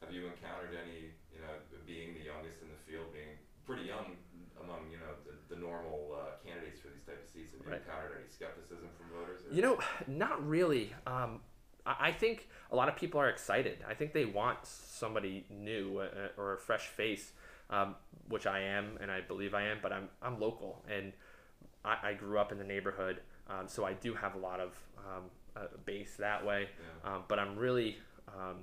Have 0.00 0.12
you 0.12 0.26
encountered 0.26 0.74
any, 0.74 1.14
you 1.32 1.40
know, 1.40 1.54
being 1.86 2.14
the 2.14 2.24
youngest 2.24 2.58
in 2.62 2.68
the 2.68 2.80
field, 2.90 3.12
being 3.12 3.38
pretty 3.64 3.84
young 3.84 4.16
among, 4.60 4.90
you 4.90 4.98
know, 4.98 5.14
the, 5.24 5.54
the 5.54 5.60
normal 5.60 6.18
uh, 6.18 6.44
candidates 6.44 6.80
for 6.80 6.88
these 6.88 7.04
type 7.06 7.22
of 7.22 7.28
seats, 7.30 7.52
have 7.52 7.60
you 7.64 7.70
Right. 7.70 7.80
encountered 7.86 8.18
any 8.18 8.28
skepticism 8.28 8.88
from 8.98 9.06
voters? 9.16 9.42
You 9.52 9.62
know, 9.62 9.78
not 10.08 10.44
really. 10.46 10.92
Um, 11.06 11.40
I 11.86 12.12
think 12.12 12.48
a 12.70 12.76
lot 12.76 12.88
of 12.88 12.96
people 12.96 13.20
are 13.20 13.28
excited. 13.28 13.78
I 13.88 13.94
think 13.94 14.12
they 14.12 14.24
want 14.24 14.58
somebody 14.62 15.44
new 15.50 15.98
uh, 15.98 16.28
or 16.40 16.54
a 16.54 16.58
fresh 16.58 16.86
face, 16.86 17.32
um, 17.70 17.94
which 18.28 18.46
I 18.46 18.60
am, 18.60 18.98
and 19.00 19.10
I 19.10 19.20
believe 19.20 19.54
I 19.54 19.62
am. 19.64 19.78
But 19.82 19.92
I'm 19.92 20.08
I'm 20.20 20.40
local, 20.40 20.82
and 20.90 21.12
I, 21.84 21.96
I 22.02 22.14
grew 22.14 22.38
up 22.38 22.52
in 22.52 22.58
the 22.58 22.64
neighborhood, 22.64 23.20
um, 23.48 23.66
so 23.66 23.84
I 23.84 23.94
do 23.94 24.14
have 24.14 24.34
a 24.34 24.38
lot 24.38 24.60
of 24.60 24.74
um, 24.98 25.24
uh, 25.56 25.66
base 25.84 26.16
that 26.18 26.44
way. 26.44 26.68
Yeah. 27.04 27.14
Um, 27.14 27.22
but 27.28 27.38
I'm 27.38 27.56
really, 27.56 27.96
um, 28.28 28.58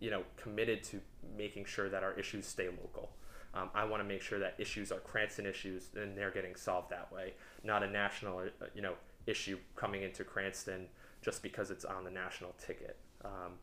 you 0.00 0.10
know, 0.10 0.22
committed 0.36 0.82
to 0.84 1.00
making 1.36 1.64
sure 1.64 1.88
that 1.88 2.02
our 2.02 2.12
issues 2.18 2.46
stay 2.46 2.68
local. 2.68 3.10
Um, 3.54 3.70
I 3.74 3.84
want 3.84 4.02
to 4.02 4.08
make 4.08 4.20
sure 4.20 4.38
that 4.38 4.54
issues 4.58 4.92
are 4.92 4.98
Cranston 4.98 5.46
issues 5.46 5.88
and 5.94 6.16
they're 6.16 6.30
getting 6.30 6.54
solved 6.56 6.90
that 6.90 7.10
way, 7.10 7.34
not 7.64 7.82
a 7.82 7.86
national, 7.86 8.40
uh, 8.40 8.66
you 8.74 8.82
know, 8.82 8.94
issue 9.26 9.58
coming 9.76 10.02
into 10.02 10.24
Cranston 10.24 10.86
just 11.22 11.42
because 11.42 11.70
it's 11.70 11.84
on 11.84 12.04
the 12.04 12.10
national 12.10 12.54
ticket. 12.58 12.96
Um, 13.24 13.54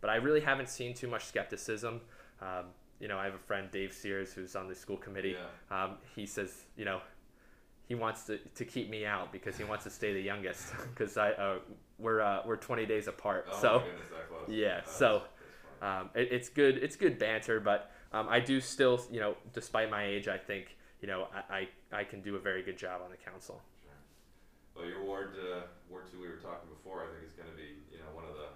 but 0.00 0.08
I 0.08 0.16
really 0.16 0.40
haven't 0.40 0.70
seen 0.70 0.94
too 0.94 1.06
much 1.06 1.26
skepticism. 1.26 2.00
Um, 2.40 2.66
you 3.02 3.08
know, 3.08 3.18
I 3.18 3.24
have 3.24 3.34
a 3.34 3.38
friend, 3.38 3.68
Dave 3.72 3.92
Sears, 3.92 4.32
who's 4.32 4.54
on 4.54 4.68
the 4.68 4.74
school 4.76 4.96
committee. 4.96 5.34
Yeah. 5.36 5.84
Um, 5.84 5.96
he 6.14 6.24
says, 6.24 6.66
you 6.76 6.84
know, 6.84 7.00
he 7.88 7.96
wants 7.96 8.22
to, 8.26 8.38
to 8.38 8.64
keep 8.64 8.88
me 8.88 9.04
out 9.04 9.32
because 9.32 9.58
he 9.58 9.64
wants 9.64 9.82
to 9.84 9.90
stay 9.90 10.14
the 10.14 10.20
youngest 10.20 10.72
because 10.94 11.16
I 11.16 11.32
uh, 11.32 11.58
we're 11.98 12.20
uh, 12.20 12.42
we're 12.46 12.56
20 12.56 12.86
days 12.86 13.08
apart. 13.08 13.48
Oh 13.50 13.60
so 13.60 13.68
my 13.80 13.84
goodness, 13.86 14.08
that 14.08 14.28
close. 14.30 14.48
yeah, 14.48 14.80
Oh, 14.86 14.90
so- 14.90 15.04
that's- 15.08 15.22
that's 15.24 15.32
um, 15.82 16.10
it, 16.14 16.28
it's 16.30 16.48
good. 16.48 16.78
It's 16.78 16.94
good 16.94 17.18
banter, 17.18 17.58
but 17.58 17.90
um, 18.12 18.28
I 18.28 18.38
do 18.38 18.60
still, 18.60 19.04
you 19.10 19.18
know, 19.18 19.34
despite 19.52 19.90
my 19.90 20.04
age, 20.06 20.28
I 20.28 20.38
think 20.38 20.76
you 21.00 21.08
know 21.08 21.26
I, 21.34 21.68
I, 21.92 22.00
I 22.02 22.04
can 22.04 22.22
do 22.22 22.36
a 22.36 22.38
very 22.38 22.62
good 22.62 22.78
job 22.78 23.00
on 23.04 23.10
the 23.10 23.16
council. 23.16 23.60
Sure. 23.82 23.90
Well, 24.76 24.86
your 24.88 25.02
ward, 25.02 25.34
uh, 25.34 25.62
Ward 25.90 26.04
Two, 26.08 26.20
we 26.20 26.28
were 26.28 26.36
talking 26.36 26.68
before. 26.70 27.02
I 27.02 27.06
think 27.10 27.26
is 27.26 27.32
going 27.32 27.50
to 27.50 27.56
be, 27.56 27.82
you 27.90 27.98
know, 27.98 28.14
one 28.14 28.22
of 28.26 28.36
the 28.36 28.46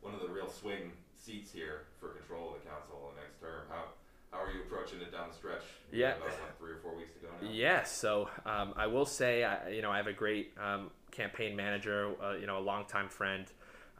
one 0.00 0.14
of 0.14 0.20
the 0.20 0.28
real 0.28 0.48
swing 0.48 0.92
seats 1.22 1.52
here 1.52 1.82
for 2.00 2.08
control 2.08 2.54
of 2.54 2.62
the 2.62 2.68
council 2.68 3.10
in 3.10 3.16
the 3.16 3.22
next 3.22 3.40
term. 3.40 3.62
How 3.70 3.84
how 4.32 4.42
are 4.42 4.50
you 4.50 4.62
approaching 4.62 5.00
it 5.00 5.12
down 5.12 5.28
the 5.28 5.36
stretch? 5.36 5.62
Yeah. 5.92 6.16
About 6.16 6.28
like 6.28 6.58
three 6.58 6.72
or 6.72 6.78
four 6.82 6.96
weeks 6.96 7.12
to 7.12 7.18
go 7.20 7.28
now. 7.40 7.50
Yeah, 7.50 7.82
so 7.84 8.30
um, 8.46 8.72
I 8.76 8.86
will 8.86 9.04
say, 9.04 9.44
I, 9.44 9.68
you 9.68 9.82
know, 9.82 9.90
I 9.90 9.98
have 9.98 10.06
a 10.06 10.12
great 10.12 10.52
um, 10.58 10.90
campaign 11.10 11.54
manager, 11.54 12.12
uh, 12.22 12.36
you 12.36 12.46
know, 12.46 12.58
a 12.58 12.64
longtime 12.64 13.10
friend, 13.10 13.44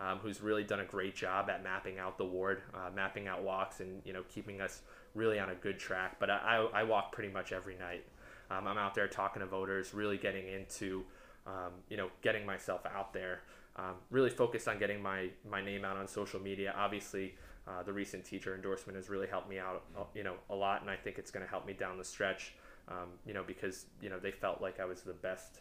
um, 0.00 0.18
who's 0.18 0.40
really 0.40 0.64
done 0.64 0.80
a 0.80 0.86
great 0.86 1.14
job 1.14 1.50
at 1.50 1.62
mapping 1.62 1.98
out 1.98 2.16
the 2.16 2.24
ward, 2.24 2.62
uh, 2.74 2.88
mapping 2.94 3.28
out 3.28 3.42
walks, 3.42 3.80
and 3.80 4.00
you 4.06 4.14
know, 4.14 4.22
keeping 4.34 4.62
us 4.62 4.80
really 5.14 5.38
on 5.38 5.50
a 5.50 5.54
good 5.54 5.78
track. 5.78 6.16
But 6.18 6.30
I, 6.30 6.38
I, 6.72 6.80
I 6.80 6.82
walk 6.84 7.12
pretty 7.12 7.30
much 7.30 7.52
every 7.52 7.76
night. 7.76 8.04
Um, 8.50 8.66
I'm 8.66 8.78
out 8.78 8.94
there 8.94 9.08
talking 9.08 9.40
to 9.40 9.46
voters, 9.46 9.92
really 9.92 10.16
getting 10.16 10.48
into, 10.48 11.04
um, 11.46 11.72
you 11.90 11.98
know, 11.98 12.08
getting 12.22 12.46
myself 12.46 12.86
out 12.86 13.12
there. 13.12 13.42
Um, 13.76 13.94
really 14.10 14.28
focused 14.30 14.68
on 14.68 14.78
getting 14.78 15.00
my 15.02 15.30
my 15.50 15.62
name 15.64 15.84
out 15.84 15.96
on 15.96 16.06
social 16.06 16.40
media. 16.40 16.74
Obviously, 16.76 17.34
uh, 17.66 17.82
the 17.82 17.92
recent 17.92 18.24
teacher 18.24 18.54
endorsement 18.54 18.96
has 18.96 19.08
really 19.08 19.26
helped 19.26 19.48
me 19.48 19.58
out, 19.58 19.84
uh, 19.96 20.02
you 20.14 20.22
know, 20.24 20.34
a 20.50 20.54
lot, 20.54 20.82
and 20.82 20.90
I 20.90 20.96
think 20.96 21.18
it's 21.18 21.30
going 21.30 21.44
to 21.44 21.50
help 21.50 21.66
me 21.66 21.72
down 21.72 21.96
the 21.96 22.04
stretch. 22.04 22.52
Um, 22.88 23.08
you 23.24 23.32
know, 23.32 23.42
because 23.46 23.86
you 24.02 24.10
know 24.10 24.18
they 24.18 24.32
felt 24.32 24.60
like 24.60 24.78
I 24.80 24.84
was 24.84 25.02
the 25.02 25.14
best 25.14 25.60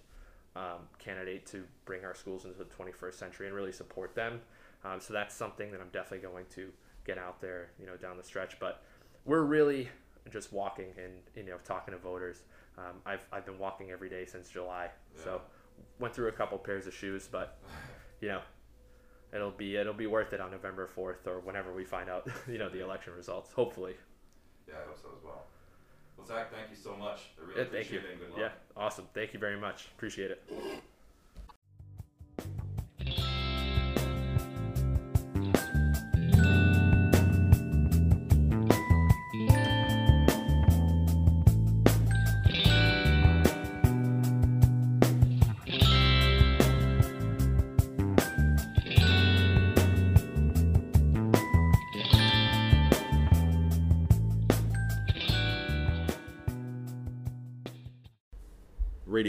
um, 0.55 0.87
candidate 0.99 1.45
to 1.47 1.63
bring 1.85 2.03
our 2.03 2.15
schools 2.15 2.43
into 2.45 2.57
the 2.57 2.65
21st 2.65 3.13
century 3.13 3.47
and 3.47 3.55
really 3.55 3.71
support 3.71 4.13
them. 4.15 4.41
Um, 4.83 4.99
so 4.99 5.13
that's 5.13 5.33
something 5.35 5.71
that 5.71 5.79
I'm 5.79 5.89
definitely 5.93 6.27
going 6.27 6.45
to 6.55 6.69
get 7.05 7.17
out 7.17 7.39
there, 7.39 7.69
you 7.79 7.85
know, 7.85 7.95
down 7.95 8.17
the 8.17 8.23
stretch. 8.23 8.59
But 8.59 8.83
we're 9.25 9.43
really 9.43 9.87
just 10.31 10.51
walking 10.51 10.87
and 10.97 11.13
you 11.35 11.43
know 11.49 11.57
talking 11.63 11.93
to 11.93 11.97
voters. 11.99 12.43
Um, 12.77 12.95
I've 13.05 13.25
I've 13.31 13.45
been 13.45 13.59
walking 13.59 13.91
every 13.91 14.09
day 14.09 14.25
since 14.25 14.49
July, 14.49 14.89
Yeah. 15.15 15.23
so 15.23 15.41
went 15.99 16.13
through 16.13 16.27
a 16.27 16.31
couple 16.33 16.57
pairs 16.57 16.87
of 16.87 16.93
shoes, 16.93 17.29
but 17.31 17.59
you 18.21 18.29
know. 18.29 18.41
It'll 19.33 19.51
be 19.51 19.77
it'll 19.77 19.93
be 19.93 20.07
worth 20.07 20.33
it 20.33 20.41
on 20.41 20.51
November 20.51 20.87
fourth 20.87 21.25
or 21.25 21.39
whenever 21.39 21.71
we 21.73 21.85
find 21.85 22.09
out 22.09 22.27
you 22.47 22.57
know 22.57 22.69
the 22.69 22.83
election 22.83 23.13
results. 23.13 23.51
Hopefully, 23.53 23.95
Yeah, 24.67 24.75
I 24.83 24.87
hope 24.87 24.97
so 25.01 25.09
as 25.17 25.23
well. 25.23 25.45
Well, 26.17 26.27
Zach, 26.27 26.51
thank 26.51 26.69
you 26.69 26.75
so 26.75 26.95
much. 26.95 27.29
I 27.39 27.47
really 27.47 27.61
Yeah, 27.61 27.67
thank 27.71 27.91
you. 27.91 27.99
appreciate 27.99 28.03
it 28.03 28.11
and 28.11 28.19
good 28.19 28.29
luck. 28.31 28.39
Yeah, 28.75 28.81
awesome. 28.83 29.07
Thank 29.13 29.33
you 29.33 29.39
very 29.39 29.57
much. 29.57 29.85
Appreciate 29.95 30.31
it. 30.31 30.83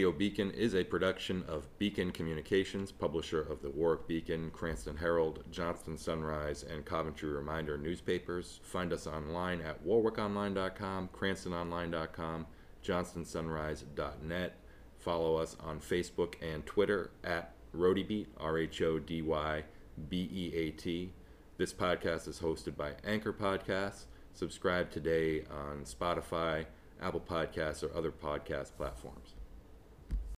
Radio 0.03 0.17
Beacon 0.17 0.51
is 0.51 0.75
a 0.75 0.83
production 0.83 1.45
of 1.47 1.69
Beacon 1.79 2.11
Communications, 2.11 2.91
publisher 2.91 3.41
of 3.41 3.61
the 3.61 3.69
Warwick 3.69 4.05
Beacon, 4.05 4.51
Cranston 4.51 4.97
Herald, 4.97 5.45
Johnston 5.49 5.97
Sunrise, 5.97 6.63
and 6.63 6.83
Coventry 6.83 7.29
Reminder 7.29 7.77
newspapers. 7.77 8.59
Find 8.63 8.91
us 8.91 9.07
online 9.07 9.61
at 9.61 9.81
warwickonline.com, 9.87 11.07
cranstononline.com, 11.17 12.47
johnstonsunrise.net. 12.83 14.55
Follow 14.99 15.37
us 15.37 15.55
on 15.61 15.79
Facebook 15.79 16.33
and 16.41 16.65
Twitter 16.65 17.11
at 17.23 17.53
RhodyBeat, 17.73 18.27
R 18.35 18.57
H 18.57 18.81
O 18.81 18.99
D 18.99 19.21
Y 19.21 19.63
B 20.09 20.29
E 20.33 20.53
A 20.53 20.71
T. 20.71 21.13
This 21.55 21.71
podcast 21.71 22.27
is 22.27 22.41
hosted 22.41 22.75
by 22.75 22.91
Anchor 23.05 23.31
Podcasts. 23.31 24.07
Subscribe 24.33 24.91
today 24.91 25.45
on 25.49 25.85
Spotify, 25.85 26.65
Apple 27.01 27.21
Podcasts, 27.21 27.83
or 27.83 27.97
other 27.97 28.11
podcast 28.11 28.75
platforms. 28.75 29.35